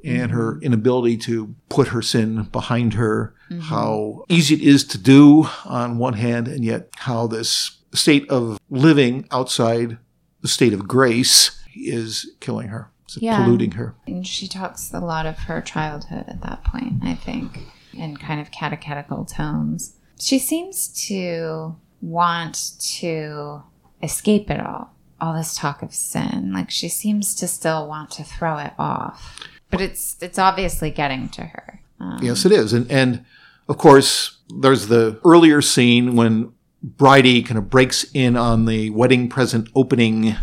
and 0.03 0.31
her 0.31 0.53
mm-hmm. 0.53 0.63
inability 0.63 1.17
to 1.17 1.55
put 1.69 1.89
her 1.89 2.01
sin 2.01 2.43
behind 2.51 2.93
her, 2.93 3.33
mm-hmm. 3.49 3.61
how 3.61 4.25
easy 4.29 4.55
it 4.55 4.61
is 4.61 4.83
to 4.85 4.97
do 4.97 5.47
on 5.65 5.97
one 5.97 6.13
hand, 6.13 6.47
and 6.47 6.63
yet 6.63 6.89
how 6.97 7.27
this 7.27 7.77
state 7.93 8.29
of 8.29 8.59
living 8.69 9.27
outside 9.31 9.97
the 10.41 10.47
state 10.47 10.73
of 10.73 10.87
grace 10.87 11.59
is 11.75 12.31
killing 12.39 12.67
her, 12.67 12.91
is 13.15 13.21
Yeah. 13.23 13.43
polluting 13.43 13.71
her. 13.71 13.95
And 14.07 14.25
she 14.25 14.47
talks 14.47 14.93
a 14.93 14.99
lot 14.99 15.25
of 15.25 15.37
her 15.39 15.61
childhood 15.61 16.25
at 16.27 16.41
that 16.41 16.63
point, 16.63 17.03
I 17.03 17.15
think, 17.15 17.59
in 17.93 18.17
kind 18.17 18.39
of 18.41 18.51
catechetical 18.51 19.25
tones. 19.25 19.93
She 20.19 20.39
seems 20.39 20.87
to 21.07 21.75
want 22.01 22.71
to 22.99 23.63
escape 24.03 24.49
it 24.49 24.59
all, 24.59 24.93
all 25.19 25.33
this 25.35 25.55
talk 25.57 25.81
of 25.81 25.93
sin. 25.93 26.51
Like 26.53 26.69
she 26.69 26.89
seems 26.89 27.33
to 27.35 27.47
still 27.47 27.87
want 27.87 28.11
to 28.11 28.23
throw 28.23 28.57
it 28.57 28.73
off. 28.77 29.39
But 29.71 29.81
it's 29.81 30.15
it's 30.21 30.37
obviously 30.39 30.91
getting 30.91 31.27
to 31.29 31.41
her. 31.43 31.81
Um, 31.99 32.19
Yes, 32.21 32.45
it 32.45 32.51
is. 32.51 32.71
And, 32.73 32.89
and 32.91 33.25
of 33.67 33.77
course, 33.77 34.37
there's 34.61 34.87
the 34.87 35.19
earlier 35.25 35.61
scene 35.61 36.15
when 36.15 36.51
Bridie 36.83 37.41
kind 37.41 37.57
of 37.57 37.69
breaks 37.69 38.05
in 38.13 38.37
on 38.37 38.65
the 38.65 38.91
wedding 38.91 39.27
present 39.27 39.69
opening 39.75 40.35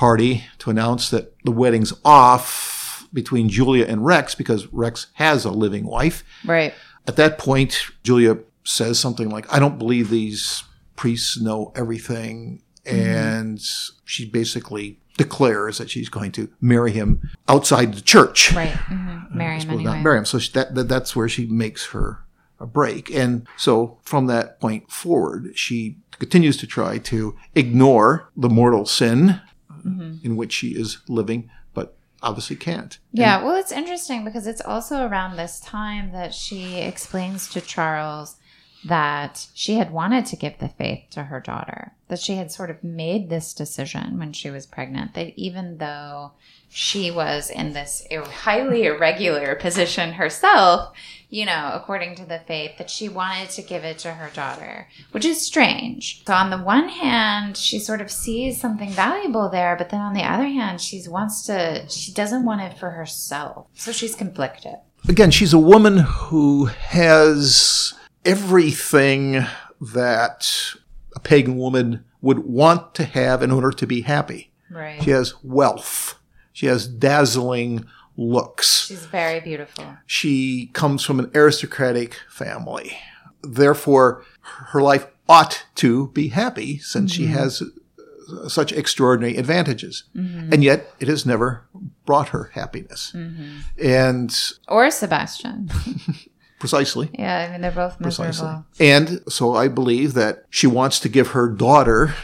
party 0.00 0.46
to 0.56 0.70
announce 0.70 1.10
that 1.10 1.34
the 1.44 1.50
wedding's 1.50 1.92
off 2.06 3.06
between 3.12 3.50
Julia 3.50 3.84
and 3.84 4.02
Rex 4.02 4.34
because 4.34 4.66
Rex 4.68 5.08
has 5.14 5.44
a 5.44 5.50
living 5.50 5.84
wife. 5.84 6.24
Right. 6.42 6.72
At 7.06 7.16
that 7.16 7.36
point, 7.36 7.84
Julia 8.02 8.38
says 8.64 8.98
something 8.98 9.28
like, 9.28 9.52
I 9.52 9.58
don't 9.58 9.78
believe 9.78 10.08
these 10.08 10.64
priests 10.96 11.38
know 11.38 11.70
everything. 11.76 12.62
And 12.86 13.60
she 14.06 14.24
basically 14.24 14.98
declares 15.18 15.76
that 15.76 15.90
she's 15.90 16.08
going 16.08 16.32
to 16.32 16.48
marry 16.62 16.92
him 16.92 17.28
outside 17.46 17.92
the 17.92 18.00
church. 18.00 18.54
Right. 18.54 18.70
Mm-hmm. 18.70 19.36
Marry 19.36 19.60
him 19.60 19.68
anyway. 19.68 19.84
not 19.84 20.02
Miriam. 20.02 20.24
So 20.24 20.38
she, 20.38 20.50
that, 20.52 20.74
that 20.76 20.88
that's 20.88 21.14
where 21.14 21.28
she 21.28 21.44
makes 21.44 21.88
her 21.88 22.24
a 22.58 22.66
break, 22.66 23.10
and 23.10 23.46
so 23.56 23.96
from 24.02 24.26
that 24.26 24.60
point 24.60 24.90
forward, 24.90 25.52
she 25.54 25.96
continues 26.18 26.58
to 26.58 26.66
try 26.66 26.98
to 26.98 27.34
ignore 27.54 28.30
the 28.36 28.50
mortal 28.50 28.84
sin 28.84 29.40
Mm-hmm. 29.84 30.26
in 30.26 30.36
which 30.36 30.52
she 30.52 30.68
is 30.68 30.98
living, 31.08 31.50
but 31.74 31.96
obviously 32.22 32.56
can't. 32.56 32.98
Yeah, 33.12 33.42
well, 33.42 33.56
it's 33.56 33.72
interesting 33.72 34.24
because 34.24 34.46
it's 34.46 34.60
also 34.60 35.06
around 35.06 35.36
this 35.36 35.60
time 35.60 36.12
that 36.12 36.34
she 36.34 36.76
explains 36.76 37.48
to 37.50 37.60
Charles 37.60 38.36
that 38.84 39.46
she 39.54 39.74
had 39.74 39.90
wanted 39.90 40.24
to 40.26 40.36
give 40.36 40.58
the 40.58 40.68
faith 40.68 41.04
to 41.10 41.24
her 41.24 41.40
daughter, 41.40 41.92
that 42.08 42.18
she 42.18 42.36
had 42.36 42.50
sort 42.50 42.70
of 42.70 42.82
made 42.82 43.28
this 43.28 43.52
decision 43.52 44.18
when 44.18 44.32
she 44.32 44.50
was 44.50 44.66
pregnant, 44.66 45.14
that 45.14 45.38
even 45.38 45.76
though 45.78 46.32
she 46.70 47.10
was 47.10 47.50
in 47.50 47.72
this 47.72 48.06
ir- 48.10 48.24
highly 48.24 48.84
irregular 48.84 49.56
position 49.56 50.12
herself, 50.12 50.96
you 51.28 51.44
know, 51.44 51.72
according 51.74 52.14
to 52.14 52.24
the 52.24 52.38
faith, 52.46 52.78
that 52.78 52.88
she 52.88 53.08
wanted 53.08 53.50
to 53.50 53.62
give 53.62 53.84
it 53.84 53.98
to 53.98 54.12
her 54.12 54.30
daughter, 54.30 54.88
which 55.10 55.24
is 55.24 55.44
strange. 55.44 56.24
So, 56.24 56.32
on 56.32 56.50
the 56.50 56.58
one 56.58 56.88
hand, 56.88 57.56
she 57.56 57.78
sort 57.78 58.00
of 58.00 58.10
sees 58.10 58.60
something 58.60 58.90
valuable 58.90 59.48
there, 59.48 59.76
but 59.76 59.90
then 59.90 60.00
on 60.00 60.14
the 60.14 60.22
other 60.22 60.46
hand, 60.46 60.80
she 60.80 61.02
wants 61.08 61.44
to, 61.46 61.88
she 61.88 62.12
doesn't 62.12 62.44
want 62.44 62.62
it 62.62 62.78
for 62.78 62.90
herself. 62.90 63.66
So, 63.74 63.90
she's 63.92 64.14
conflicted. 64.14 64.76
Again, 65.08 65.30
she's 65.30 65.52
a 65.52 65.58
woman 65.58 65.98
who 65.98 66.66
has 66.66 67.94
everything 68.24 69.44
that 69.80 70.74
a 71.16 71.20
pagan 71.20 71.56
woman 71.56 72.04
would 72.20 72.40
want 72.40 72.94
to 72.94 73.04
have 73.04 73.42
in 73.42 73.50
order 73.50 73.70
to 73.70 73.86
be 73.86 74.02
happy. 74.02 74.52
Right. 74.70 75.02
She 75.02 75.10
has 75.10 75.34
wealth. 75.42 76.19
She 76.60 76.66
has 76.66 76.86
dazzling 76.86 77.86
looks. 78.18 78.88
She's 78.88 79.06
very 79.06 79.40
beautiful. 79.40 79.96
she 80.04 80.66
comes 80.74 81.02
from 81.02 81.18
an 81.18 81.30
aristocratic 81.34 82.16
family. 82.28 82.98
Therefore, 83.42 84.26
her 84.42 84.82
life 84.82 85.06
ought 85.26 85.64
to 85.76 86.08
be 86.08 86.28
happy 86.28 86.76
since 86.76 87.12
she 87.12 87.24
mm-hmm. 87.24 87.32
has 87.32 87.62
uh, 87.62 88.46
such 88.46 88.72
extraordinary 88.72 89.38
advantages. 89.38 90.04
Mm-hmm. 90.14 90.52
And 90.52 90.62
yet, 90.62 90.92
it 91.00 91.08
has 91.08 91.24
never 91.24 91.66
brought 92.04 92.28
her 92.28 92.50
happiness. 92.52 93.12
Mm-hmm. 93.16 93.60
And 93.82 94.38
Or 94.68 94.90
Sebastian. 94.90 95.70
precisely. 96.58 97.08
Yeah, 97.14 97.38
I 97.38 97.52
mean, 97.52 97.62
they're 97.62 97.70
both 97.70 97.98
Precisely. 97.98 98.26
miserable. 98.26 98.66
And 98.78 99.32
so 99.32 99.54
I 99.54 99.68
believe 99.68 100.12
that 100.12 100.44
she 100.50 100.66
wants 100.66 101.00
to 101.00 101.08
give 101.08 101.28
her 101.28 101.48
daughter 101.48 102.14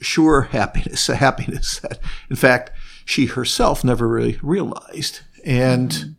sure 0.00 0.40
happiness, 0.40 1.08
a 1.08 1.14
happiness 1.26 1.78
that, 1.78 2.00
in 2.28 2.34
fact, 2.34 2.72
she 3.04 3.26
herself 3.26 3.84
never 3.84 4.08
really 4.08 4.38
realized. 4.42 5.20
And 5.44 5.90
mm-hmm. 5.90 6.10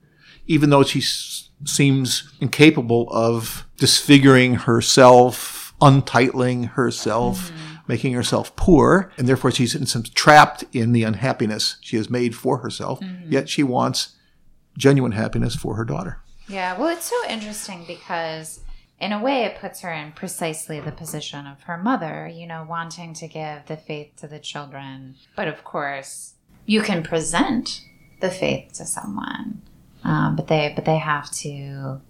even 0.47 0.69
though 0.69 0.83
she 0.83 0.99
s- 0.99 1.49
seems 1.63 2.31
incapable 2.39 3.07
of 3.11 3.65
disfiguring 3.77 4.55
herself, 4.55 5.73
untitling 5.81 6.63
herself, 6.63 7.51
mm-hmm. 7.51 7.75
making 7.88 8.13
herself 8.13 8.55
poor, 8.55 9.11
and 9.17 9.27
therefore 9.27 9.51
she's 9.51 9.75
in 9.75 9.86
sense 9.86 10.09
trapped 10.09 10.63
in 10.73 10.91
the 10.91 11.03
unhappiness 11.03 11.77
she 11.81 11.97
has 11.97 12.09
made 12.09 12.36
for 12.36 12.59
herself, 12.59 12.99
mm-hmm. 12.99 13.31
yet 13.31 13.49
she 13.49 13.63
wants 13.63 14.15
genuine 14.77 15.13
happiness 15.13 15.55
for 15.55 15.75
her 15.75 15.86
daughter. 15.86 16.21
Yeah, 16.47 16.77
well, 16.77 16.89
it's 16.89 17.05
so 17.05 17.15
interesting 17.27 17.86
because, 17.88 18.59
in 18.99 19.11
a 19.11 19.21
way, 19.21 19.45
it 19.45 19.57
puts 19.59 19.81
her 19.81 19.91
in 19.91 20.11
precisely 20.11 20.79
the 20.79 20.91
position 20.91 21.47
of 21.47 21.63
her 21.63 21.77
mother, 21.77 22.27
you 22.27 22.45
know, 22.45 22.65
wanting 22.69 23.13
to 23.15 23.27
give 23.27 23.65
the 23.65 23.77
faith 23.77 24.11
to 24.17 24.27
the 24.27 24.39
children. 24.39 25.15
But 25.36 25.47
of 25.47 25.63
course, 25.63 26.34
you 26.66 26.82
can 26.82 27.03
present 27.03 27.82
the 28.20 28.30
faith 28.30 28.74
to 28.74 28.86
someone, 28.86 29.61
um, 30.03 30.36
but 30.36 30.47
they 30.47 30.72
but 30.76 30.86
they 30.86 30.97
have 30.97 31.30
to 31.32 32.01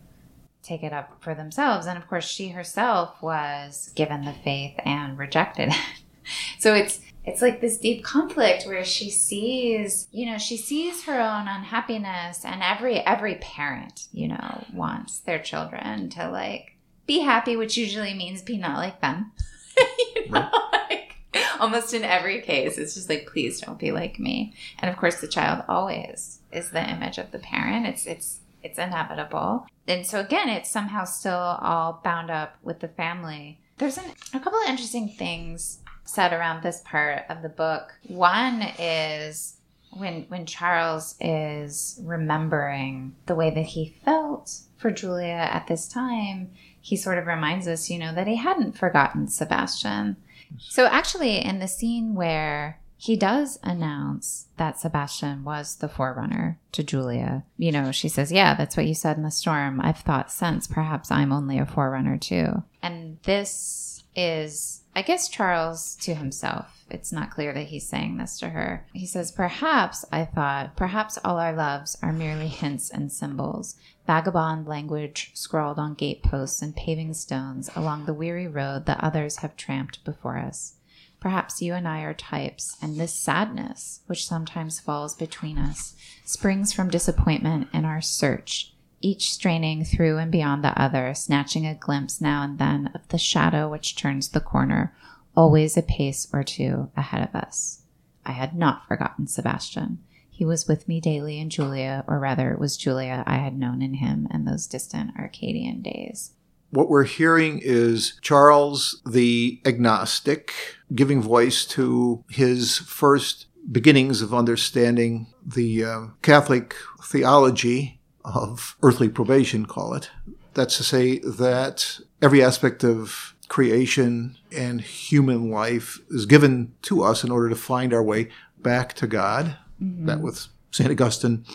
take 0.63 0.83
it 0.83 0.93
up 0.93 1.17
for 1.21 1.35
themselves. 1.35 1.85
And 1.85 1.97
of 1.97 2.07
course, 2.07 2.25
she 2.25 2.49
herself 2.49 3.21
was 3.21 3.91
given 3.95 4.25
the 4.25 4.33
faith 4.33 4.73
and 4.83 5.17
rejected 5.17 5.69
it. 5.69 5.75
so 6.59 6.73
it's 6.73 6.99
it's 7.25 7.41
like 7.41 7.59
this 7.59 7.77
deep 7.77 8.03
conflict 8.03 8.65
where 8.65 8.83
she 8.83 9.09
sees 9.09 10.07
you 10.11 10.25
know 10.25 10.37
she 10.37 10.57
sees 10.57 11.03
her 11.05 11.19
own 11.19 11.47
unhappiness 11.47 12.45
and 12.45 12.61
every 12.61 12.99
every 12.99 13.35
parent 13.35 14.07
you 14.11 14.27
know 14.27 14.63
wants 14.73 15.19
their 15.19 15.39
children 15.39 16.09
to 16.09 16.29
like 16.29 16.75
be 17.07 17.19
happy 17.19 17.55
which 17.55 17.77
usually 17.77 18.13
means 18.13 18.41
be 18.41 18.57
not 18.57 18.77
like 18.77 19.01
them 19.01 19.31
you 20.15 20.29
know 20.29 20.49
like 20.89 21.04
almost 21.59 21.93
in 21.93 22.03
every 22.03 22.41
case 22.41 22.77
it's 22.77 22.93
just 22.93 23.09
like 23.09 23.27
please 23.27 23.61
don't 23.61 23.79
be 23.79 23.91
like 23.91 24.19
me 24.19 24.53
and 24.79 24.89
of 24.89 24.97
course 24.97 25.21
the 25.21 25.27
child 25.27 25.63
always 25.67 26.39
is 26.51 26.71
the 26.71 26.89
image 26.89 27.17
of 27.17 27.31
the 27.31 27.39
parent 27.39 27.85
it's 27.85 28.05
it's 28.05 28.39
it's 28.65 28.79
inevitable. 28.79 29.67
And 29.87 30.05
so 30.05 30.19
again, 30.19 30.49
it's 30.49 30.71
somehow 30.71 31.05
still 31.05 31.37
all 31.37 32.01
bound 32.03 32.31
up 32.31 32.57
with 32.63 32.79
the 32.79 32.87
family. 32.87 33.59
There's 33.77 33.99
an, 33.99 34.05
a 34.33 34.39
couple 34.39 34.59
of 34.59 34.67
interesting 34.67 35.07
things 35.07 35.79
said 36.03 36.33
around 36.33 36.63
this 36.63 36.81
part 36.83 37.25
of 37.29 37.43
the 37.43 37.49
book. 37.49 37.93
One 38.07 38.63
is 38.79 39.57
when 39.91 40.23
when 40.29 40.47
Charles 40.47 41.15
is 41.21 41.99
remembering 42.03 43.15
the 43.27 43.35
way 43.35 43.51
that 43.51 43.67
he 43.67 43.95
felt 44.03 44.61
for 44.77 44.89
Julia 44.89 45.27
at 45.27 45.67
this 45.67 45.87
time, 45.87 46.51
he 46.81 46.97
sort 46.97 47.19
of 47.19 47.27
reminds 47.27 47.67
us, 47.67 47.89
you 47.91 47.99
know, 47.99 48.15
that 48.15 48.27
he 48.27 48.37
hadn't 48.37 48.77
forgotten 48.77 49.27
Sebastian. 49.27 50.17
So 50.57 50.85
actually 50.85 51.43
in 51.43 51.59
the 51.59 51.67
scene 51.67 52.15
where 52.15 52.79
he 52.97 53.15
does 53.15 53.59
announce 53.61 54.47
that 54.57 54.79
Sebastian 54.79 55.43
was 55.43 55.75
the 55.75 55.89
forerunner 55.89 56.59
to 56.71 56.83
Julia. 56.83 57.43
You 57.57 57.71
know, 57.71 57.91
she 57.91 58.09
says, 58.09 58.31
Yeah, 58.31 58.55
that's 58.55 58.77
what 58.77 58.87
you 58.87 58.95
said 58.95 59.17
in 59.17 59.23
the 59.23 59.31
storm. 59.31 59.81
I've 59.81 59.99
thought 59.99 60.31
since 60.31 60.65
perhaps 60.65 61.11
I'm 61.11 61.31
only 61.31 61.59
a 61.59 61.65
forerunner 61.65 62.17
too. 62.17 62.63
And 62.81 63.19
this 63.23 63.84
is, 64.15 64.81
I 64.95 65.01
guess, 65.01 65.27
Charles 65.27 65.95
to 66.01 66.15
himself. 66.15 66.83
It's 66.89 67.11
not 67.11 67.31
clear 67.31 67.53
that 67.53 67.67
he's 67.67 67.87
saying 67.87 68.17
this 68.17 68.39
to 68.39 68.49
her. 68.49 68.85
He 68.93 69.05
says, 69.05 69.31
Perhaps, 69.31 70.05
I 70.11 70.25
thought, 70.25 70.75
perhaps 70.75 71.17
all 71.23 71.37
our 71.37 71.53
loves 71.53 71.97
are 72.01 72.13
merely 72.13 72.47
hints 72.47 72.89
and 72.89 73.11
symbols, 73.11 73.75
vagabond 74.05 74.67
language 74.67 75.31
scrawled 75.33 75.79
on 75.79 75.95
gateposts 75.95 76.61
and 76.61 76.75
paving 76.75 77.13
stones 77.13 77.69
along 77.75 78.05
the 78.05 78.13
weary 78.13 78.47
road 78.47 78.85
that 78.85 79.03
others 79.03 79.37
have 79.37 79.57
tramped 79.57 80.03
before 80.05 80.37
us. 80.37 80.75
Perhaps 81.19 81.59
you 81.59 81.73
and 81.73 81.87
I 81.87 82.01
are 82.01 82.13
types, 82.13 82.77
and 82.83 82.97
this 82.99 83.13
sadness, 83.13 84.01
which 84.05 84.27
sometimes 84.27 84.79
falls 84.79 85.15
between 85.15 85.57
us, 85.57 85.95
springs 86.23 86.71
from 86.71 86.89
disappointment 86.89 87.67
in 87.73 87.83
our 87.83 87.99
search, 87.99 88.74
each 89.05 89.31
straining 89.31 89.85
through 89.85 90.17
and 90.17 90.31
beyond 90.31 90.63
the 90.63 90.81
other, 90.81 91.13
snatching 91.13 91.67
a 91.67 91.75
glimpse 91.75 92.19
now 92.19 92.41
and 92.41 92.57
then 92.57 92.89
of 92.95 93.07
the 93.09 93.19
shadow 93.19 93.69
which 93.69 93.95
turns 93.95 94.29
the 94.29 94.39
corner, 94.39 94.95
always 95.37 95.77
a 95.77 95.83
pace 95.83 96.27
or 96.33 96.43
two 96.43 96.89
ahead 96.97 97.21
of 97.21 97.35
us. 97.35 97.83
I 98.25 98.31
had 98.31 98.55
not 98.55 98.87
forgotten 98.87 99.27
Sebastian. 99.27 99.99
He 100.27 100.43
was 100.43 100.67
with 100.67 100.87
me 100.87 100.99
daily 100.99 101.39
in 101.39 101.51
Julia, 101.51 102.03
or 102.07 102.19
rather, 102.19 102.51
it 102.51 102.59
was 102.59 102.75
Julia 102.75 103.23
I 103.27 103.35
had 103.35 103.57
known 103.57 103.83
in 103.83 103.93
him 103.93 104.27
in 104.33 104.45
those 104.45 104.65
distant 104.65 105.11
Arcadian 105.19 105.83
days. 105.83 106.31
What 106.71 106.89
we're 106.89 107.03
hearing 107.03 107.61
is 107.63 108.17
Charles 108.21 109.01
the 109.05 109.61
agnostic 109.65 110.51
giving 110.93 111.21
voice 111.21 111.63
to 111.67 112.23
his 112.29 112.79
first 112.79 113.45
beginnings 113.71 114.23
of 114.23 114.33
understanding 114.33 115.27
the 115.45 115.85
uh, 115.85 116.01
Catholic 116.23 116.75
theology 117.03 118.01
of 118.25 118.75
earthly 118.81 119.09
probation, 119.09 119.65
call 119.65 119.93
it. 119.93 120.09
That's 120.53 120.77
to 120.77 120.83
say 120.83 121.19
that 121.19 121.99
every 122.21 122.43
aspect 122.43 122.83
of 122.83 123.35
creation 123.47 124.37
and 124.55 124.81
human 124.81 125.51
life 125.51 125.99
is 126.09 126.25
given 126.25 126.73
to 126.83 127.03
us 127.03 127.23
in 127.23 127.31
order 127.31 127.49
to 127.49 127.55
find 127.55 127.93
our 127.93 128.03
way 128.03 128.29
back 128.57 128.93
to 128.93 129.07
God. 129.07 129.57
Mm-hmm. 129.81 130.05
That 130.07 130.21
with 130.21 130.47
St. 130.71 130.89
Augustine, 130.89 131.45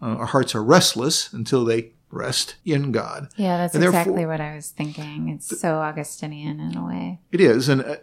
uh, 0.00 0.16
our 0.16 0.26
hearts 0.26 0.54
are 0.54 0.62
restless 0.62 1.32
until 1.32 1.64
they 1.64 1.92
rest 2.10 2.56
in 2.64 2.92
God. 2.92 3.28
Yeah, 3.36 3.58
that's 3.58 3.74
exactly 3.74 4.24
what 4.24 4.40
I 4.40 4.54
was 4.54 4.70
thinking. 4.70 5.28
It's 5.28 5.60
so 5.60 5.78
Augustinian 5.78 6.60
in 6.60 6.76
a 6.76 6.86
way. 6.86 7.20
It 7.32 7.40
is. 7.40 7.68
And 7.68 7.82
uh, 7.82 7.96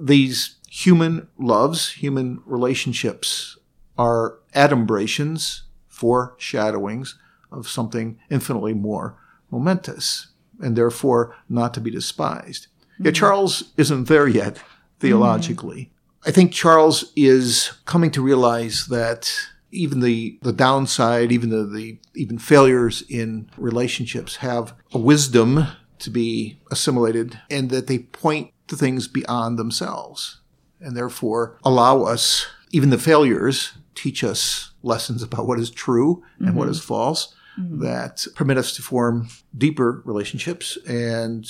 these 0.00 0.56
human 0.68 1.28
loves, 1.38 1.92
human 1.92 2.40
relationships 2.46 3.58
are 3.98 4.38
adumbrations, 4.54 5.62
foreshadowings 5.88 7.18
of 7.50 7.68
something 7.68 8.18
infinitely 8.30 8.74
more 8.74 9.16
momentous 9.50 10.28
and 10.60 10.76
therefore 10.76 11.36
not 11.48 11.74
to 11.74 11.80
be 11.80 11.90
despised. 11.90 12.66
Mm-hmm. 12.94 13.06
Yet 13.06 13.14
Charles 13.14 13.72
isn't 13.76 14.08
there 14.08 14.28
yet 14.28 14.60
theologically. 15.00 15.82
Mm-hmm. 15.82 16.28
I 16.28 16.32
think 16.32 16.52
Charles 16.52 17.12
is 17.16 17.72
coming 17.84 18.10
to 18.10 18.22
realize 18.22 18.86
that 18.88 19.32
even 19.70 20.00
the, 20.00 20.38
the 20.42 20.52
downside, 20.52 21.30
even 21.30 21.50
the, 21.50 21.64
the 21.64 21.98
even 22.14 22.38
failures 22.38 23.02
in 23.08 23.48
relationships 23.56 24.36
have 24.36 24.74
a 24.92 24.98
wisdom 24.98 25.66
to 26.00 26.10
be 26.10 26.60
assimilated 26.70 27.38
and 27.50 27.70
that 27.70 27.86
they 27.86 27.98
point 27.98 28.52
to 28.66 28.76
things 28.76 29.08
beyond 29.08 29.58
themselves 29.58 30.40
and 30.80 30.96
therefore 30.96 31.58
allow 31.64 32.02
us, 32.02 32.46
even 32.72 32.90
the 32.90 32.98
failures, 32.98 33.72
teach 33.94 34.22
us 34.22 34.72
lessons 34.82 35.22
about 35.22 35.46
what 35.46 35.58
is 35.58 35.70
true 35.70 36.22
and 36.38 36.48
mm-hmm. 36.48 36.58
what 36.58 36.68
is 36.68 36.82
false 36.82 37.34
mm-hmm. 37.58 37.80
that 37.82 38.26
permit 38.34 38.58
us 38.58 38.74
to 38.76 38.82
form 38.82 39.28
deeper 39.56 40.02
relationships 40.04 40.78
and 40.86 41.46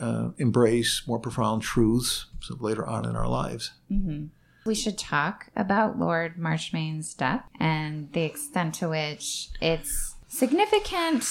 uh, 0.00 0.30
embrace 0.38 1.02
more 1.06 1.18
profound 1.18 1.62
truths 1.62 2.26
later 2.60 2.86
on 2.86 3.04
in 3.04 3.16
our 3.16 3.28
lives. 3.28 3.72
Mm-hmm. 3.90 4.26
We 4.66 4.74
should 4.74 4.98
talk 4.98 5.46
about 5.54 5.98
Lord 5.98 6.36
Marchmain's 6.36 7.14
death 7.14 7.44
and 7.60 8.12
the 8.12 8.22
extent 8.22 8.74
to 8.76 8.88
which 8.88 9.50
it's 9.60 10.16
significant 10.26 11.24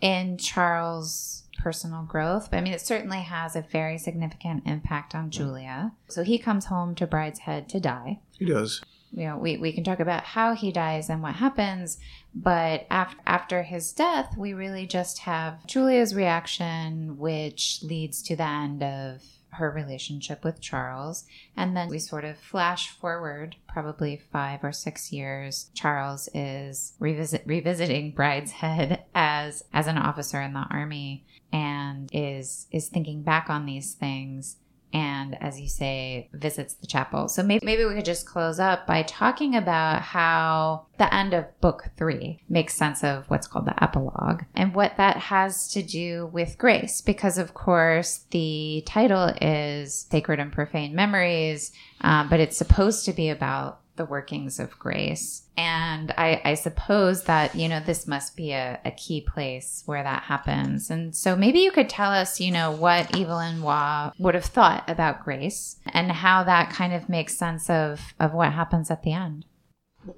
in 0.00 0.38
Charles' 0.38 1.44
personal 1.58 2.02
growth. 2.04 2.48
But 2.50 2.58
I 2.58 2.60
mean, 2.60 2.72
it 2.72 2.80
certainly 2.80 3.22
has 3.22 3.56
a 3.56 3.62
very 3.62 3.98
significant 3.98 4.62
impact 4.66 5.14
on 5.16 5.30
Julia. 5.30 5.92
So 6.08 6.22
he 6.22 6.38
comes 6.38 6.66
home 6.66 6.94
to 6.94 7.06
Brideshead 7.08 7.66
to 7.68 7.80
die. 7.80 8.20
He 8.38 8.44
does. 8.44 8.82
You 9.12 9.26
know, 9.26 9.38
we, 9.38 9.56
we 9.56 9.72
can 9.72 9.82
talk 9.82 9.98
about 9.98 10.22
how 10.22 10.54
he 10.54 10.70
dies 10.70 11.08
and 11.08 11.22
what 11.22 11.36
happens, 11.36 11.98
but 12.36 12.86
after 12.90 13.18
after 13.26 13.62
his 13.62 13.92
death, 13.92 14.36
we 14.36 14.52
really 14.52 14.86
just 14.86 15.20
have 15.20 15.66
Julia's 15.66 16.14
reaction, 16.14 17.16
which 17.16 17.80
leads 17.82 18.22
to 18.24 18.36
the 18.36 18.46
end 18.46 18.82
of 18.82 19.22
her 19.52 19.70
relationship 19.70 20.44
with 20.44 20.60
Charles. 20.60 21.24
And 21.56 21.74
then 21.74 21.88
we 21.88 21.98
sort 21.98 22.26
of 22.26 22.36
flash 22.36 22.90
forward 22.90 23.56
probably 23.66 24.20
five 24.30 24.62
or 24.62 24.72
six 24.72 25.12
years. 25.12 25.70
Charles 25.74 26.28
is 26.34 26.92
revisit, 27.00 27.42
revisiting 27.46 28.12
Brideshead 28.12 29.04
as 29.14 29.64
as 29.72 29.86
an 29.86 29.96
officer 29.96 30.42
in 30.42 30.52
the 30.52 30.66
army 30.70 31.24
and 31.54 32.10
is 32.12 32.66
is 32.70 32.88
thinking 32.88 33.22
back 33.22 33.48
on 33.48 33.64
these 33.64 33.94
things 33.94 34.56
and 34.96 35.36
as 35.42 35.60
you 35.60 35.68
say 35.68 36.30
visits 36.32 36.72
the 36.72 36.86
chapel. 36.86 37.28
So 37.28 37.42
maybe, 37.42 37.66
maybe 37.66 37.84
we 37.84 37.94
could 37.94 38.06
just 38.06 38.24
close 38.24 38.58
up 38.58 38.86
by 38.86 39.02
talking 39.02 39.54
about 39.54 40.00
how 40.00 40.86
the 40.96 41.12
end 41.14 41.34
of 41.34 41.44
book 41.60 41.90
three 41.98 42.40
makes 42.48 42.74
sense 42.74 43.04
of 43.04 43.28
what's 43.28 43.46
called 43.46 43.66
the 43.66 43.82
epilogue 43.84 44.44
and 44.54 44.74
what 44.74 44.96
that 44.96 45.18
has 45.18 45.70
to 45.72 45.82
do 45.82 46.30
with 46.32 46.56
grace 46.56 47.02
because 47.02 47.36
of 47.36 47.52
course 47.52 48.24
the 48.30 48.82
title 48.86 49.34
is 49.42 50.06
sacred 50.10 50.40
and 50.40 50.50
profane 50.50 50.94
memories 50.94 51.72
um, 52.00 52.30
but 52.30 52.40
it's 52.40 52.56
supposed 52.56 53.04
to 53.04 53.12
be 53.12 53.28
about 53.28 53.80
the 53.96 54.04
workings 54.04 54.58
of 54.58 54.78
grace. 54.78 55.42
And 55.56 56.12
I, 56.16 56.40
I, 56.44 56.54
suppose 56.54 57.24
that, 57.24 57.54
you 57.54 57.68
know, 57.68 57.80
this 57.80 58.06
must 58.06 58.36
be 58.36 58.52
a, 58.52 58.78
a, 58.84 58.90
key 58.90 59.22
place 59.22 59.82
where 59.86 60.02
that 60.02 60.24
happens. 60.24 60.90
And 60.90 61.14
so 61.14 61.34
maybe 61.34 61.60
you 61.60 61.70
could 61.70 61.88
tell 61.88 62.10
us, 62.10 62.40
you 62.40 62.52
know, 62.52 62.70
what 62.70 63.16
Evelyn 63.16 63.62
Waugh 63.62 64.12
would 64.18 64.34
have 64.34 64.44
thought 64.44 64.88
about 64.88 65.24
grace 65.24 65.76
and 65.86 66.12
how 66.12 66.44
that 66.44 66.70
kind 66.70 66.92
of 66.92 67.08
makes 67.08 67.36
sense 67.36 67.70
of, 67.70 68.14
of 68.20 68.34
what 68.34 68.52
happens 68.52 68.90
at 68.90 69.02
the 69.02 69.12
end. 69.12 69.46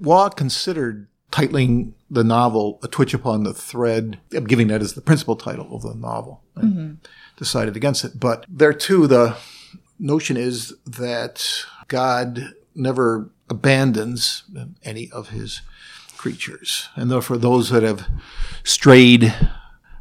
Waugh 0.01 0.29
considered 0.29 1.09
titling 1.31 1.93
the 2.11 2.24
novel 2.24 2.81
A 2.83 2.89
Twitch 2.89 3.14
Upon 3.14 3.45
the 3.45 3.55
Thread, 3.55 4.18
I'm 4.35 4.47
giving 4.47 4.68
that 4.68 4.81
as 4.81 4.95
the 4.95 5.01
principal 5.01 5.37
title 5.37 5.74
of 5.74 5.83
the 5.83 5.95
novel, 5.95 6.43
and 6.57 6.72
mm-hmm. 6.72 6.95
decided 7.37 7.76
against 7.76 8.05
it. 8.05 8.18
But 8.18 8.45
there 8.49 8.72
too, 8.72 9.07
the 9.07 9.37
notion 9.99 10.37
is 10.37 10.74
that 10.87 11.64
God 11.89 12.55
never 12.74 13.31
abandons 13.51 14.44
any 14.82 15.11
of 15.11 15.30
his 15.30 15.62
creatures. 16.16 16.88
And 16.96 17.11
therefore, 17.11 17.38
those 17.38 17.70
that 17.70 17.82
have 17.82 18.07
strayed 18.64 19.34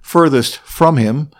furthest 0.02 0.58
from 0.58 0.98
him 0.98 1.32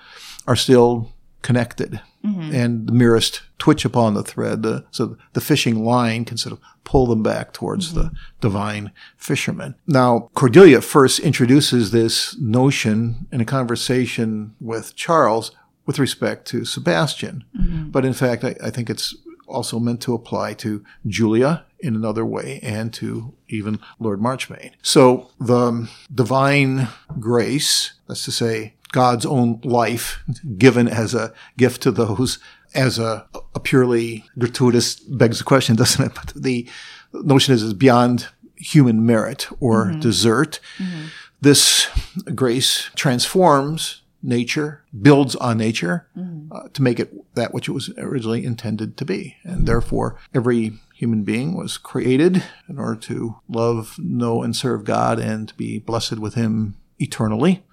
are 0.46 0.56
still 0.56 1.14
connected. 1.42 2.02
Mm-hmm. 2.26 2.54
And 2.54 2.88
the 2.88 2.94
merest 2.94 3.42
twitch 3.58 3.86
upon 3.86 4.14
the 4.14 4.24
thread, 4.24 4.64
the, 4.64 4.86
so 4.92 5.18
the 5.34 5.42
fishing 5.42 5.84
line 5.86 6.26
can 6.26 6.38
sort 6.38 6.54
of 6.54 6.60
pull 6.84 7.06
them 7.06 7.24
back 7.24 7.54
towards 7.54 7.90
mm-hmm. 7.90 8.00
the 8.00 8.12
divine 8.42 8.92
fisherman. 9.16 9.76
Now, 9.86 10.30
Cordelia 10.34 10.82
first 10.82 11.20
introduces 11.20 11.92
this 11.92 12.38
notion 12.38 13.28
in 13.32 13.40
a 13.40 13.46
conversation 13.46 14.56
with 14.60 14.96
Charles 14.96 15.52
with 15.86 16.00
respect 16.00 16.46
to 16.48 16.66
Sebastian. 16.66 17.46
Mm-hmm. 17.58 17.92
But 17.92 18.04
in 18.04 18.14
fact, 18.14 18.44
I, 18.44 18.56
I 18.62 18.70
think 18.70 18.90
it's 18.90 19.16
also 19.48 19.80
meant 19.80 20.02
to 20.02 20.14
apply 20.14 20.54
to 20.56 20.84
Julia 21.06 21.66
in 21.80 21.96
another 21.96 22.26
way 22.26 22.60
and 22.62 22.94
to 22.94 23.34
even 23.48 23.80
Lord 24.00 24.22
Marchmain. 24.22 24.72
So 24.82 25.30
the 25.40 25.90
divine 26.14 26.88
grace, 27.20 27.94
that's 28.08 28.26
to 28.26 28.32
say, 28.32 28.74
God's 28.92 29.26
own 29.26 29.60
life 29.64 30.24
given 30.58 30.88
as 30.88 31.14
a 31.14 31.34
gift 31.58 31.82
to 31.84 31.92
those 31.92 32.40
as 32.74 33.00
a, 33.00 33.26
a 33.56 33.60
purely 33.60 34.26
gratuitous 34.38 34.96
begs 34.96 35.40
the 35.40 35.44
question, 35.44 35.76
doesn't 35.84 36.06
it? 36.06 36.14
But 36.14 36.34
the 36.36 36.68
notion 37.14 37.54
is, 37.54 37.64
is 37.64 37.74
beyond 37.74 38.28
human 38.56 39.06
merit 39.06 39.48
or 39.60 39.86
mm-hmm. 39.86 40.00
desert. 40.00 40.60
Mm-hmm. 40.78 41.08
this 41.42 41.88
grace 42.34 42.90
transforms 42.96 44.02
nature, 44.28 44.84
builds 45.02 45.36
on 45.38 45.58
nature 45.58 46.08
uh, 46.52 46.68
to 46.74 46.82
make 46.84 47.00
it 47.00 47.14
that 47.36 47.54
which 47.54 47.68
it 47.68 47.72
was 47.72 47.90
originally 47.98 48.46
intended 48.46 48.98
to 48.98 49.06
be. 49.06 49.38
And 49.44 49.66
therefore, 49.66 50.20
every 50.36 50.74
human 50.94 51.24
being 51.24 51.56
was 51.56 51.78
created 51.78 52.44
in 52.68 52.78
order 52.78 53.00
to 53.02 53.38
love, 53.48 53.98
know, 53.98 54.44
and 54.44 54.56
serve 54.56 54.84
God 54.84 55.18
and 55.18 55.48
to 55.48 55.56
be 55.56 55.80
blessed 55.80 56.20
with 56.20 56.34
Him 56.34 56.76
eternally. 57.00 57.64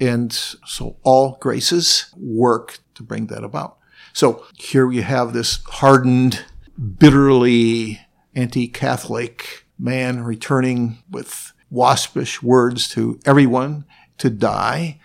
And 0.00 0.32
so 0.32 0.96
all 1.02 1.38
graces 1.40 2.06
work 2.16 2.78
to 2.94 3.02
bring 3.02 3.26
that 3.26 3.44
about. 3.44 3.76
So 4.12 4.44
here 4.54 4.86
we 4.86 5.02
have 5.02 5.32
this 5.32 5.60
hardened, 5.66 6.44
bitterly 6.98 8.00
anti 8.34 8.68
Catholic 8.68 9.66
man 9.78 10.22
returning 10.22 11.02
with 11.10 11.52
waspish 11.70 12.42
words 12.42 12.88
to 12.88 13.18
everyone 13.24 13.84
to 14.18 14.30
die, 14.30 15.00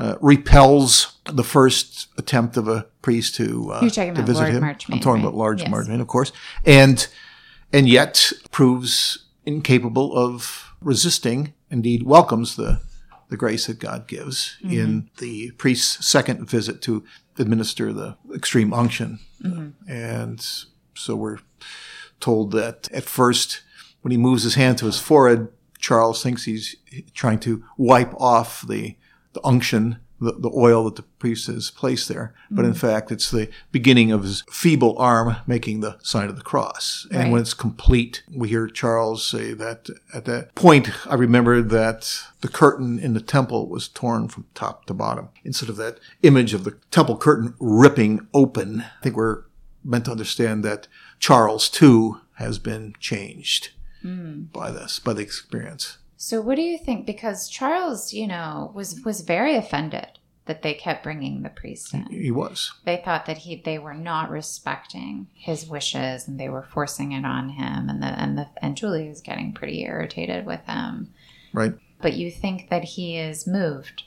uh, 0.00 0.16
repels 0.20 1.18
the 1.26 1.44
first 1.44 2.08
attempt 2.18 2.56
of 2.56 2.66
a 2.68 2.86
priest 3.02 3.34
to, 3.36 3.70
uh, 3.72 3.80
to 3.80 3.86
visit 4.22 4.40
Lord 4.42 4.52
him. 4.54 4.60
Marchmain, 4.62 4.96
I'm 4.96 5.02
talking 5.02 5.22
right? 5.22 5.28
about 5.28 5.36
Lord 5.38 5.60
Yes. 5.60 5.70
Marchmain, 5.70 6.00
of 6.00 6.06
course. 6.06 6.32
And, 6.64 7.06
and 7.72 7.88
yet 7.88 8.32
proves 8.50 9.26
incapable 9.44 10.16
of 10.16 10.72
resisting, 10.80 11.54
indeed 11.70 12.02
welcomes 12.04 12.56
the, 12.56 12.80
the 13.28 13.36
grace 13.36 13.66
that 13.66 13.78
God 13.78 14.06
gives 14.08 14.56
Mm-hmm. 14.64 14.78
in 14.80 15.10
the 15.18 15.50
priest's 15.52 16.06
second 16.06 16.48
visit 16.48 16.82
to 16.82 17.04
administer 17.38 17.92
the 17.92 18.16
extreme 18.34 18.72
unction. 18.72 19.18
Mm-hmm. 19.42 19.90
And 19.90 20.46
so 20.94 21.16
we're 21.16 21.38
told 22.18 22.52
that 22.52 22.90
at 22.92 23.04
first, 23.04 23.62
when 24.02 24.10
he 24.12 24.18
moves 24.18 24.42
his 24.42 24.54
hand 24.54 24.78
to 24.78 24.86
his 24.86 24.98
forehead, 24.98 25.48
Charles 25.78 26.22
thinks 26.22 26.44
he's 26.44 26.76
trying 27.14 27.38
to 27.40 27.62
wipe 27.78 28.12
off 28.14 28.66
the, 28.66 28.96
the 29.32 29.40
unction, 29.44 29.98
the, 30.20 30.32
the 30.32 30.52
oil 30.54 30.84
that 30.84 30.96
the 30.96 31.02
priest 31.02 31.46
has 31.46 31.70
placed 31.70 32.08
there. 32.08 32.34
But 32.50 32.64
in 32.64 32.72
mm. 32.72 32.76
fact, 32.76 33.10
it's 33.10 33.30
the 33.30 33.48
beginning 33.72 34.12
of 34.12 34.22
his 34.22 34.42
feeble 34.50 34.96
arm 34.98 35.36
making 35.46 35.80
the 35.80 35.98
sign 36.02 36.28
of 36.28 36.36
the 36.36 36.42
cross. 36.42 37.06
And 37.10 37.24
Right. 37.24 37.32
when 37.32 37.40
it's 37.40 37.54
complete, 37.54 38.22
we 38.30 38.48
hear 38.48 38.66
Charles 38.66 39.24
say 39.24 39.54
that 39.54 39.88
at 40.12 40.26
that 40.26 40.54
point, 40.54 40.90
I 41.10 41.14
remember 41.14 41.62
that 41.62 42.22
the 42.42 42.48
curtain 42.48 42.98
in 42.98 43.14
the 43.14 43.20
temple 43.20 43.68
was 43.68 43.88
torn 43.88 44.28
from 44.28 44.46
top 44.54 44.84
to 44.86 44.94
bottom. 44.94 45.28
Instead 45.44 45.68
of 45.68 45.76
that 45.76 45.98
image 46.22 46.52
of 46.52 46.64
the 46.64 46.76
temple 46.90 47.16
curtain 47.16 47.54
ripping 47.58 48.26
open, 48.34 48.82
I 48.82 49.02
think 49.02 49.16
we're 49.16 49.44
meant 49.82 50.04
to 50.04 50.10
understand 50.10 50.64
that 50.64 50.86
Charles 51.18 51.68
too 51.70 52.20
has 52.34 52.58
been 52.58 52.94
changed 53.00 53.70
mm. 54.04 54.52
by 54.52 54.70
this, 54.70 54.98
by 54.98 55.12
the 55.14 55.22
experience. 55.22 55.98
So 56.22 56.42
what 56.42 56.56
do 56.56 56.62
you 56.62 56.76
think? 56.76 57.06
Because 57.06 57.48
Charles, 57.48 58.12
you 58.12 58.26
know, 58.26 58.72
was 58.74 59.00
was 59.06 59.22
very 59.22 59.56
offended 59.56 60.18
that 60.44 60.60
they 60.60 60.74
kept 60.74 61.02
bringing 61.02 61.40
the 61.40 61.48
priest 61.48 61.94
in. 61.94 62.04
He 62.10 62.30
was. 62.30 62.74
They 62.84 63.00
thought 63.02 63.24
that 63.24 63.38
he 63.38 63.56
they 63.56 63.78
were 63.78 63.94
not 63.94 64.28
respecting 64.28 65.28
his 65.32 65.66
wishes 65.66 66.28
and 66.28 66.38
they 66.38 66.50
were 66.50 66.68
forcing 66.74 67.12
it 67.12 67.24
on 67.24 67.48
him, 67.48 67.88
and 67.88 68.02
the 68.02 68.08
and 68.08 68.36
the 68.36 68.48
and 68.60 68.76
Julie 68.76 69.08
was 69.08 69.22
getting 69.22 69.54
pretty 69.54 69.82
irritated 69.82 70.44
with 70.44 70.60
him. 70.66 71.10
Right. 71.54 71.72
But 72.02 72.12
you 72.12 72.30
think 72.30 72.68
that 72.68 72.84
he 72.84 73.16
is 73.16 73.46
moved 73.46 74.02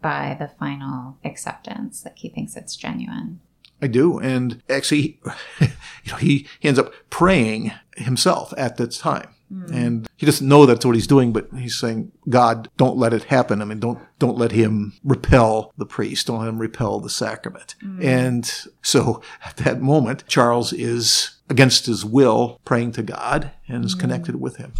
by 0.00 0.36
the 0.36 0.48
final 0.48 1.18
acceptance, 1.24 2.04
like 2.04 2.18
he 2.18 2.28
thinks 2.28 2.56
it's 2.56 2.74
genuine. 2.74 3.38
I 3.80 3.86
do. 3.86 4.18
And 4.18 4.60
actually, 4.68 5.20
you 5.60 5.68
know, 6.08 6.16
he, 6.16 6.48
he 6.58 6.66
ends 6.66 6.80
up 6.80 6.92
praying 7.08 7.70
himself 7.96 8.52
at 8.56 8.78
that 8.78 8.90
time. 8.90 9.28
Mm. 9.52 9.72
And 9.72 10.08
he 10.16 10.26
doesn't 10.26 10.48
know 10.48 10.64
that's 10.64 10.86
what 10.86 10.94
he's 10.94 11.06
doing, 11.06 11.32
but 11.32 11.48
he's 11.56 11.78
saying, 11.78 12.12
God, 12.28 12.70
don't 12.76 12.96
let 12.96 13.12
it 13.12 13.24
happen. 13.24 13.60
I 13.60 13.64
mean, 13.64 13.80
don't, 13.80 13.98
don't 14.18 14.38
let 14.38 14.52
him 14.52 14.94
repel 15.04 15.72
the 15.76 15.86
priest. 15.86 16.26
Don't 16.26 16.40
let 16.40 16.48
him 16.48 16.58
repel 16.58 17.00
the 17.00 17.10
sacrament. 17.10 17.74
Mm. 17.84 18.04
And 18.04 18.52
so 18.82 19.22
at 19.44 19.56
that 19.58 19.80
moment, 19.80 20.26
Charles 20.26 20.72
is 20.72 21.38
against 21.50 21.86
his 21.86 22.04
will 22.04 22.60
praying 22.64 22.92
to 22.92 23.02
God 23.02 23.50
and 23.68 23.84
is 23.84 23.94
mm. 23.94 24.00
connected 24.00 24.40
with 24.40 24.56
him. 24.56 24.72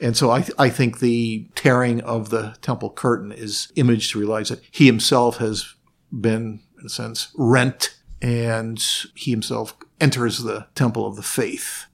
And 0.00 0.16
so 0.16 0.30
I, 0.30 0.42
th- 0.42 0.58
I 0.58 0.68
think 0.68 0.98
the 0.98 1.48
tearing 1.54 2.00
of 2.02 2.30
the 2.30 2.56
temple 2.60 2.90
curtain 2.90 3.32
is 3.32 3.72
image 3.76 4.12
to 4.12 4.18
realize 4.18 4.48
that 4.48 4.60
he 4.70 4.86
himself 4.86 5.38
has 5.38 5.74
been, 6.12 6.60
in 6.78 6.86
a 6.86 6.88
sense, 6.88 7.28
rent 7.36 7.96
and 8.20 8.82
he 9.14 9.30
himself 9.30 9.76
enters 10.00 10.42
the 10.42 10.66
temple 10.74 11.06
of 11.06 11.16
the 11.16 11.22
faith. 11.22 11.86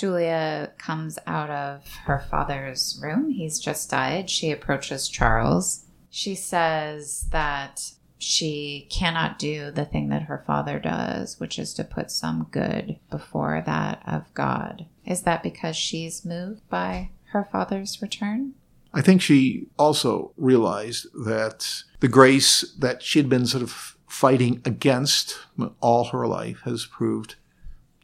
Julia 0.00 0.72
comes 0.78 1.18
out 1.26 1.50
of 1.50 1.86
her 2.04 2.24
father's 2.30 2.98
room. 3.02 3.28
He's 3.28 3.60
just 3.60 3.90
died. 3.90 4.30
She 4.30 4.50
approaches 4.50 5.08
Charles. 5.08 5.84
She 6.08 6.34
says 6.34 7.26
that 7.32 7.92
she 8.16 8.88
cannot 8.90 9.38
do 9.38 9.70
the 9.70 9.84
thing 9.84 10.08
that 10.08 10.22
her 10.22 10.42
father 10.46 10.78
does, 10.78 11.38
which 11.38 11.58
is 11.58 11.74
to 11.74 11.84
put 11.84 12.10
some 12.10 12.48
good 12.50 12.98
before 13.10 13.62
that 13.66 14.02
of 14.06 14.32
God. 14.32 14.86
Is 15.04 15.22
that 15.22 15.42
because 15.42 15.76
she's 15.76 16.24
moved 16.24 16.66
by 16.70 17.10
her 17.32 17.46
father's 17.52 18.00
return? 18.00 18.54
I 18.94 19.02
think 19.02 19.20
she 19.20 19.66
also 19.78 20.32
realized 20.38 21.08
that 21.26 21.84
the 22.00 22.08
grace 22.08 22.62
that 22.78 23.02
she'd 23.02 23.28
been 23.28 23.44
sort 23.44 23.62
of 23.62 23.98
fighting 24.08 24.62
against 24.64 25.38
all 25.80 26.04
her 26.04 26.26
life 26.26 26.62
has 26.64 26.86
proved 26.86 27.34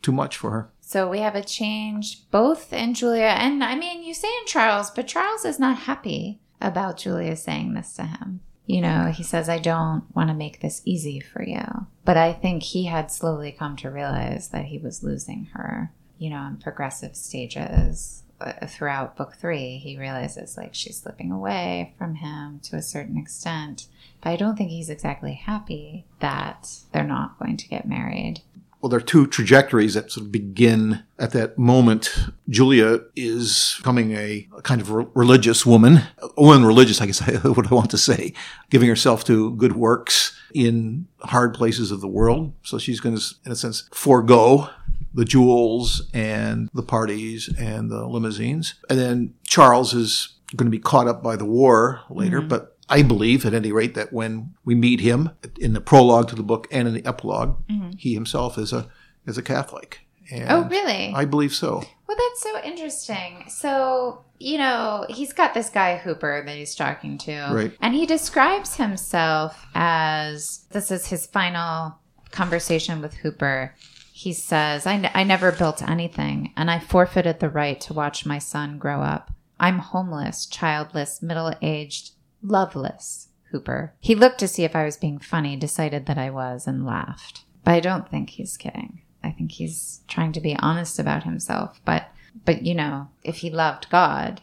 too 0.02 0.12
much 0.12 0.36
for 0.36 0.50
her. 0.50 0.70
So 0.88 1.08
we 1.08 1.18
have 1.18 1.34
a 1.34 1.42
change 1.42 2.30
both 2.30 2.72
in 2.72 2.94
Julia 2.94 3.34
and 3.36 3.64
I 3.64 3.74
mean, 3.74 4.04
you 4.04 4.14
say 4.14 4.28
in 4.28 4.46
Charles, 4.46 4.88
but 4.88 5.08
Charles 5.08 5.44
is 5.44 5.58
not 5.58 5.78
happy 5.78 6.38
about 6.60 6.96
Julia 6.96 7.34
saying 7.34 7.74
this 7.74 7.94
to 7.94 8.04
him. 8.04 8.38
You 8.66 8.82
know, 8.82 9.12
he 9.12 9.24
says, 9.24 9.48
I 9.48 9.58
don't 9.58 10.04
want 10.14 10.28
to 10.28 10.34
make 10.34 10.60
this 10.60 10.82
easy 10.84 11.18
for 11.18 11.42
you. 11.42 11.88
But 12.04 12.16
I 12.16 12.32
think 12.32 12.62
he 12.62 12.84
had 12.84 13.10
slowly 13.10 13.50
come 13.50 13.74
to 13.78 13.90
realize 13.90 14.50
that 14.50 14.66
he 14.66 14.78
was 14.78 15.02
losing 15.02 15.46
her, 15.54 15.90
you 16.18 16.30
know, 16.30 16.46
in 16.46 16.58
progressive 16.58 17.16
stages. 17.16 18.22
Uh, 18.40 18.66
Throughout 18.66 19.16
book 19.16 19.34
three, 19.34 19.78
he 19.78 19.98
realizes 19.98 20.56
like 20.56 20.72
she's 20.72 21.00
slipping 21.00 21.32
away 21.32 21.94
from 21.98 22.14
him 22.14 22.60
to 22.60 22.76
a 22.76 22.82
certain 22.82 23.16
extent. 23.16 23.88
But 24.20 24.30
I 24.30 24.36
don't 24.36 24.56
think 24.56 24.70
he's 24.70 24.90
exactly 24.90 25.34
happy 25.34 26.04
that 26.20 26.68
they're 26.92 27.02
not 27.02 27.40
going 27.40 27.56
to 27.56 27.68
get 27.68 27.88
married. 27.88 28.42
Well, 28.80 28.90
there 28.90 28.98
are 28.98 29.02
two 29.02 29.26
trajectories 29.26 29.94
that 29.94 30.12
sort 30.12 30.26
of 30.26 30.32
begin 30.32 31.02
at 31.18 31.32
that 31.32 31.58
moment. 31.58 32.14
Julia 32.48 33.00
is 33.16 33.74
becoming 33.78 34.12
a, 34.12 34.46
a 34.56 34.62
kind 34.62 34.80
of 34.80 34.90
re- 34.90 35.06
religious 35.14 35.64
woman, 35.64 36.02
a 36.20 36.42
woman 36.42 36.64
religious, 36.64 37.00
I 37.00 37.06
guess 37.06 37.22
I 37.28 37.36
what 37.48 37.70
I 37.70 37.74
want 37.74 37.90
to 37.90 37.98
say, 37.98 38.32
giving 38.70 38.88
herself 38.88 39.24
to 39.24 39.52
good 39.56 39.76
works 39.76 40.38
in 40.54 41.06
hard 41.20 41.54
places 41.54 41.90
of 41.90 42.00
the 42.00 42.08
world. 42.08 42.52
So 42.62 42.78
she's 42.78 43.00
going 43.00 43.16
to, 43.16 43.34
in 43.44 43.52
a 43.52 43.56
sense, 43.56 43.88
forego 43.92 44.70
the 45.12 45.24
jewels 45.24 46.08
and 46.12 46.68
the 46.74 46.82
parties 46.82 47.48
and 47.58 47.90
the 47.90 48.06
limousines. 48.06 48.74
And 48.90 48.98
then 48.98 49.34
Charles 49.46 49.94
is 49.94 50.34
going 50.54 50.66
to 50.66 50.70
be 50.70 50.78
caught 50.78 51.08
up 51.08 51.22
by 51.22 51.36
the 51.36 51.44
war 51.44 52.02
later, 52.08 52.38
mm-hmm. 52.38 52.48
but 52.48 52.75
I 52.88 53.02
believe, 53.02 53.44
at 53.44 53.54
any 53.54 53.72
rate, 53.72 53.94
that 53.94 54.12
when 54.12 54.54
we 54.64 54.74
meet 54.74 55.00
him 55.00 55.30
in 55.58 55.72
the 55.72 55.80
prologue 55.80 56.28
to 56.28 56.36
the 56.36 56.42
book 56.42 56.68
and 56.70 56.86
in 56.86 56.94
the 56.94 57.02
epilog 57.02 57.56
mm-hmm. 57.68 57.90
he 57.96 58.14
himself 58.14 58.58
is 58.58 58.72
a 58.72 58.88
is 59.26 59.36
a 59.36 59.42
Catholic. 59.42 60.06
And 60.30 60.50
Oh, 60.50 60.64
really? 60.68 61.12
I 61.14 61.24
believe 61.24 61.54
so. 61.54 61.82
Well, 62.06 62.16
that's 62.16 62.42
so 62.42 62.62
interesting. 62.62 63.44
So, 63.48 64.24
you 64.38 64.58
know, 64.58 65.06
he's 65.08 65.32
got 65.32 65.54
this 65.54 65.70
guy 65.70 65.96
Hooper 65.96 66.42
that 66.44 66.56
he's 66.56 66.74
talking 66.74 67.18
to. 67.18 67.48
Right. 67.52 67.72
And 67.80 67.94
he 67.94 68.06
describes 68.06 68.76
himself 68.76 69.66
as 69.74 70.66
this 70.70 70.90
is 70.90 71.06
his 71.06 71.26
final 71.26 71.98
conversation 72.30 73.00
with 73.00 73.14
Hooper. 73.14 73.74
He 74.12 74.32
says, 74.32 74.86
I, 74.86 74.94
n- 74.94 75.10
I 75.14 75.24
never 75.24 75.52
built 75.52 75.86
anything, 75.86 76.52
and 76.56 76.70
I 76.70 76.78
forfeited 76.78 77.38
the 77.38 77.50
right 77.50 77.80
to 77.82 77.92
watch 77.92 78.24
my 78.24 78.38
son 78.38 78.78
grow 78.78 79.02
up. 79.02 79.32
I'm 79.60 79.78
homeless, 79.78 80.46
childless, 80.46 81.22
middle 81.22 81.52
aged, 81.60 82.12
loveless, 82.42 83.28
Hooper. 83.50 83.94
He 84.00 84.14
looked 84.14 84.38
to 84.40 84.48
see 84.48 84.64
if 84.64 84.74
I 84.76 84.84
was 84.84 84.96
being 84.96 85.18
funny, 85.18 85.56
decided 85.56 86.06
that 86.06 86.18
I 86.18 86.30
was, 86.30 86.66
and 86.66 86.84
laughed. 86.86 87.42
But 87.64 87.74
I 87.74 87.80
don't 87.80 88.08
think 88.08 88.30
he's 88.30 88.56
kidding. 88.56 89.02
I 89.22 89.30
think 89.32 89.52
he's 89.52 90.00
trying 90.08 90.32
to 90.32 90.40
be 90.40 90.56
honest 90.58 90.98
about 90.98 91.24
himself. 91.24 91.80
But, 91.84 92.08
but 92.44 92.62
you 92.64 92.74
know, 92.74 93.08
if 93.24 93.38
he 93.38 93.50
loved 93.50 93.90
God, 93.90 94.42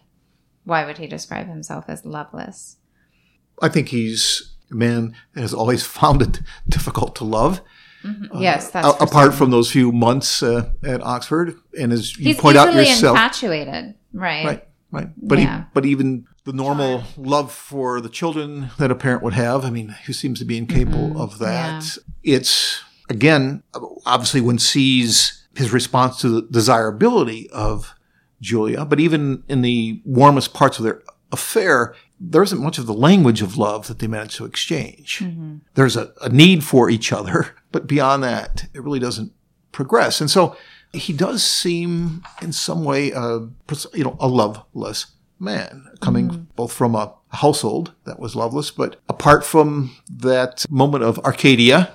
why 0.66 0.86
would 0.86 0.98
he 0.98 1.08
describe 1.08 1.48
himself 1.48 1.86
as 1.88 2.06
loveless? 2.06 2.78
I 3.62 3.70
think 3.70 3.89
he's 3.89 4.54
a 4.72 4.76
man 4.76 5.16
that 5.34 5.41
has 5.41 5.54
always 5.54 5.86
found 6.00 6.22
it 6.22 6.41
difficult 6.68 7.16
to 7.18 7.24
love. 7.24 7.62
yes, 8.38 8.70
that's 8.72 8.86
for 8.98 9.04
apart 9.04 9.26
certain. 9.28 9.38
from 9.38 9.52
those 9.52 9.72
few 9.72 9.91
months 9.94 10.44
uh, 10.44 10.70
at 10.84 11.02
Oxford, 11.02 11.56
and 11.80 11.94
as 11.94 12.18
you 12.18 12.26
he's 12.26 12.39
point 12.39 12.58
out 12.58 12.74
yourself, 12.74 13.16
infatuated, 13.16 13.96
right? 14.12 14.46
right, 14.46 14.68
right. 14.91 15.10
But 15.16 15.39
Yeah. 15.39 15.60
he, 15.60 15.66
but 15.74 15.86
even 15.86 16.26
the 16.46 16.54
normal 16.54 17.04
love 17.18 17.52
for 17.52 18.02
the 18.02 18.10
children 18.10 18.70
that 18.78 18.91
a 18.91 18.96
parent 18.96 19.24
would 19.24 19.34
have, 19.34 19.64
I 19.64 19.70
mean, 19.70 19.89
who 20.06 20.14
seems 20.14 20.39
to 20.39 20.46
be 20.46 20.58
incapable 20.58 21.22
of 21.22 21.39
that? 21.39 21.98
It's 22.24 22.84
again, 23.10 23.64
obviously, 24.06 24.41
one 24.41 24.60
sees 24.60 25.46
his 25.56 25.72
response 25.72 26.20
to 26.22 26.30
the 26.30 26.41
desirability 26.41 27.50
of 27.52 27.94
Julia, 28.41 28.86
but 28.86 29.00
even 29.00 29.44
in 29.48 29.62
the 29.62 30.02
warmest 30.04 30.54
parts 30.54 30.78
of 30.78 30.84
their 30.84 31.02
affair, 31.32 31.96
there 32.20 32.44
isn't 32.44 32.62
much 32.62 32.78
of 32.78 32.86
the 32.86 32.94
language 32.94 33.41
of 33.41 33.58
love 33.58 33.88
that 33.88 34.00
they 34.00 34.08
manage 34.08 34.36
to 34.38 34.46
exchange. 34.46 35.20
Mm-hmm. 35.20 35.58
There's 35.76 35.96
a, 35.96 36.14
a 36.22 36.30
need 36.30 36.64
for 36.64 36.89
each 36.89 37.14
other, 37.14 37.56
but 37.72 37.88
beyond 37.88 38.24
that, 38.24 38.68
it 38.74 38.84
really 38.84 39.00
doesn't 39.00 39.32
progress. 39.72 40.20
And 40.22 40.30
so 40.30 40.56
he 40.91 41.14
does 41.14 41.44
seem 41.44 42.24
in 42.41 42.52
some 42.52 42.84
way, 42.84 43.14
uh, 43.14 43.39
you 43.94 44.04
know, 44.04 44.18
a 44.20 44.28
loveless 44.28 45.08
man 45.40 45.88
coming 46.02 46.30
mm-hmm. 46.30 46.44
both 46.56 46.72
from 46.72 46.96
a 46.96 47.14
household 47.30 47.94
that 48.06 48.20
was 48.20 48.36
loveless, 48.36 48.72
but 48.72 49.00
apart 49.10 49.46
from 49.46 49.96
that 50.10 50.66
moment 50.70 51.04
of 51.04 51.20
Arcadia 51.20 51.94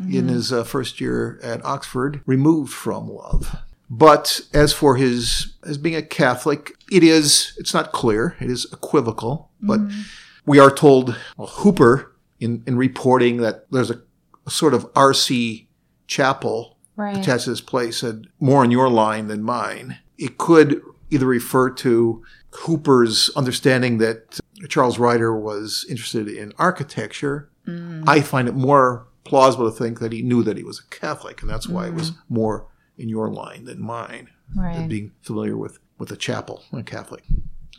mm-hmm. 0.00 0.14
in 0.14 0.28
his 0.28 0.52
uh, 0.52 0.64
first 0.64 1.00
year 1.00 1.38
at 1.42 1.64
Oxford, 1.64 2.20
removed 2.26 2.72
from 2.72 3.08
love. 3.08 3.56
But 3.88 4.40
as 4.54 4.72
for 4.72 4.96
his 4.96 5.54
as 5.64 5.76
being 5.76 5.96
a 5.96 6.02
Catholic, 6.02 6.72
it 6.90 7.02
is 7.02 7.54
it's 7.58 7.74
not 7.74 7.92
clear. 7.92 8.36
It 8.40 8.50
is 8.50 8.66
equivocal. 8.72 9.50
But 9.60 9.80
mm-hmm. 9.80 10.00
we 10.46 10.58
are 10.58 10.70
told 10.70 11.16
well, 11.36 11.48
Hooper 11.48 12.14
in 12.40 12.62
in 12.66 12.76
reporting 12.76 13.36
that 13.38 13.70
there's 13.70 13.90
a, 13.90 14.00
a 14.46 14.50
sort 14.50 14.72
of 14.72 14.90
RC 14.94 15.66
chapel 16.06 16.78
right. 16.96 17.18
attached 17.18 17.44
to 17.44 17.50
this 17.50 17.60
place 17.60 17.98
said 17.98 18.28
more 18.40 18.64
in 18.64 18.70
your 18.70 18.88
line 18.88 19.28
than 19.28 19.42
mine. 19.42 19.98
It 20.16 20.38
could 20.38 20.80
either 21.10 21.26
refer 21.26 21.70
to 21.70 22.24
Hooper's 22.52 23.30
understanding 23.36 23.98
that 23.98 24.40
Charles 24.68 24.98
Ryder 24.98 25.36
was 25.36 25.86
interested 25.88 26.28
in 26.28 26.52
architecture. 26.58 27.50
Mm. 27.66 28.04
I 28.06 28.20
find 28.20 28.48
it 28.48 28.54
more 28.54 29.06
plausible 29.24 29.70
to 29.70 29.76
think 29.76 30.00
that 30.00 30.12
he 30.12 30.22
knew 30.22 30.42
that 30.42 30.56
he 30.56 30.62
was 30.62 30.80
a 30.80 30.94
Catholic, 30.94 31.42
and 31.42 31.50
that's 31.50 31.68
why 31.68 31.86
mm. 31.86 31.88
it 31.88 31.94
was 31.94 32.10
mm. 32.10 32.16
more 32.28 32.66
in 32.98 33.08
your 33.08 33.30
line 33.30 33.64
than 33.64 33.80
mine. 33.80 34.28
Right. 34.54 34.76
Than 34.76 34.88
being 34.88 35.12
familiar 35.22 35.56
with 35.56 35.78
with 35.98 36.10
a 36.10 36.16
chapel, 36.16 36.64
a 36.72 36.82
Catholic, 36.82 37.24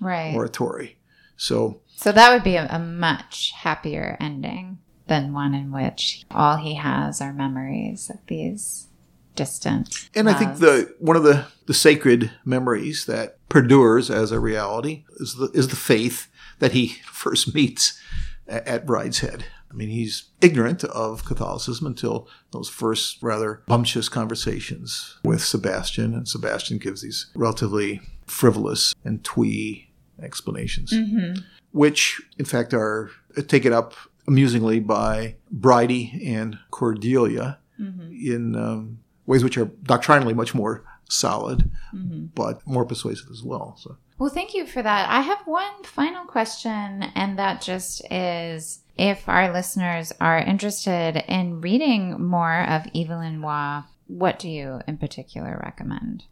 right, 0.02 0.34
oratory. 0.34 0.98
So, 1.36 1.82
so 1.88 2.12
that 2.12 2.34
would 2.34 2.44
be 2.44 2.56
a, 2.56 2.68
a 2.70 2.80
much 2.80 3.52
happier 3.56 4.18
ending 4.20 4.80
than 5.08 5.34
one 5.34 5.54
in 5.54 5.72
which 5.72 6.26
all 6.32 6.56
he 6.56 6.76
has 6.76 7.22
are 7.22 7.34
memories 7.34 8.10
of 8.10 8.20
these 8.28 8.88
distant. 9.36 10.10
And 10.16 10.28
loves. 10.28 10.36
I 10.36 10.40
think 10.40 10.60
the 10.60 10.96
one 11.00 11.18
of 11.18 11.24
the 11.24 11.46
the 11.66 11.74
sacred 11.74 12.32
memories 12.46 13.06
that 13.06 13.38
perdures 13.50 14.10
as 14.10 14.32
a 14.32 14.40
reality 14.40 15.06
is 15.18 15.36
the 15.36 15.50
is 15.54 15.70
the 15.70 15.76
faith 15.76 16.28
that 16.60 16.74
he 16.74 16.88
first 17.06 17.54
meets 17.54 18.00
at, 18.48 18.68
at 18.68 18.86
Brideshead. 18.86 19.44
I 19.70 19.76
mean, 19.76 19.90
he's 19.90 20.26
ignorant 20.40 20.84
of 20.84 21.26
Catholicism 21.26 21.88
until 21.88 22.28
those 22.52 22.70
first 22.70 23.24
rather 23.24 23.64
bumptious 23.66 24.08
conversations 24.08 25.18
with 25.24 25.44
Sebastian, 25.44 26.14
and 26.14 26.28
Sebastian 26.28 26.78
gives 26.78 27.02
these 27.02 27.32
relatively 27.34 28.00
frivolous 28.28 28.94
and 29.04 29.24
twee 29.24 29.90
explanations, 30.22 30.92
mm-hmm. 30.94 31.42
which 31.72 32.22
in 32.38 32.46
fact 32.46 32.72
are 32.76 33.10
taken 33.48 33.74
up 33.74 33.96
amusingly 34.28 34.80
by 34.80 35.36
Bridie 35.52 36.22
and 36.24 36.60
Cordelia 36.70 37.58
mm-hmm. 37.80 38.12
in 38.12 38.56
um, 38.56 39.00
ways 39.26 39.44
which 39.44 39.58
are 39.58 39.66
doctrinally 39.84 40.34
much 40.34 40.54
more 40.54 40.84
solid, 41.10 41.72
mm-hmm. 41.94 42.26
but 42.36 42.66
more 42.68 42.86
persuasive 42.86 43.28
as 43.32 43.44
well. 43.44 43.76
So. 43.80 43.98
Well, 44.20 44.30
thank 44.30 44.54
you 44.54 44.66
for 44.66 44.82
that. 44.82 45.10
I 45.10 45.22
have 45.22 45.40
one 45.46 45.84
final 45.84 46.26
question, 46.26 47.04
and 47.16 47.38
that 47.40 47.62
just 47.62 48.02
is 48.12 48.84
if 48.98 49.28
our 49.28 49.52
listeners 49.52 50.14
are 50.22 50.38
interested 50.38 51.24
in 51.28 51.62
reading 51.62 52.22
more 52.22 52.64
of 52.64 52.88
Evelyn 52.96 53.42
Waugh, 53.42 53.84
what 54.08 54.40
do 54.40 54.50
you 54.50 54.82
in 54.88 54.98
particular 54.98 55.60
recommend? 55.64 56.26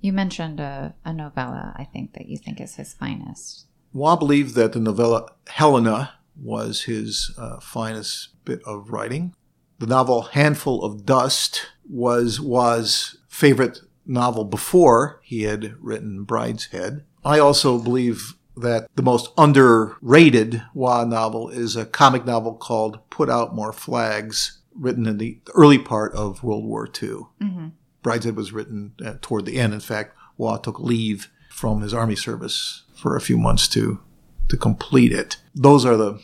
You 0.00 0.12
mentioned 0.12 0.60
a, 0.60 0.94
a 1.04 1.12
novella, 1.12 1.74
I 1.76 1.84
think, 1.84 2.12
that 2.14 2.26
you 2.26 2.36
think 2.36 2.60
is 2.60 2.76
his 2.76 2.94
finest. 2.94 3.66
Waugh 3.92 4.16
believed 4.16 4.54
that 4.54 4.72
the 4.72 4.80
novella 4.80 5.32
Helena 5.48 6.12
was 6.40 6.82
his 6.82 7.34
uh, 7.38 7.58
finest 7.60 8.28
bit 8.44 8.62
of 8.64 8.90
writing. 8.90 9.34
The 9.78 9.86
novel 9.86 10.22
Handful 10.22 10.84
of 10.84 11.04
Dust 11.04 11.66
was 11.88 12.40
was 12.40 13.18
favorite 13.28 13.80
novel 14.06 14.44
before 14.44 15.20
he 15.22 15.42
had 15.42 15.74
written 15.80 16.24
Brideshead. 16.24 17.02
I 17.24 17.38
also 17.38 17.78
believe 17.78 18.34
that 18.56 18.88
the 18.94 19.02
most 19.02 19.30
underrated 19.36 20.62
Waugh 20.72 21.04
novel 21.04 21.50
is 21.50 21.76
a 21.76 21.84
comic 21.84 22.24
novel 22.24 22.54
called 22.54 23.00
Put 23.10 23.28
Out 23.28 23.54
More 23.54 23.72
Flags, 23.72 24.58
written 24.74 25.06
in 25.06 25.18
the 25.18 25.40
early 25.54 25.78
part 25.78 26.14
of 26.14 26.42
World 26.42 26.64
War 26.64 26.86
II. 26.86 27.26
Mm-hmm. 27.42 27.68
Brideshead 28.02 28.34
was 28.34 28.52
written 28.52 28.92
uh, 29.04 29.14
toward 29.20 29.44
the 29.44 29.58
end. 29.58 29.74
In 29.74 29.80
fact, 29.80 30.16
Waugh 30.38 30.58
took 30.58 30.78
leave 30.78 31.30
from 31.50 31.82
his 31.82 31.92
army 31.92 32.16
service 32.16 32.84
for 32.94 33.16
a 33.16 33.20
few 33.20 33.36
months 33.36 33.68
to 33.68 34.00
to 34.48 34.56
complete 34.56 35.12
it. 35.12 35.36
Those 35.54 35.84
are 35.84 35.96
the 35.96 36.20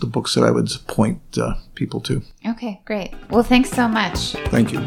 the 0.00 0.06
books 0.06 0.34
that 0.34 0.44
I 0.44 0.50
would 0.50 0.70
point 0.86 1.20
uh, 1.38 1.54
people 1.74 2.00
to. 2.02 2.22
Okay, 2.46 2.80
great. 2.84 3.14
Well, 3.30 3.42
thanks 3.42 3.70
so 3.70 3.88
much. 3.88 4.32
Thank 4.50 4.72
you. 4.72 4.80